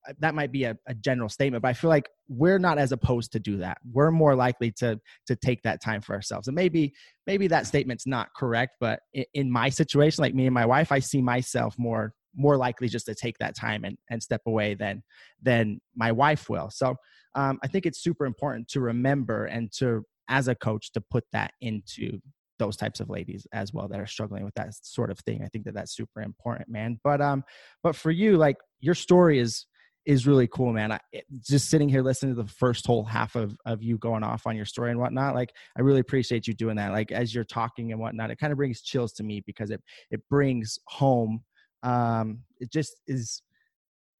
uh, 0.07 0.13
that 0.20 0.34
might 0.34 0.51
be 0.51 0.63
a, 0.63 0.78
a, 0.88 0.93
general 0.93 1.30
statement 1.30 1.61
but 1.61 1.70
i 1.70 1.74
feel 1.74 1.89
like 1.89 2.09
we're 2.30 2.59
not 2.59 2.78
as 2.78 2.91
opposed 2.91 3.32
to 3.32 3.39
do 3.39 3.57
that. 3.57 3.80
We're 3.91 4.11
more 4.11 4.36
likely 4.36 4.72
to 4.74 4.99
to 5.28 5.36
take 5.36 5.63
that 5.63 5.82
time 5.82 5.99
for 5.99 6.13
ourselves 6.13 6.47
and 6.47 6.55
maybe 6.55 6.93
maybe 7.26 7.47
that 7.47 7.67
statement's 7.67 8.05
not 8.05 8.30
correct 8.36 8.78
but 8.80 8.99
in, 9.13 9.26
in 9.34 9.51
my 9.51 9.70
situation 9.70 10.22
like 10.22 10.36
me 10.36 10.45
and 10.45 10.53
my 10.53 10.65
wife 10.65 10.91
i 10.91 10.99
see 10.99 11.22
myself 11.22 11.76
more 11.78 12.13
more 12.36 12.55
likely 12.55 12.88
just 12.88 13.07
to 13.07 13.15
take 13.15 13.38
that 13.39 13.55
time 13.55 13.84
and, 13.84 13.97
and 14.11 14.22
step 14.22 14.41
away 14.45 14.76
than 14.76 15.01
than 15.41 15.82
my 15.95 16.11
wife 16.11 16.47
will. 16.49 16.70
So 16.70 16.95
um, 17.36 17.59
i 17.63 17.67
think 17.67 17.86
it's 17.86 18.03
super 18.03 18.26
important 18.26 18.67
to 18.70 18.80
remember 18.80 19.45
and 19.45 19.72
to 19.74 20.03
as 20.30 20.47
a 20.47 20.55
coach 20.55 20.91
to 20.91 21.01
put 21.01 21.24
that 21.34 21.51
into 21.61 22.20
those 22.60 22.78
types 22.78 22.99
of 22.99 23.10
ladies 23.10 23.47
as 23.53 23.74
well 23.74 23.88
that 23.88 23.99
are 23.99 24.07
struggling 24.07 24.43
with 24.43 24.53
that 24.55 24.74
sort 24.82 25.10
of 25.10 25.20
thing. 25.20 25.41
I 25.43 25.47
think 25.47 25.66
that 25.66 25.74
that's 25.74 25.95
super 25.95 26.22
important 26.22 26.70
man. 26.70 26.99
But 27.03 27.22
um 27.22 27.43
but 27.82 27.95
for 27.95 28.12
you 28.12 28.38
like 28.38 28.57
your 28.80 28.95
story 28.95 29.39
is 29.39 29.66
is 30.05 30.26
really 30.26 30.47
cool 30.47 30.72
man. 30.72 30.91
I, 30.91 30.99
just 31.41 31.70
sitting 31.70 31.89
here 31.89 32.01
listening 32.01 32.36
to 32.36 32.41
the 32.41 32.49
first 32.49 32.86
whole 32.86 33.03
half 33.03 33.36
of 33.36 33.55
of 33.66 33.82
you 33.82 33.97
going 33.97 34.24
off 34.24 34.45
on 34.45 34.55
your 34.55 34.66
story 34.66 34.91
and 34.91 34.99
whatnot 34.99 35.36
like 35.36 35.51
i 35.78 35.82
really 35.82 35.99
appreciate 35.99 36.47
you 36.47 36.53
doing 36.53 36.76
that. 36.78 36.91
Like 36.91 37.12
as 37.12 37.34
you're 37.34 37.43
talking 37.43 37.91
and 37.91 37.99
whatnot 37.99 38.32
it 38.32 38.38
kind 38.38 38.51
of 38.51 38.57
brings 38.57 38.82
chills 38.82 39.14
to 39.14 39.24
me 39.24 39.41
because 39.45 39.72
it 39.72 39.82
it 40.12 40.22
brings 40.30 40.78
home 40.86 41.43
um, 41.84 42.39
it 42.60 42.72
just 42.72 42.99
is 43.07 43.41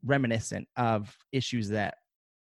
reminiscent 0.05 0.67
of 0.77 1.15
issues 1.31 1.69
that 1.69 1.95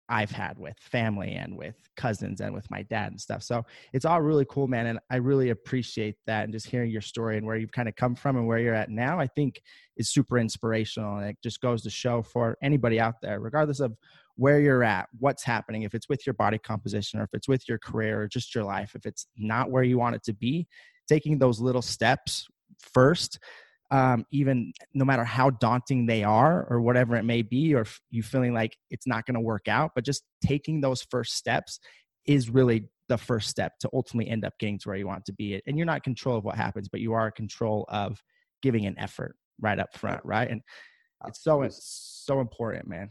I've 0.08 0.30
had 0.30 0.58
with 0.58 0.76
family 0.80 1.34
and 1.34 1.56
with 1.56 1.76
cousins 1.96 2.40
and 2.40 2.54
with 2.54 2.70
my 2.70 2.82
dad 2.82 3.10
and 3.10 3.20
stuff. 3.20 3.42
So 3.42 3.64
it's 3.92 4.04
all 4.04 4.22
really 4.22 4.46
cool, 4.48 4.66
man. 4.66 4.86
And 4.86 4.98
I 5.10 5.16
really 5.16 5.50
appreciate 5.50 6.16
that. 6.26 6.44
And 6.44 6.52
just 6.52 6.66
hearing 6.66 6.90
your 6.90 7.02
story 7.02 7.36
and 7.36 7.46
where 7.46 7.56
you've 7.56 7.72
kind 7.72 7.88
of 7.88 7.96
come 7.96 8.14
from 8.14 8.36
and 8.36 8.46
where 8.46 8.58
you're 8.58 8.74
at 8.74 8.90
now, 8.90 9.20
I 9.20 9.26
think 9.26 9.60
is 9.96 10.08
super 10.10 10.38
inspirational. 10.38 11.18
And 11.18 11.30
it 11.30 11.36
just 11.42 11.60
goes 11.60 11.82
to 11.82 11.90
show 11.90 12.22
for 12.22 12.56
anybody 12.62 12.98
out 12.98 13.20
there, 13.20 13.40
regardless 13.40 13.80
of 13.80 13.96
where 14.36 14.60
you're 14.60 14.84
at, 14.84 15.08
what's 15.18 15.42
happening, 15.42 15.82
if 15.82 15.94
it's 15.94 16.08
with 16.08 16.26
your 16.26 16.34
body 16.34 16.58
composition 16.58 17.20
or 17.20 17.24
if 17.24 17.30
it's 17.34 17.48
with 17.48 17.68
your 17.68 17.78
career 17.78 18.22
or 18.22 18.28
just 18.28 18.54
your 18.54 18.64
life, 18.64 18.92
if 18.94 19.04
it's 19.04 19.26
not 19.36 19.70
where 19.70 19.82
you 19.82 19.98
want 19.98 20.14
it 20.14 20.22
to 20.22 20.32
be, 20.32 20.66
taking 21.08 21.38
those 21.38 21.60
little 21.60 21.82
steps 21.82 22.46
first 22.78 23.38
um, 23.90 24.26
even 24.30 24.72
no 24.94 25.04
matter 25.04 25.24
how 25.24 25.50
daunting 25.50 26.06
they 26.06 26.22
are 26.22 26.66
or 26.68 26.80
whatever 26.80 27.16
it 27.16 27.24
may 27.24 27.42
be, 27.42 27.74
or 27.74 27.86
you 28.10 28.22
feeling 28.22 28.52
like 28.52 28.76
it's 28.90 29.06
not 29.06 29.26
going 29.26 29.34
to 29.34 29.40
work 29.40 29.68
out, 29.68 29.92
but 29.94 30.04
just 30.04 30.24
taking 30.44 30.80
those 30.80 31.02
first 31.02 31.34
steps 31.34 31.80
is 32.26 32.50
really 32.50 32.84
the 33.08 33.16
first 33.16 33.48
step 33.48 33.78
to 33.80 33.88
ultimately 33.94 34.30
end 34.30 34.44
up 34.44 34.52
getting 34.58 34.78
to 34.78 34.88
where 34.88 34.98
you 34.98 35.06
want 35.06 35.24
to 35.24 35.32
be. 35.32 35.60
And 35.66 35.78
you're 35.78 35.86
not 35.86 35.96
in 35.98 36.02
control 36.02 36.36
of 36.36 36.44
what 36.44 36.56
happens, 36.56 36.88
but 36.88 37.00
you 37.00 37.14
are 37.14 37.26
in 37.26 37.32
control 37.32 37.86
of 37.88 38.22
giving 38.62 38.84
an 38.86 38.98
effort 38.98 39.34
right 39.60 39.78
up 39.78 39.96
front, 39.96 40.20
right? 40.24 40.50
And 40.50 40.60
it's 41.26 41.42
so 41.42 41.62
it's 41.62 42.22
so 42.26 42.40
important, 42.40 42.86
man. 42.86 43.08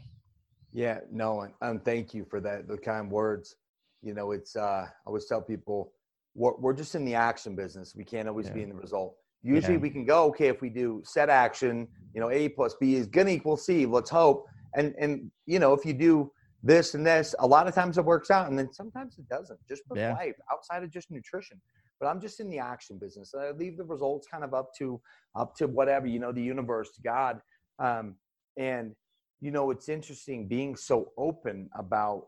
Yeah, 0.72 1.00
no, 1.10 1.40
and, 1.42 1.52
and 1.60 1.84
thank 1.84 2.14
you 2.14 2.24
for 2.24 2.40
that. 2.40 2.68
The 2.68 2.78
kind 2.78 3.10
words. 3.10 3.56
You 4.02 4.14
know, 4.14 4.30
it's 4.30 4.54
uh, 4.54 4.86
I 4.86 4.90
always 5.06 5.26
tell 5.26 5.42
people 5.42 5.92
we're, 6.34 6.56
we're 6.58 6.72
just 6.72 6.94
in 6.94 7.04
the 7.04 7.16
action 7.16 7.56
business. 7.56 7.94
We 7.96 8.04
can't 8.04 8.28
always 8.28 8.46
yeah. 8.46 8.52
be 8.54 8.62
in 8.62 8.68
the 8.68 8.76
result. 8.76 9.16
Usually 9.42 9.74
yeah. 9.74 9.80
we 9.80 9.90
can 9.90 10.04
go, 10.04 10.24
okay, 10.26 10.48
if 10.48 10.60
we 10.60 10.68
do 10.68 11.02
set 11.04 11.28
action, 11.28 11.86
you 12.14 12.20
know, 12.20 12.30
A 12.30 12.48
plus 12.48 12.74
B 12.80 12.94
is 12.94 13.06
gonna 13.06 13.30
equal 13.30 13.56
C. 13.56 13.86
Let's 13.86 14.10
hope. 14.10 14.46
And 14.76 14.94
and 14.98 15.30
you 15.46 15.58
know, 15.58 15.72
if 15.72 15.84
you 15.84 15.92
do 15.92 16.30
this 16.62 16.94
and 16.94 17.06
this, 17.06 17.34
a 17.38 17.46
lot 17.46 17.68
of 17.68 17.74
times 17.74 17.98
it 17.98 18.04
works 18.04 18.30
out, 18.30 18.48
and 18.48 18.58
then 18.58 18.72
sometimes 18.72 19.16
it 19.18 19.28
doesn't. 19.28 19.58
Just 19.68 19.82
for 19.86 19.96
yeah. 19.96 20.14
life, 20.14 20.34
outside 20.52 20.82
of 20.82 20.90
just 20.90 21.10
nutrition. 21.10 21.60
But 22.00 22.06
I'm 22.08 22.20
just 22.20 22.40
in 22.40 22.48
the 22.48 22.58
action 22.58 22.98
business. 22.98 23.34
I 23.34 23.50
leave 23.50 23.76
the 23.76 23.84
results 23.84 24.26
kind 24.28 24.44
of 24.44 24.54
up 24.54 24.70
to 24.78 25.00
up 25.34 25.54
to 25.56 25.66
whatever 25.66 26.06
you 26.06 26.18
know, 26.18 26.32
the 26.32 26.42
universe, 26.42 26.90
God. 27.04 27.40
Um, 27.78 28.16
and 28.56 28.94
you 29.40 29.50
know, 29.50 29.70
it's 29.70 29.88
interesting 29.88 30.48
being 30.48 30.74
so 30.74 31.12
open 31.16 31.70
about 31.76 32.24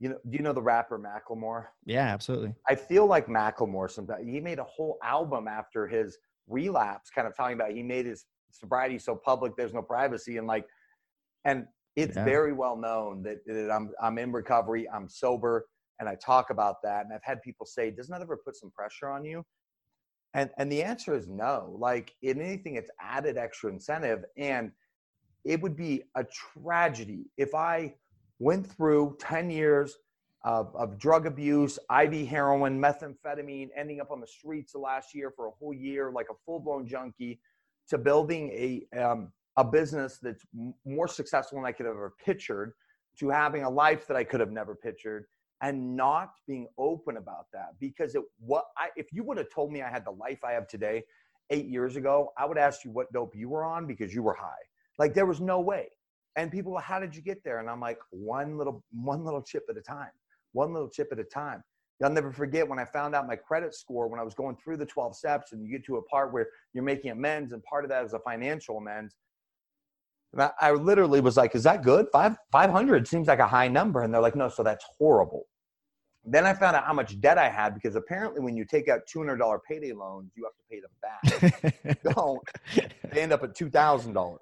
you 0.00 0.10
know, 0.10 0.16
do 0.30 0.36
you 0.36 0.44
know 0.44 0.52
the 0.52 0.62
rapper 0.62 0.98
Macklemore? 0.98 1.66
Yeah, 1.84 2.06
absolutely. 2.06 2.54
I 2.68 2.74
feel 2.74 3.06
like 3.06 3.26
Macklemore 3.26 3.90
sometimes 3.90 4.24
he 4.24 4.40
made 4.40 4.58
a 4.58 4.64
whole 4.64 4.98
album 5.02 5.48
after 5.48 5.88
his 5.88 6.18
relapse, 6.48 7.10
kind 7.10 7.26
of 7.26 7.36
talking 7.36 7.54
about 7.54 7.72
he 7.72 7.82
made 7.82 8.06
his 8.06 8.26
sobriety 8.50 8.98
so 8.98 9.14
public, 9.14 9.56
there's 9.56 9.74
no 9.74 9.82
privacy, 9.82 10.36
and 10.36 10.46
like, 10.46 10.66
and 11.44 11.66
it's 11.96 12.16
yeah. 12.16 12.24
very 12.24 12.52
well 12.52 12.76
known 12.76 13.22
that, 13.22 13.38
that 13.46 13.70
I'm 13.70 13.92
I'm 14.00 14.18
in 14.18 14.32
recovery, 14.32 14.88
I'm 14.88 15.08
sober, 15.08 15.66
and 16.00 16.08
I 16.08 16.14
talk 16.16 16.50
about 16.50 16.76
that. 16.84 17.04
And 17.04 17.12
I've 17.12 17.24
had 17.24 17.42
people 17.42 17.66
say, 17.66 17.90
"Doesn't 17.90 18.12
that 18.12 18.22
ever 18.22 18.36
put 18.36 18.56
some 18.56 18.70
pressure 18.70 19.08
on 19.08 19.24
you?" 19.24 19.44
And 20.34 20.50
and 20.58 20.70
the 20.70 20.82
answer 20.82 21.14
is 21.14 21.26
no. 21.26 21.76
Like 21.78 22.14
in 22.22 22.40
anything, 22.40 22.76
it's 22.76 22.90
added 23.00 23.36
extra 23.36 23.70
incentive. 23.70 24.24
And 24.36 24.70
it 25.44 25.60
would 25.60 25.76
be 25.76 26.02
a 26.14 26.24
tragedy 26.24 27.30
if 27.36 27.54
I 27.54 27.94
went 28.38 28.66
through 28.66 29.16
10 29.18 29.50
years 29.50 29.96
of, 30.44 30.74
of 30.76 30.98
drug 30.98 31.26
abuse, 31.26 31.78
IV 31.90 32.28
heroin, 32.28 32.80
methamphetamine, 32.80 33.70
ending 33.76 34.00
up 34.00 34.10
on 34.10 34.20
the 34.20 34.26
streets 34.26 34.74
last 34.74 35.14
year 35.14 35.32
for 35.34 35.46
a 35.46 35.50
whole 35.50 35.74
year, 35.74 36.12
like 36.12 36.26
a 36.30 36.34
full 36.46 36.60
blown 36.60 36.86
junkie, 36.86 37.40
to 37.88 37.98
building 37.98 38.50
a, 38.50 38.98
um, 39.00 39.32
a 39.56 39.64
business 39.64 40.18
that's 40.22 40.44
more 40.84 41.08
successful 41.08 41.58
than 41.58 41.66
I 41.66 41.72
could 41.72 41.86
have 41.86 41.94
ever 41.94 42.14
pictured, 42.24 42.72
to 43.18 43.28
having 43.30 43.64
a 43.64 43.70
life 43.70 44.06
that 44.06 44.16
I 44.16 44.22
could 44.22 44.38
have 44.38 44.52
never 44.52 44.76
pictured, 44.76 45.24
and 45.60 45.96
not 45.96 46.34
being 46.46 46.68
open 46.78 47.16
about 47.16 47.46
that. 47.52 47.70
Because 47.80 48.14
it, 48.14 48.22
what 48.38 48.66
I, 48.76 48.90
if 48.96 49.12
you 49.12 49.24
would 49.24 49.38
have 49.38 49.50
told 49.50 49.72
me 49.72 49.82
I 49.82 49.90
had 49.90 50.04
the 50.04 50.12
life 50.12 50.44
I 50.44 50.52
have 50.52 50.68
today 50.68 51.02
eight 51.50 51.66
years 51.66 51.96
ago, 51.96 52.32
I 52.38 52.46
would 52.46 52.58
ask 52.58 52.84
you 52.84 52.92
what 52.92 53.12
dope 53.12 53.34
you 53.34 53.48
were 53.48 53.64
on 53.64 53.86
because 53.86 54.14
you 54.14 54.22
were 54.22 54.34
high. 54.34 54.62
Like 54.98 55.14
there 55.14 55.26
was 55.26 55.40
no 55.40 55.58
way. 55.60 55.88
And 56.36 56.52
people, 56.52 56.78
how 56.78 57.00
did 57.00 57.16
you 57.16 57.22
get 57.22 57.42
there? 57.42 57.58
And 57.58 57.68
I'm 57.68 57.80
like, 57.80 57.98
one 58.10 58.56
little, 58.56 58.84
one 58.92 59.24
little 59.24 59.42
chip 59.42 59.64
at 59.68 59.76
a 59.76 59.80
time 59.80 60.10
one 60.58 60.72
little 60.72 60.90
chip 60.90 61.08
at 61.12 61.20
a 61.20 61.24
time. 61.24 61.62
I'll 62.02 62.10
never 62.10 62.32
forget 62.32 62.68
when 62.68 62.78
I 62.78 62.84
found 62.84 63.14
out 63.14 63.26
my 63.26 63.36
credit 63.36 63.74
score 63.74 64.08
when 64.08 64.20
I 64.20 64.22
was 64.22 64.34
going 64.34 64.56
through 64.56 64.76
the 64.76 64.86
12 64.86 65.16
steps 65.16 65.52
and 65.52 65.64
you 65.64 65.70
get 65.70 65.84
to 65.86 65.96
a 65.96 66.02
part 66.02 66.32
where 66.32 66.48
you're 66.72 66.84
making 66.84 67.10
amends 67.10 67.52
and 67.52 67.62
part 67.62 67.84
of 67.84 67.90
that 67.90 68.04
is 68.04 68.12
a 68.12 68.20
financial 68.20 68.76
amends. 68.78 69.14
I, 70.36 70.50
I 70.60 70.72
literally 70.72 71.20
was 71.20 71.36
like, 71.36 71.54
is 71.54 71.64
that 71.64 71.82
good? 71.82 72.06
Five, 72.12 72.36
500 72.52 73.08
seems 73.08 73.26
like 73.26 73.40
a 73.40 73.46
high 73.48 73.68
number. 73.68 74.02
And 74.02 74.12
they're 74.12 74.20
like, 74.20 74.36
no, 74.36 74.48
so 74.48 74.62
that's 74.62 74.84
horrible. 74.98 75.46
Then 76.24 76.44
I 76.44 76.52
found 76.52 76.76
out 76.76 76.84
how 76.84 76.92
much 76.92 77.18
debt 77.20 77.38
I 77.38 77.48
had 77.48 77.74
because 77.74 77.96
apparently 77.96 78.42
when 78.42 78.56
you 78.56 78.64
take 78.64 78.88
out 78.88 79.00
$200 79.12 79.58
payday 79.68 79.92
loans, 79.92 80.30
you 80.36 80.44
have 80.44 80.54
to 80.54 80.64
pay 80.70 80.80
them 80.80 80.90
back. 81.02 82.02
Don't. 82.14 82.40
They 83.12 83.22
end 83.22 83.32
up 83.32 83.42
at 83.42 83.56
$2,000. 83.56 84.38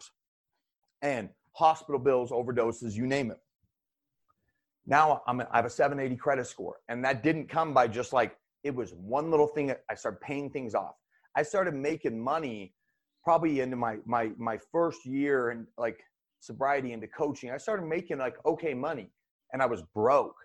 And 1.03 1.31
hospital 1.53 2.01
bills, 2.01 2.31
overdoses, 2.31 2.95
you 2.95 3.07
name 3.07 3.31
it. 3.31 3.39
Now 4.87 5.23
I'm, 5.27 5.41
I 5.41 5.57
have 5.57 5.65
a 5.65 5.71
780 5.71 6.17
credit 6.17 6.47
score. 6.47 6.77
And 6.89 7.05
that 7.05 7.23
didn't 7.23 7.49
come 7.49 7.75
by 7.75 7.89
just 7.89 8.13
like, 8.13 8.37
it 8.63 8.75
was 8.75 8.93
one 8.95 9.31
little 9.31 9.47
thing 9.47 9.67
that 9.69 9.83
I 9.91 9.95
started 9.95 10.21
paying 10.21 10.51
things 10.51 10.75
off. 10.75 10.95
I 11.37 11.43
started 11.43 11.75
making 11.75 12.19
money 12.19 12.73
probably 13.23 13.61
into 13.61 13.77
my, 13.77 13.97
my, 14.07 14.31
my 14.39 14.59
first 14.73 15.05
year 15.05 15.51
and 15.51 15.67
like 15.77 16.01
sobriety 16.41 16.93
into 16.93 17.09
coaching. 17.09 17.51
I 17.51 17.57
started 17.57 17.87
making 17.87 18.19
like 18.19 18.37
okay 18.45 18.75
money 18.75 19.11
and 19.53 19.61
I 19.61 19.67
was 19.67 19.83
broke 19.95 20.37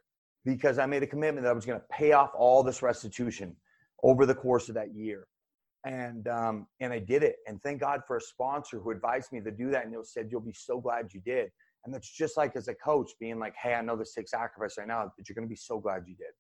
because 0.46 0.80
I 0.80 0.86
made 0.86 1.04
a 1.04 1.08
commitment 1.08 1.44
that 1.44 1.52
I 1.52 1.54
was 1.54 1.66
going 1.66 1.80
to 1.80 1.86
pay 1.92 2.14
off 2.14 2.32
all 2.36 2.64
this 2.64 2.82
restitution 2.82 3.56
over 4.04 4.26
the 4.26 4.36
course 4.36 4.70
of 4.70 4.76
that 4.76 4.94
year. 4.96 5.28
And 5.86 6.28
um, 6.28 6.68
and 6.80 6.94
I 6.94 7.00
did 7.00 7.24
it. 7.24 7.38
And 7.48 7.62
thank 7.64 7.80
God 7.80 8.02
for 8.06 8.18
a 8.18 8.22
sponsor 8.22 8.80
who 8.80 8.92
advised 8.92 9.32
me 9.32 9.42
to 9.42 9.50
do 9.50 9.72
that. 9.72 9.84
And 9.84 9.94
they 9.94 9.98
said, 10.04 10.28
"You'll 10.30 10.42
be 10.42 10.54
so 10.54 10.80
glad 10.80 11.12
you 11.12 11.22
did." 11.22 11.52
And 11.86 11.94
that's 11.94 12.10
just 12.10 12.38
like 12.38 12.56
as 12.56 12.68
a 12.68 12.76
coach 12.76 13.12
being 13.20 13.40
like, 13.40 13.56
hey, 13.56 13.74
I 13.74 13.82
know 13.82 13.96
this 13.96 14.14
takes 14.14 14.32
sacrifice 14.32 14.78
right 14.78 14.88
now, 14.88 15.12
but 15.18 15.28
you're 15.28 15.36
going 15.36 15.48
to 15.48 15.50
be 15.50 15.56
so 15.56 15.80
glad 15.80 16.04
you 16.08 16.16
did. 16.16 16.34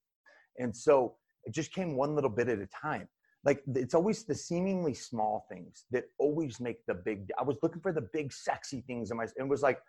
And 0.63 0.75
so 0.75 1.15
it 1.45 1.53
just 1.53 1.73
came 1.73 1.95
one 1.95 2.15
little 2.15 2.29
bit 2.29 2.47
at 2.47 2.59
a 2.59 2.67
time. 2.67 3.07
Like 3.43 3.63
it's 3.75 3.95
always 3.95 4.23
the 4.23 4.35
seemingly 4.35 4.93
small 4.93 5.47
things 5.49 5.85
that 5.91 6.05
always 6.19 6.59
make 6.59 6.85
the 6.85 6.93
big. 6.93 7.31
I 7.39 7.43
was 7.43 7.57
looking 7.63 7.81
for 7.81 7.91
the 7.91 8.07
big, 8.13 8.31
sexy 8.31 8.81
things 8.81 9.09
in 9.09 9.17
my. 9.17 9.25
It 9.35 9.47
was 9.47 9.63
like, 9.63 9.79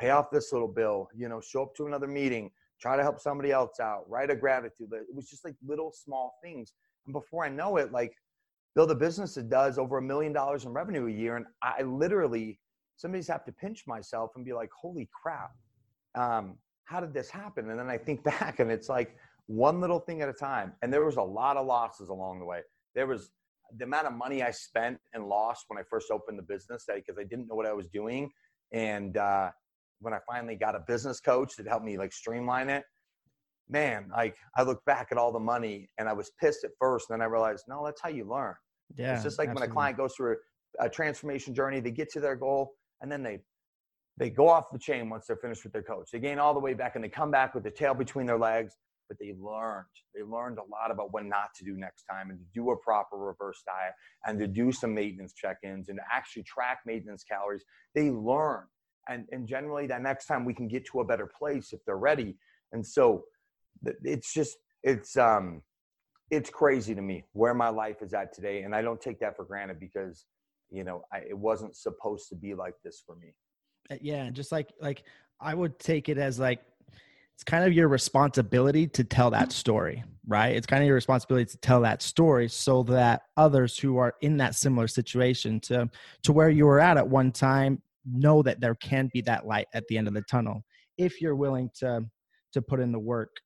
pay 0.00 0.10
off 0.10 0.30
this 0.30 0.52
little 0.52 0.68
bill. 0.68 1.08
You 1.16 1.28
know, 1.28 1.40
show 1.40 1.62
up 1.62 1.74
to 1.76 1.86
another 1.86 2.08
meeting. 2.08 2.50
Try 2.80 2.96
to 2.96 3.02
help 3.02 3.20
somebody 3.20 3.52
else 3.52 3.78
out. 3.80 4.10
Write 4.10 4.30
a 4.30 4.36
gratitude. 4.36 4.88
It 4.92 5.14
was 5.14 5.30
just 5.30 5.44
like 5.44 5.54
little 5.64 5.92
small 5.92 6.34
things. 6.42 6.72
And 7.06 7.12
before 7.12 7.44
I 7.44 7.48
know 7.48 7.76
it, 7.76 7.92
like 7.92 8.16
build 8.74 8.90
a 8.90 8.94
business 8.94 9.34
that 9.34 9.48
does 9.48 9.78
over 9.78 9.98
a 9.98 10.02
million 10.02 10.32
dollars 10.32 10.64
in 10.64 10.72
revenue 10.72 11.06
a 11.06 11.10
year, 11.10 11.36
and 11.36 11.46
I 11.62 11.82
literally 11.82 12.60
somebody's 12.96 13.28
have 13.28 13.44
to 13.44 13.52
pinch 13.52 13.86
myself 13.86 14.32
and 14.36 14.44
be 14.44 14.52
like, 14.52 14.70
holy 14.78 15.08
crap, 15.12 15.52
um, 16.14 16.56
how 16.84 17.00
did 17.00 17.12
this 17.12 17.30
happen? 17.30 17.70
And 17.70 17.78
then 17.78 17.88
I 17.88 17.98
think 17.98 18.22
back 18.40 18.58
and 18.60 18.70
it's 18.70 18.88
like 18.88 19.16
one 19.46 19.80
little 19.80 20.00
thing 20.00 20.22
at 20.22 20.28
a 20.28 20.32
time. 20.32 20.72
And 20.82 20.92
there 20.92 21.04
was 21.04 21.16
a 21.16 21.22
lot 21.22 21.56
of 21.56 21.66
losses 21.66 22.08
along 22.08 22.40
the 22.40 22.46
way. 22.46 22.60
There 22.94 23.06
was 23.06 23.30
the 23.76 23.84
amount 23.84 24.06
of 24.06 24.12
money 24.12 24.42
I 24.42 24.50
spent 24.50 24.98
and 25.12 25.26
lost 25.26 25.64
when 25.68 25.78
I 25.78 25.82
first 25.88 26.10
opened 26.10 26.38
the 26.38 26.42
business 26.42 26.86
because 26.92 27.18
I 27.18 27.24
didn't 27.24 27.48
know 27.48 27.54
what 27.54 27.66
I 27.66 27.72
was 27.72 27.88
doing. 27.88 28.30
And 28.72 29.16
uh, 29.16 29.50
when 30.00 30.14
I 30.14 30.18
finally 30.26 30.56
got 30.56 30.74
a 30.74 30.80
business 30.86 31.20
coach 31.20 31.56
that 31.56 31.68
helped 31.68 31.84
me 31.84 31.98
like 31.98 32.12
streamline 32.12 32.68
it, 32.68 32.84
man, 33.68 34.08
like 34.12 34.36
I 34.56 34.62
look 34.62 34.84
back 34.84 35.08
at 35.10 35.18
all 35.18 35.32
the 35.32 35.40
money 35.40 35.90
and 35.98 36.08
I 36.08 36.12
was 36.12 36.30
pissed 36.40 36.64
at 36.64 36.70
first. 36.80 37.10
And 37.10 37.20
then 37.20 37.26
I 37.26 37.30
realized, 37.30 37.64
no, 37.68 37.84
that's 37.84 38.00
how 38.00 38.08
you 38.08 38.24
learn. 38.24 38.54
Yeah, 38.96 39.14
it's 39.14 39.24
just 39.24 39.38
like 39.38 39.48
absolutely. 39.48 39.68
when 39.68 39.70
a 39.70 39.74
client 39.74 39.96
goes 39.96 40.14
through 40.14 40.36
a, 40.80 40.86
a 40.86 40.88
transformation 40.88 41.54
journey, 41.54 41.80
they 41.80 41.90
get 41.90 42.08
to 42.12 42.20
their 42.20 42.36
goal 42.36 42.72
and 43.00 43.10
then 43.10 43.22
they 43.22 43.40
they 44.18 44.30
go 44.30 44.48
off 44.48 44.70
the 44.72 44.78
chain 44.78 45.10
once 45.10 45.26
they're 45.26 45.36
finished 45.36 45.62
with 45.62 45.72
their 45.72 45.82
coach. 45.82 46.08
They 46.10 46.18
gain 46.18 46.38
all 46.38 46.54
the 46.54 46.60
way 46.60 46.74
back 46.74 46.94
and 46.94 47.04
they 47.04 47.08
come 47.08 47.30
back 47.30 47.54
with 47.54 47.64
the 47.64 47.70
tail 47.70 47.92
between 47.92 48.24
their 48.24 48.38
legs, 48.38 48.74
but 49.08 49.18
they 49.20 49.34
learned. 49.38 49.84
They 50.14 50.22
learned 50.22 50.58
a 50.58 50.62
lot 50.62 50.90
about 50.90 51.12
what 51.12 51.26
not 51.26 51.50
to 51.56 51.64
do 51.64 51.76
next 51.76 52.04
time 52.10 52.30
and 52.30 52.38
to 52.38 52.44
do 52.54 52.70
a 52.70 52.76
proper 52.78 53.18
reverse 53.18 53.62
diet 53.66 53.92
and 54.24 54.38
to 54.38 54.46
do 54.46 54.72
some 54.72 54.94
maintenance 54.94 55.34
check-ins 55.34 55.90
and 55.90 55.98
to 55.98 56.04
actually 56.10 56.44
track 56.44 56.78
maintenance 56.86 57.24
calories. 57.24 57.62
They 57.94 58.10
learn. 58.10 58.64
And, 59.08 59.26
and 59.30 59.46
generally 59.46 59.86
that 59.88 60.02
next 60.02 60.26
time 60.26 60.44
we 60.44 60.54
can 60.54 60.66
get 60.66 60.86
to 60.86 61.00
a 61.00 61.04
better 61.04 61.30
place 61.38 61.72
if 61.72 61.84
they're 61.84 61.98
ready. 61.98 62.36
And 62.72 62.84
so 62.84 63.24
it's 64.02 64.32
just, 64.32 64.56
it's, 64.82 65.16
um, 65.18 65.62
it's 66.30 66.50
crazy 66.50 66.94
to 66.94 67.02
me 67.02 67.24
where 67.34 67.54
my 67.54 67.68
life 67.68 68.02
is 68.02 68.14
at 68.14 68.32
today. 68.32 68.62
And 68.62 68.74
I 68.74 68.82
don't 68.82 69.00
take 69.00 69.20
that 69.20 69.36
for 69.36 69.44
granted 69.44 69.78
because 69.78 70.24
you 70.70 70.84
know 70.84 71.02
I, 71.12 71.18
it 71.28 71.38
wasn't 71.38 71.76
supposed 71.76 72.28
to 72.30 72.34
be 72.34 72.54
like 72.54 72.74
this 72.84 73.02
for 73.04 73.16
me. 73.16 73.34
Uh, 73.90 73.96
yeah 74.00 74.30
just 74.30 74.52
like 74.52 74.72
like 74.80 75.04
i 75.40 75.54
would 75.54 75.78
take 75.78 76.08
it 76.08 76.18
as 76.18 76.38
like 76.38 76.60
it's 77.34 77.44
kind 77.44 77.64
of 77.64 77.72
your 77.72 77.88
responsibility 77.88 78.86
to 78.88 79.04
tell 79.04 79.30
that 79.30 79.52
story 79.52 80.02
right? 80.26 80.56
It's 80.56 80.66
kind 80.66 80.82
of 80.82 80.86
your 80.86 80.94
responsibility 80.94 81.50
to 81.50 81.58
tell 81.58 81.80
that 81.82 82.02
story 82.02 82.48
so 82.48 82.82
that 82.84 83.22
others 83.36 83.78
who 83.78 83.96
are 83.98 84.14
in 84.20 84.36
that 84.38 84.54
similar 84.54 84.88
situation 84.88 85.60
to 85.60 85.88
to 86.22 86.32
where 86.32 86.50
you 86.50 86.66
were 86.66 86.80
at 86.80 86.96
at 86.96 87.08
one 87.08 87.32
time 87.32 87.80
know 88.04 88.42
that 88.42 88.60
there 88.60 88.74
can 88.74 89.10
be 89.12 89.20
that 89.22 89.46
light 89.46 89.66
at 89.74 89.86
the 89.88 89.98
end 89.98 90.08
of 90.08 90.14
the 90.14 90.22
tunnel 90.22 90.64
if 90.96 91.20
you're 91.20 91.36
willing 91.36 91.70
to 91.74 92.04
to 92.52 92.62
put 92.62 92.80
in 92.80 92.92
the 92.92 92.98
work 92.98 93.36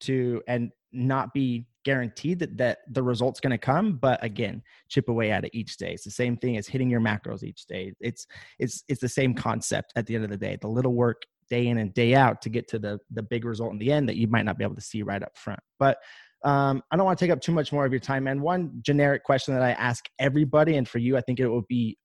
to 0.00 0.42
and 0.48 0.70
not 0.92 1.32
be 1.32 1.66
guaranteed 1.84 2.38
that, 2.38 2.56
that 2.56 2.78
the 2.88 3.02
result's 3.02 3.40
going 3.40 3.50
to 3.50 3.58
come 3.58 3.96
but 3.96 4.22
again 4.24 4.62
chip 4.88 5.08
away 5.08 5.30
at 5.30 5.44
it 5.44 5.50
each 5.54 5.76
day. 5.76 5.92
It's 5.92 6.04
the 6.04 6.10
same 6.10 6.36
thing 6.36 6.56
as 6.56 6.66
hitting 6.66 6.90
your 6.90 7.00
macros 7.00 7.42
each 7.42 7.66
day. 7.66 7.92
It's 8.00 8.26
it's 8.58 8.82
it's 8.88 9.00
the 9.00 9.08
same 9.08 9.34
concept 9.34 9.92
at 9.96 10.06
the 10.06 10.14
end 10.14 10.24
of 10.24 10.30
the 10.30 10.36
day. 10.36 10.56
The 10.60 10.68
little 10.68 10.94
work 10.94 11.22
day 11.50 11.68
in 11.68 11.78
and 11.78 11.92
day 11.92 12.14
out 12.14 12.42
to 12.42 12.48
get 12.48 12.68
to 12.68 12.78
the 12.78 12.98
the 13.10 13.22
big 13.22 13.44
result 13.44 13.72
in 13.72 13.78
the 13.78 13.92
end 13.92 14.08
that 14.08 14.16
you 14.16 14.26
might 14.26 14.44
not 14.44 14.58
be 14.58 14.64
able 14.64 14.74
to 14.74 14.80
see 14.80 15.02
right 15.02 15.22
up 15.22 15.36
front. 15.36 15.60
But 15.78 15.98
um, 16.44 16.82
i 16.90 16.96
don't 16.96 17.06
want 17.06 17.18
to 17.18 17.24
take 17.24 17.32
up 17.32 17.40
too 17.40 17.52
much 17.52 17.72
more 17.72 17.86
of 17.86 17.92
your 17.92 18.00
time 18.00 18.26
and 18.26 18.42
one 18.42 18.70
generic 18.82 19.24
question 19.24 19.54
that 19.54 19.62
i 19.62 19.70
ask 19.70 20.04
everybody 20.18 20.76
and 20.76 20.86
for 20.86 20.98
you 20.98 21.16
i 21.16 21.22
think 21.22 21.40
it 21.40 21.48
will 21.48 21.64
be 21.70 21.96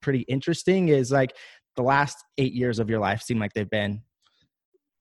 pretty 0.00 0.20
interesting 0.28 0.88
is 0.88 1.12
like 1.12 1.36
the 1.76 1.82
last 1.82 2.16
eight 2.38 2.54
years 2.54 2.78
of 2.78 2.88
your 2.88 3.00
life 3.00 3.20
seem 3.20 3.38
like 3.38 3.52
they've 3.52 3.68
been 3.68 4.00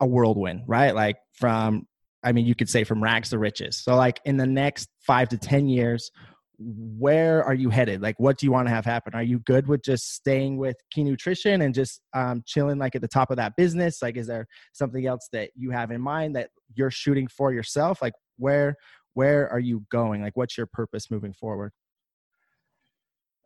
a 0.01 0.05
whirlwind 0.05 0.63
right? 0.67 0.93
Like 0.93 1.17
from 1.33 1.87
I 2.23 2.31
mean, 2.31 2.45
you 2.45 2.55
could 2.55 2.69
say 2.69 2.83
from 2.83 3.01
rags 3.01 3.29
to 3.29 3.39
riches. 3.39 3.77
So, 3.77 3.95
like 3.95 4.19
in 4.25 4.37
the 4.37 4.45
next 4.45 4.89
five 4.99 5.29
to 5.29 5.37
10 5.37 5.67
years, 5.67 6.11
where 6.59 7.43
are 7.43 7.53
you 7.53 7.69
headed? 7.69 8.01
Like, 8.01 8.19
what 8.19 8.37
do 8.37 8.45
you 8.45 8.51
want 8.51 8.67
to 8.67 8.73
have 8.73 8.85
happen? 8.85 9.15
Are 9.15 9.23
you 9.23 9.39
good 9.39 9.67
with 9.67 9.83
just 9.83 10.13
staying 10.13 10.57
with 10.57 10.75
Key 10.91 11.03
Nutrition 11.03 11.61
and 11.61 11.73
just 11.73 12.01
um, 12.13 12.43
chilling 12.45 12.77
like 12.77 12.95
at 12.95 13.01
the 13.01 13.07
top 13.07 13.31
of 13.31 13.37
that 13.37 13.55
business? 13.55 14.01
Like, 14.01 14.17
is 14.17 14.27
there 14.27 14.45
something 14.73 15.05
else 15.07 15.27
that 15.33 15.49
you 15.55 15.71
have 15.71 15.91
in 15.91 16.01
mind 16.01 16.35
that 16.35 16.49
you're 16.75 16.91
shooting 16.91 17.27
for 17.27 17.51
yourself? 17.51 18.01
Like, 18.01 18.13
where 18.37 18.75
where 19.13 19.49
are 19.49 19.59
you 19.59 19.85
going? 19.91 20.21
Like, 20.21 20.37
what's 20.37 20.57
your 20.57 20.67
purpose 20.67 21.11
moving 21.11 21.33
forward? 21.33 21.71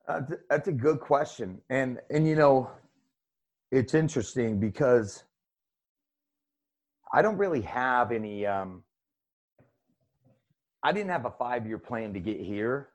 Uh, 0.07 0.21
that's 0.49 0.67
a 0.67 0.73
good 0.73 0.99
question, 0.99 1.61
and 1.69 1.99
and 2.11 2.27
you 2.27 2.35
know, 2.35 2.69
it's 3.71 3.93
interesting 3.93 4.59
because 4.59 5.23
I 7.15 7.21
don't 7.21 7.37
really 7.37 7.61
have 7.61 8.11
any. 8.11 8.45
Um, 8.45 8.83
I 10.83 10.91
didn't 10.91 11.11
have 11.11 11.25
a 11.25 11.31
five 11.31 11.65
year 11.65 11.77
plan 11.77 12.13
to 12.13 12.19
get 12.19 12.41
here. 12.41 12.89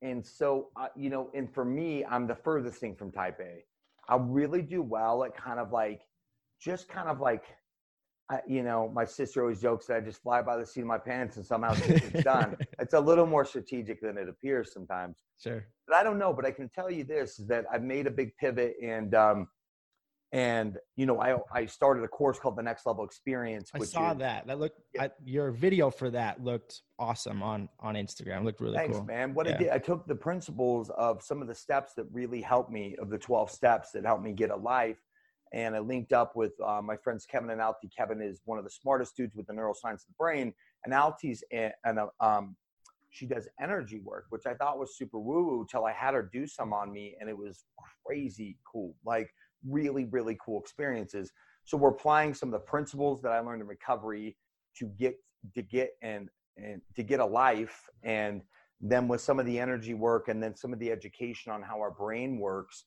And 0.00 0.24
so, 0.24 0.68
uh, 0.80 0.88
you 0.96 1.10
know, 1.10 1.30
and 1.34 1.52
for 1.52 1.64
me, 1.64 2.02
I'm 2.02 2.26
the 2.26 2.34
furthest 2.34 2.78
thing 2.78 2.96
from 2.96 3.12
type 3.12 3.38
A. 3.38 3.64
I 4.08 4.16
really 4.18 4.62
do 4.62 4.80
well 4.80 5.24
at 5.24 5.36
kind 5.36 5.60
of 5.60 5.72
like, 5.72 6.02
just 6.58 6.88
kind 6.88 7.08
of 7.08 7.20
like, 7.20 7.44
I, 8.30 8.40
you 8.48 8.62
know, 8.62 8.88
my 8.88 9.04
sister 9.04 9.42
always 9.42 9.60
jokes 9.60 9.86
that 9.86 9.96
I 9.98 10.00
just 10.00 10.22
fly 10.22 10.40
by 10.40 10.56
the 10.56 10.64
seat 10.64 10.80
of 10.80 10.86
my 10.86 10.98
pants 10.98 11.36
and 11.36 11.44
somehow 11.44 11.74
it's 11.76 12.24
done. 12.24 12.56
It's 12.78 12.94
a 12.94 13.00
little 13.00 13.26
more 13.26 13.44
strategic 13.44 14.00
than 14.00 14.16
it 14.16 14.28
appears 14.28 14.72
sometimes. 14.72 15.18
Sure. 15.38 15.66
But 15.86 15.96
I 15.96 16.02
don't 16.02 16.18
know. 16.18 16.32
But 16.32 16.46
I 16.46 16.50
can 16.50 16.70
tell 16.70 16.90
you 16.90 17.04
this: 17.04 17.38
is 17.38 17.46
that 17.48 17.66
I've 17.70 17.82
made 17.82 18.06
a 18.06 18.10
big 18.10 18.36
pivot, 18.38 18.74
and 18.82 19.14
um, 19.14 19.48
And 20.32 20.76
you 20.96 21.06
know, 21.06 21.20
I 21.20 21.38
I 21.52 21.66
started 21.66 22.02
a 22.02 22.08
course 22.08 22.38
called 22.38 22.56
the 22.56 22.62
Next 22.62 22.84
Level 22.84 23.04
Experience. 23.04 23.70
I 23.72 23.78
saw 23.80 24.12
is, 24.12 24.18
that. 24.18 24.46
That 24.46 24.58
looked 24.58 24.80
yeah. 24.94 25.04
I, 25.04 25.10
your 25.24 25.52
video 25.52 25.88
for 25.88 26.10
that 26.10 26.42
looked 26.42 26.82
awesome 26.98 27.42
on 27.42 27.68
on 27.78 27.94
Instagram. 27.94 28.40
It 28.40 28.44
looked 28.44 28.60
really 28.60 28.76
Thanks, 28.76 28.96
cool. 28.96 29.06
man. 29.06 29.34
What 29.34 29.46
yeah. 29.46 29.54
I 29.54 29.58
did, 29.58 29.68
I 29.70 29.78
took 29.78 30.06
the 30.06 30.16
principles 30.16 30.90
of 30.90 31.22
some 31.22 31.42
of 31.42 31.48
the 31.48 31.54
steps 31.54 31.92
that 31.96 32.06
really 32.12 32.40
helped 32.40 32.72
me, 32.72 32.96
of 33.00 33.08
the 33.08 33.18
12 33.18 33.50
steps 33.50 33.92
that 33.92 34.04
helped 34.04 34.24
me 34.24 34.32
get 34.32 34.50
a 34.50 34.56
life, 34.56 34.98
and 35.52 35.76
I 35.76 35.78
linked 35.78 36.12
up 36.12 36.34
with 36.34 36.52
uh, 36.60 36.82
my 36.82 36.96
friends 36.96 37.24
Kevin 37.24 37.50
and 37.50 37.60
Alti. 37.60 37.88
Kevin 37.96 38.20
is 38.20 38.40
one 38.44 38.58
of 38.58 38.64
the 38.64 38.70
smartest 38.70 39.16
dudes 39.16 39.36
with 39.36 39.46
the 39.46 39.52
neuroscience 39.52 40.02
of 40.02 40.08
the 40.08 40.14
brain, 40.18 40.52
and 40.84 40.92
Alti's 40.92 41.44
and 41.52 41.72
um, 42.20 42.56
she 43.10 43.26
does 43.26 43.48
energy 43.60 44.00
work, 44.00 44.26
which 44.30 44.46
I 44.46 44.54
thought 44.54 44.78
was 44.78 44.96
super 44.96 45.18
woo 45.18 45.46
woo 45.46 45.66
till 45.70 45.84
I 45.84 45.92
had 45.92 46.14
her 46.14 46.28
do 46.32 46.46
some 46.46 46.72
on 46.72 46.92
me, 46.92 47.16
and 47.20 47.30
it 47.30 47.36
was 47.36 47.64
crazy 48.04 48.58
cool. 48.70 48.94
Like 49.04 49.30
really, 49.68 50.04
really 50.06 50.36
cool 50.44 50.60
experiences. 50.60 51.32
So 51.64 51.76
we're 51.76 51.90
applying 51.90 52.34
some 52.34 52.48
of 52.48 52.52
the 52.52 52.66
principles 52.66 53.22
that 53.22 53.32
I 53.32 53.40
learned 53.40 53.62
in 53.62 53.68
recovery 53.68 54.36
to 54.78 54.86
get 54.98 55.16
to 55.54 55.62
get 55.62 55.90
and 56.02 56.28
and 56.56 56.80
to 56.94 57.02
get 57.02 57.20
a 57.20 57.24
life, 57.26 57.82
and 58.02 58.42
then 58.80 59.08
with 59.08 59.20
some 59.20 59.38
of 59.38 59.46
the 59.46 59.58
energy 59.58 59.94
work, 59.94 60.28
and 60.28 60.42
then 60.42 60.56
some 60.56 60.72
of 60.72 60.78
the 60.78 60.90
education 60.90 61.52
on 61.52 61.62
how 61.62 61.80
our 61.80 61.90
brain 61.90 62.38
works. 62.38 62.84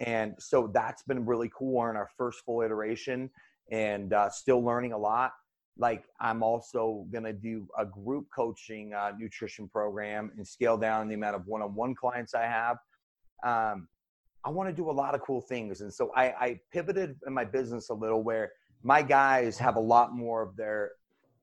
And 0.00 0.34
so 0.38 0.70
that's 0.72 1.02
been 1.02 1.26
really 1.26 1.50
cool. 1.56 1.74
We're 1.74 1.90
in 1.90 1.96
our 1.96 2.10
first 2.16 2.44
full 2.44 2.62
iteration, 2.62 3.30
and 3.72 4.12
uh, 4.12 4.30
still 4.30 4.62
learning 4.62 4.92
a 4.92 4.98
lot 4.98 5.32
like 5.78 6.04
i'm 6.20 6.42
also 6.42 7.06
to 7.12 7.32
do 7.32 7.66
a 7.78 7.86
group 7.86 8.26
coaching 8.34 8.92
uh, 8.92 9.12
nutrition 9.18 9.68
program 9.68 10.30
and 10.36 10.46
scale 10.46 10.76
down 10.76 11.08
the 11.08 11.14
amount 11.14 11.36
of 11.36 11.46
one-on-one 11.46 11.94
clients 11.94 12.34
i 12.34 12.42
have 12.42 12.76
um, 13.44 13.86
i 14.44 14.50
want 14.50 14.68
to 14.68 14.74
do 14.74 14.90
a 14.90 14.92
lot 14.92 15.14
of 15.14 15.20
cool 15.22 15.40
things 15.40 15.80
and 15.80 15.92
so 15.92 16.10
I, 16.14 16.24
I 16.24 16.60
pivoted 16.72 17.16
in 17.26 17.32
my 17.32 17.44
business 17.44 17.90
a 17.90 17.94
little 17.94 18.22
where 18.22 18.52
my 18.82 19.02
guys 19.02 19.58
have 19.58 19.76
a 19.76 19.80
lot 19.80 20.14
more 20.14 20.42
of 20.42 20.56
their 20.56 20.92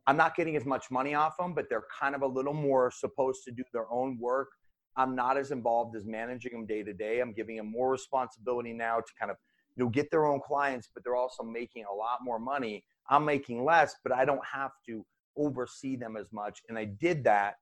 i'm 0.07 0.17
not 0.17 0.35
getting 0.35 0.55
as 0.55 0.65
much 0.65 0.91
money 0.91 1.13
off 1.13 1.37
them 1.37 1.53
but 1.53 1.69
they're 1.69 1.85
kind 1.99 2.15
of 2.15 2.21
a 2.21 2.27
little 2.27 2.53
more 2.53 2.91
supposed 2.91 3.43
to 3.45 3.51
do 3.51 3.63
their 3.73 3.91
own 3.91 4.17
work 4.19 4.49
i'm 4.95 5.15
not 5.15 5.37
as 5.37 5.51
involved 5.51 5.95
as 5.95 6.05
managing 6.05 6.51
them 6.51 6.65
day 6.65 6.83
to 6.83 6.93
day 6.93 7.19
i'm 7.19 7.33
giving 7.33 7.57
them 7.57 7.71
more 7.71 7.91
responsibility 7.91 8.73
now 8.73 8.97
to 8.97 9.11
kind 9.19 9.31
of 9.31 9.37
you 9.75 9.83
know 9.83 9.89
get 9.89 10.09
their 10.11 10.25
own 10.25 10.39
clients 10.45 10.89
but 10.93 11.03
they're 11.03 11.15
also 11.15 11.43
making 11.43 11.83
a 11.91 11.93
lot 11.93 12.19
more 12.23 12.39
money 12.39 12.83
I'm 13.09 13.25
making 13.25 13.63
less, 13.63 13.95
but 14.03 14.11
I 14.11 14.25
don't 14.25 14.45
have 14.45 14.71
to 14.87 15.05
oversee 15.37 15.95
them 15.95 16.17
as 16.17 16.31
much. 16.31 16.61
And 16.69 16.77
I 16.77 16.85
did 16.85 17.23
that 17.25 17.55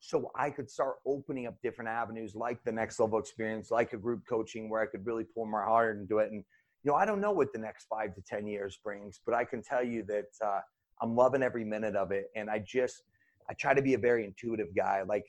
so 0.00 0.30
I 0.36 0.50
could 0.50 0.70
start 0.70 0.96
opening 1.04 1.46
up 1.46 1.56
different 1.62 1.90
avenues 1.90 2.34
like 2.34 2.62
the 2.64 2.72
next 2.72 3.00
level 3.00 3.18
experience, 3.18 3.70
like 3.70 3.92
a 3.92 3.96
group 3.96 4.22
coaching 4.28 4.68
where 4.68 4.80
I 4.80 4.86
could 4.86 5.04
really 5.04 5.24
pull 5.24 5.46
my 5.46 5.62
heart 5.62 5.96
and 5.96 6.08
do 6.08 6.18
it. 6.18 6.30
And, 6.30 6.44
you 6.84 6.90
know, 6.90 6.94
I 6.94 7.04
don't 7.04 7.20
know 7.20 7.32
what 7.32 7.52
the 7.52 7.58
next 7.58 7.86
five 7.86 8.14
to 8.14 8.22
10 8.22 8.46
years 8.46 8.78
brings, 8.82 9.20
but 9.24 9.34
I 9.34 9.44
can 9.44 9.62
tell 9.62 9.82
you 9.82 10.04
that 10.04 10.28
uh, 10.44 10.60
I'm 11.02 11.16
loving 11.16 11.42
every 11.42 11.64
minute 11.64 11.96
of 11.96 12.12
it. 12.12 12.26
And 12.36 12.48
I 12.48 12.60
just, 12.60 13.02
I 13.50 13.54
try 13.54 13.74
to 13.74 13.82
be 13.82 13.94
a 13.94 13.98
very 13.98 14.24
intuitive 14.24 14.68
guy. 14.76 15.02
Like, 15.02 15.26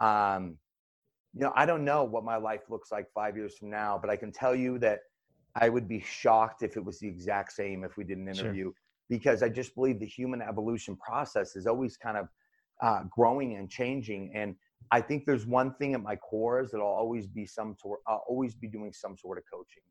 um, 0.00 0.56
you 1.34 1.40
know, 1.40 1.52
I 1.56 1.66
don't 1.66 1.84
know 1.84 2.04
what 2.04 2.24
my 2.24 2.36
life 2.36 2.62
looks 2.68 2.92
like 2.92 3.06
five 3.12 3.36
years 3.36 3.56
from 3.58 3.70
now, 3.70 3.98
but 4.00 4.10
I 4.10 4.16
can 4.16 4.30
tell 4.30 4.54
you 4.54 4.78
that 4.78 5.00
I 5.56 5.68
would 5.68 5.88
be 5.88 6.00
shocked 6.00 6.62
if 6.62 6.76
it 6.76 6.84
was 6.84 7.00
the 7.00 7.08
exact 7.08 7.52
same 7.52 7.82
if 7.82 7.96
we 7.96 8.04
did 8.04 8.18
an 8.18 8.28
interview. 8.28 8.64
Sure 8.66 8.74
because 9.12 9.42
I 9.42 9.50
just 9.50 9.74
believe 9.74 10.00
the 10.00 10.06
human 10.06 10.40
evolution 10.40 10.96
process 10.96 11.54
is 11.54 11.66
always 11.66 11.98
kind 11.98 12.16
of 12.16 12.28
uh, 12.82 13.04
growing 13.10 13.56
and 13.56 13.70
changing. 13.70 14.30
And 14.34 14.56
I 14.90 15.00
think 15.00 15.24
there's 15.24 15.46
one 15.46 15.74
thing 15.74 15.94
at 15.94 16.02
my 16.02 16.16
core 16.16 16.60
is 16.60 16.70
that 16.72 16.78
I'll 16.78 16.84
always 16.84 17.26
be 17.26 17.46
some 17.46 17.74
sort, 17.80 18.00
I'll 18.06 18.24
always 18.28 18.54
be 18.54 18.66
doing 18.66 18.92
some 18.92 19.16
sort 19.16 19.38
of 19.38 19.44
coaching. 19.50 19.82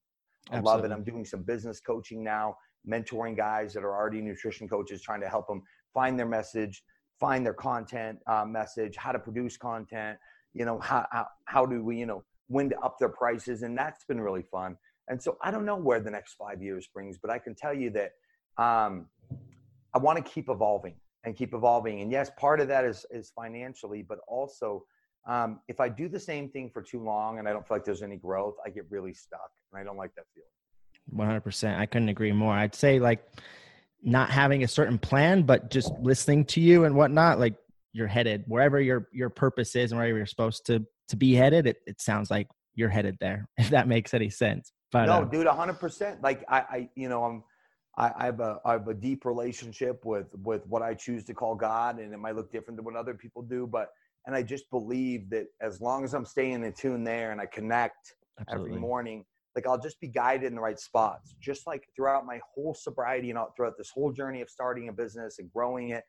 I 0.51 0.57
Absolutely. 0.57 0.81
love 0.81 0.91
it. 0.91 0.93
I'm 0.93 1.03
doing 1.03 1.25
some 1.25 1.43
business 1.43 1.79
coaching 1.79 2.23
now, 2.23 2.57
mentoring 2.87 3.35
guys 3.37 3.73
that 3.73 3.83
are 3.83 3.95
already 3.95 4.21
nutrition 4.21 4.67
coaches, 4.67 5.01
trying 5.01 5.21
to 5.21 5.29
help 5.29 5.47
them 5.47 5.63
find 5.93 6.19
their 6.19 6.27
message, 6.27 6.83
find 7.19 7.45
their 7.45 7.53
content 7.53 8.19
uh, 8.27 8.45
message, 8.45 8.95
how 8.97 9.11
to 9.11 9.19
produce 9.19 9.57
content, 9.57 10.17
you 10.53 10.65
know, 10.65 10.79
how, 10.79 11.05
how, 11.11 11.27
how 11.45 11.65
do 11.65 11.83
we, 11.83 11.97
you 11.97 12.05
know, 12.05 12.23
when 12.47 12.69
to 12.69 12.77
up 12.79 12.97
their 12.99 13.09
prices. 13.09 13.63
And 13.63 13.77
that's 13.77 14.03
been 14.03 14.19
really 14.19 14.43
fun. 14.51 14.75
And 15.07 15.21
so 15.21 15.37
I 15.41 15.51
don't 15.51 15.65
know 15.65 15.77
where 15.77 15.99
the 15.99 16.11
next 16.11 16.33
five 16.33 16.61
years 16.61 16.87
brings, 16.93 17.17
but 17.17 17.31
I 17.31 17.39
can 17.39 17.55
tell 17.55 17.73
you 17.73 17.89
that 17.91 18.11
um, 18.57 19.07
I 19.93 19.99
want 19.99 20.23
to 20.23 20.31
keep 20.31 20.49
evolving 20.49 20.95
and 21.23 21.35
keep 21.35 21.53
evolving. 21.53 22.01
And 22.01 22.11
yes, 22.11 22.31
part 22.37 22.59
of 22.59 22.67
that 22.69 22.85
is 22.85 23.05
is 23.11 23.31
financially, 23.35 24.01
but 24.01 24.19
also 24.27 24.85
um, 25.27 25.59
if 25.67 25.79
I 25.79 25.89
do 25.89 26.09
the 26.09 26.19
same 26.19 26.49
thing 26.49 26.69
for 26.69 26.81
too 26.81 27.03
long 27.03 27.39
and 27.39 27.47
I 27.47 27.53
don't 27.53 27.67
feel 27.67 27.77
like 27.77 27.85
there's 27.85 28.01
any 28.01 28.17
growth, 28.17 28.55
I 28.65 28.69
get 28.69 28.85
really 28.89 29.13
stuck, 29.13 29.51
and 29.71 29.79
I 29.79 29.83
don't 29.83 29.97
like 29.97 30.13
that 30.15 30.25
feeling. 30.33 30.47
One 31.09 31.27
hundred 31.27 31.41
percent. 31.41 31.79
I 31.79 31.85
couldn't 31.85 32.09
agree 32.09 32.31
more. 32.31 32.53
I'd 32.53 32.75
say 32.75 32.99
like 32.99 33.23
not 34.01 34.29
having 34.29 34.63
a 34.63 34.67
certain 34.67 34.97
plan, 34.97 35.43
but 35.43 35.69
just 35.69 35.91
listening 35.99 36.45
to 36.45 36.61
you 36.61 36.85
and 36.85 36.95
whatnot. 36.95 37.39
Like 37.39 37.55
you're 37.93 38.07
headed 38.07 38.43
wherever 38.47 38.79
your 38.79 39.07
your 39.11 39.29
purpose 39.29 39.75
is 39.75 39.91
and 39.91 39.99
wherever 39.99 40.17
you're 40.17 40.25
supposed 40.25 40.65
to 40.67 40.85
to 41.09 41.15
be 41.15 41.33
headed. 41.33 41.67
It 41.67 41.77
it 41.85 42.01
sounds 42.01 42.31
like 42.31 42.47
you're 42.75 42.89
headed 42.89 43.17
there. 43.19 43.47
If 43.57 43.69
that 43.69 43.87
makes 43.87 44.13
any 44.13 44.29
sense. 44.29 44.71
But 44.91 45.05
no, 45.05 45.21
uh, 45.21 45.25
dude, 45.25 45.47
hundred 45.47 45.79
percent. 45.79 46.21
Like 46.21 46.43
I, 46.49 46.59
I, 46.59 46.89
you 46.95 47.09
know, 47.09 47.23
I'm 47.23 47.43
I, 48.01 48.11
I, 48.17 48.25
have 48.25 48.39
a 48.39 48.59
I 48.65 48.71
have 48.73 48.87
a 48.87 48.93
deep 48.95 49.25
relationship 49.25 50.03
with 50.03 50.25
with 50.43 50.65
what 50.67 50.81
I 50.81 50.95
choose 50.95 51.23
to 51.25 51.33
call 51.33 51.53
God, 51.55 51.99
and 51.99 52.11
it 52.11 52.17
might 52.17 52.35
look 52.35 52.51
different 52.51 52.77
than 52.77 52.83
what 52.83 52.95
other 52.95 53.13
people 53.13 53.43
do, 53.43 53.67
but 53.67 53.89
and 54.25 54.35
I 54.35 54.41
just 54.41 54.69
believe 54.71 55.29
that 55.29 55.45
as 55.61 55.81
long 55.81 56.03
as 56.03 56.13
I'm 56.13 56.25
staying 56.25 56.63
in 56.63 56.73
tune 56.73 57.03
there 57.03 57.31
and 57.31 57.39
I 57.39 57.45
connect 57.45 58.15
Absolutely. 58.39 58.71
every 58.71 58.81
morning, 58.81 59.23
like 59.55 59.67
I'll 59.67 59.79
just 59.79 59.99
be 59.99 60.07
guided 60.07 60.47
in 60.47 60.55
the 60.55 60.61
right 60.61 60.79
spots. 60.79 61.35
Just 61.39 61.67
like 61.67 61.83
throughout 61.95 62.25
my 62.25 62.39
whole 62.53 62.73
sobriety 62.73 63.29
and 63.29 63.39
throughout 63.55 63.77
this 63.77 63.91
whole 63.93 64.11
journey 64.11 64.41
of 64.41 64.49
starting 64.49 64.89
a 64.89 64.93
business 64.93 65.37
and 65.37 65.51
growing 65.51 65.89
it, 65.89 66.03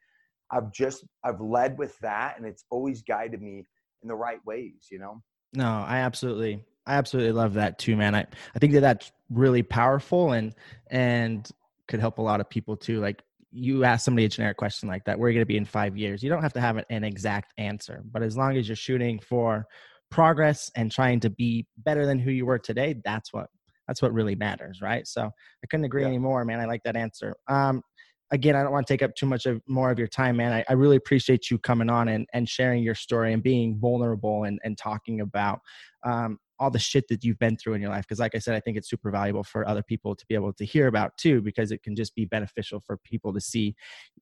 I've 0.50 0.72
just 0.72 1.04
I've 1.22 1.42
led 1.42 1.78
with 1.78 1.98
that, 2.00 2.38
and 2.38 2.46
it's 2.46 2.64
always 2.70 3.02
guided 3.02 3.42
me 3.42 3.64
in 4.02 4.08
the 4.08 4.14
right 4.14 4.40
ways. 4.46 4.88
You 4.90 4.98
know. 4.98 5.22
No, 5.52 5.66
I 5.66 5.98
absolutely 5.98 6.64
I 6.86 6.94
absolutely 6.94 7.32
love 7.32 7.54
that 7.54 7.78
too, 7.78 7.96
man. 7.96 8.14
I, 8.14 8.26
I 8.54 8.58
think 8.58 8.72
that 8.72 8.80
that's 8.80 9.12
really 9.28 9.62
powerful 9.62 10.32
and 10.32 10.54
and 10.90 11.50
could 11.88 12.00
help 12.00 12.18
a 12.18 12.22
lot 12.22 12.40
of 12.40 12.48
people 12.48 12.76
too. 12.76 13.00
Like 13.00 13.22
you 13.50 13.84
ask 13.84 14.04
somebody 14.04 14.24
a 14.24 14.28
generic 14.28 14.56
question 14.56 14.88
like 14.88 15.04
that, 15.04 15.18
where 15.18 15.26
are 15.26 15.30
you 15.30 15.36
going 15.36 15.42
to 15.42 15.46
be 15.46 15.56
in 15.56 15.64
five 15.64 15.96
years? 15.96 16.22
You 16.22 16.30
don't 16.30 16.42
have 16.42 16.54
to 16.54 16.60
have 16.60 16.82
an 16.88 17.04
exact 17.04 17.52
answer, 17.58 18.02
but 18.10 18.22
as 18.22 18.36
long 18.36 18.56
as 18.56 18.68
you're 18.68 18.76
shooting 18.76 19.20
for 19.20 19.66
progress 20.10 20.70
and 20.76 20.90
trying 20.90 21.20
to 21.20 21.30
be 21.30 21.66
better 21.78 22.06
than 22.06 22.18
who 22.18 22.30
you 22.30 22.46
were 22.46 22.58
today, 22.58 23.00
that's 23.04 23.32
what 23.32 23.48
that's 23.88 24.00
what 24.00 24.12
really 24.12 24.36
matters, 24.36 24.80
right? 24.80 25.06
So 25.06 25.22
I 25.22 25.66
couldn't 25.68 25.84
agree 25.84 26.02
yeah. 26.02 26.08
anymore, 26.08 26.44
man. 26.44 26.60
I 26.60 26.66
like 26.66 26.82
that 26.84 26.96
answer. 26.96 27.34
Um, 27.48 27.82
again, 28.30 28.56
I 28.56 28.62
don't 28.62 28.72
want 28.72 28.86
to 28.86 28.92
take 28.92 29.02
up 29.02 29.14
too 29.14 29.26
much 29.26 29.44
of 29.44 29.60
more 29.66 29.90
of 29.90 29.98
your 29.98 30.08
time, 30.08 30.36
man. 30.36 30.52
I, 30.52 30.64
I, 30.68 30.72
really 30.72 30.96
appreciate 30.96 31.50
you 31.50 31.58
coming 31.58 31.90
on 31.90 32.08
and, 32.08 32.26
and 32.32 32.48
sharing 32.48 32.82
your 32.82 32.94
story 32.94 33.32
and 33.32 33.42
being 33.42 33.78
vulnerable 33.78 34.44
and, 34.44 34.58
and 34.64 34.78
talking 34.78 35.20
about 35.20 35.60
um, 36.04 36.38
all 36.62 36.70
the 36.70 36.78
shit 36.78 37.08
that 37.08 37.24
you've 37.24 37.38
been 37.38 37.56
through 37.56 37.74
in 37.74 37.80
your 37.82 37.90
life 37.90 38.04
because 38.04 38.20
like 38.20 38.34
i 38.34 38.38
said 38.38 38.54
i 38.54 38.60
think 38.60 38.76
it's 38.76 38.88
super 38.88 39.10
valuable 39.10 39.42
for 39.42 39.66
other 39.66 39.82
people 39.82 40.14
to 40.14 40.24
be 40.28 40.34
able 40.34 40.52
to 40.52 40.64
hear 40.64 40.86
about 40.86 41.16
too 41.16 41.42
because 41.42 41.72
it 41.72 41.82
can 41.82 41.96
just 41.96 42.14
be 42.14 42.24
beneficial 42.24 42.80
for 42.86 42.98
people 43.04 43.32
to 43.32 43.40
see 43.40 43.74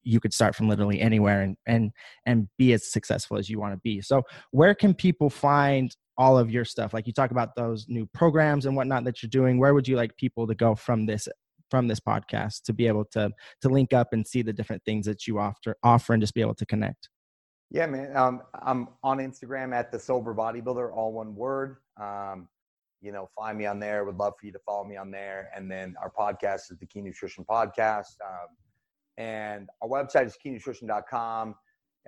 you 0.03 0.21
could 0.21 0.33
start 0.33 0.55
from 0.55 0.69
literally 0.69 1.01
anywhere 1.01 1.43
and 1.43 1.57
and 1.67 1.91
and 2.27 2.49
be 2.59 2.73
as 2.73 2.91
successful 2.91 3.37
as 3.37 3.49
you 3.49 3.59
want 3.59 3.75
to 3.75 3.81
be. 3.83 4.01
So 4.01 4.23
where 4.51 4.75
can 4.75 4.95
people 4.95 5.31
find 5.31 5.95
all 6.17 6.39
of 6.39 6.51
your 6.51 6.65
stuff? 6.65 6.93
Like 6.93 7.07
you 7.07 7.13
talk 7.13 7.31
about 7.31 7.57
those 7.57 7.87
new 7.89 8.07
programs 8.13 8.67
and 8.67 8.77
whatnot 8.77 9.05
that 9.05 9.23
you're 9.23 9.31
doing. 9.31 9.59
Where 9.59 9.75
would 9.75 9.89
you 9.89 9.97
like 9.97 10.17
people 10.17 10.47
to 10.47 10.55
go 10.55 10.75
from 10.75 11.07
this 11.07 11.29
from 11.71 11.87
this 11.87 12.01
podcast 12.01 12.63
to 12.65 12.73
be 12.73 12.87
able 12.87 13.05
to 13.13 13.31
to 13.63 13.69
link 13.69 13.93
up 13.93 14.09
and 14.13 14.27
see 14.27 14.43
the 14.43 14.53
different 14.53 14.85
things 14.85 15.07
that 15.07 15.27
you 15.27 15.39
offer 15.39 15.77
offer 15.83 16.13
and 16.13 16.23
just 16.23 16.35
be 16.35 16.41
able 16.41 16.55
to 16.55 16.67
connect 16.67 17.09
yeah, 17.71 17.87
man. 17.87 18.17
Um, 18.17 18.43
I'm 18.63 18.89
on 19.03 19.19
Instagram 19.19 19.75
at 19.75 19.93
the 19.93 19.99
Sober 19.99 20.35
Bodybuilder, 20.35 20.93
all 20.93 21.13
one 21.13 21.35
word. 21.35 21.77
Um, 22.01 22.49
you 23.01 23.13
know, 23.13 23.29
find 23.35 23.57
me 23.57 23.67
on 23.67 23.79
there. 23.79 24.05
Would 24.05 24.17
love 24.17 24.35
for 24.39 24.47
you 24.47 24.53
to 24.53 24.59
follow 24.59 24.85
me 24.85 24.97
on 24.97 25.11
there. 25.11 25.51
And 25.57 25.71
then 25.71 25.95
our 26.03 26.11
podcast 26.11 26.71
is 26.71 26.79
the 26.79 26.87
Key 26.87 27.01
Nutrition 27.01 27.45
Podcast. 27.45 28.17
Um, 28.27 28.49
and 29.17 29.69
our 29.81 29.89
website 29.89 30.27
is 30.27 30.37
keynutrition.com. 30.45 31.55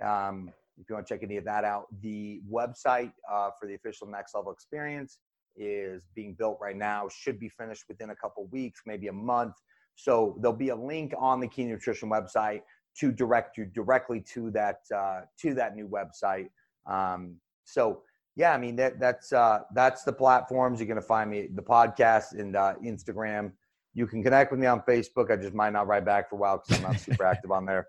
Um, 0.03 0.53
if 0.77 0.89
you 0.89 0.95
want 0.95 1.07
to 1.07 1.13
check 1.13 1.23
any 1.23 1.37
of 1.37 1.45
that 1.45 1.63
out, 1.63 1.85
the 2.01 2.41
website 2.51 3.13
uh, 3.31 3.51
for 3.59 3.67
the 3.67 3.75
official 3.75 4.07
Next 4.07 4.35
Level 4.35 4.51
Experience 4.51 5.19
is 5.55 6.03
being 6.15 6.33
built 6.33 6.57
right 6.61 6.75
now. 6.75 7.07
Should 7.09 7.39
be 7.39 7.49
finished 7.49 7.85
within 7.87 8.09
a 8.09 8.15
couple 8.15 8.45
weeks, 8.47 8.81
maybe 8.85 9.07
a 9.07 9.13
month. 9.13 9.53
So 9.95 10.37
there'll 10.41 10.57
be 10.57 10.69
a 10.69 10.75
link 10.75 11.13
on 11.17 11.39
the 11.39 11.47
Key 11.47 11.65
Nutrition 11.65 12.09
website 12.09 12.61
to 12.99 13.11
direct 13.11 13.57
you 13.57 13.65
directly 13.65 14.21
to 14.21 14.51
that 14.51 14.81
uh, 14.95 15.21
to 15.39 15.53
that 15.53 15.75
new 15.75 15.87
website. 15.87 16.49
Um, 16.85 17.37
so 17.63 18.01
yeah, 18.35 18.53
I 18.53 18.57
mean 18.57 18.75
that 18.77 18.99
that's 18.99 19.33
uh, 19.33 19.59
that's 19.73 20.03
the 20.03 20.13
platforms 20.13 20.79
you're 20.79 20.87
gonna 20.87 21.01
find 21.01 21.29
me 21.29 21.47
the 21.53 21.61
podcast 21.61 22.33
and 22.39 22.55
uh, 22.55 22.75
Instagram. 22.83 23.51
You 23.93 24.07
can 24.07 24.23
connect 24.23 24.51
with 24.51 24.59
me 24.59 24.67
on 24.67 24.81
Facebook. 24.81 25.31
I 25.31 25.35
just 25.35 25.53
might 25.53 25.71
not 25.71 25.87
write 25.87 26.05
back 26.05 26.29
for 26.29 26.35
a 26.35 26.39
while 26.39 26.57
because 26.57 26.83
I'm 26.83 26.91
not 26.91 26.99
super 26.99 27.25
active 27.31 27.51
on 27.51 27.65
there, 27.65 27.87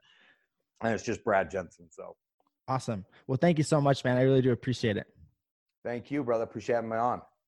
and 0.82 0.92
it's 0.92 1.05
just 1.05 1.24
Brad 1.24 1.50
Jensen. 1.50 1.86
So 1.90 2.16
awesome. 2.68 3.05
Well, 3.26 3.38
thank 3.40 3.59
you 3.59 3.64
so 3.64 3.80
much, 3.80 4.05
man. 4.05 4.16
I 4.16 4.22
really 4.22 4.42
do 4.42 4.52
appreciate 4.52 4.96
it. 4.96 5.07
Thank 5.82 6.11
you, 6.11 6.24
brother. 6.24 6.44
Appreciate 6.44 6.76
having 6.76 6.90
me 6.90 6.96
on. 6.96 7.20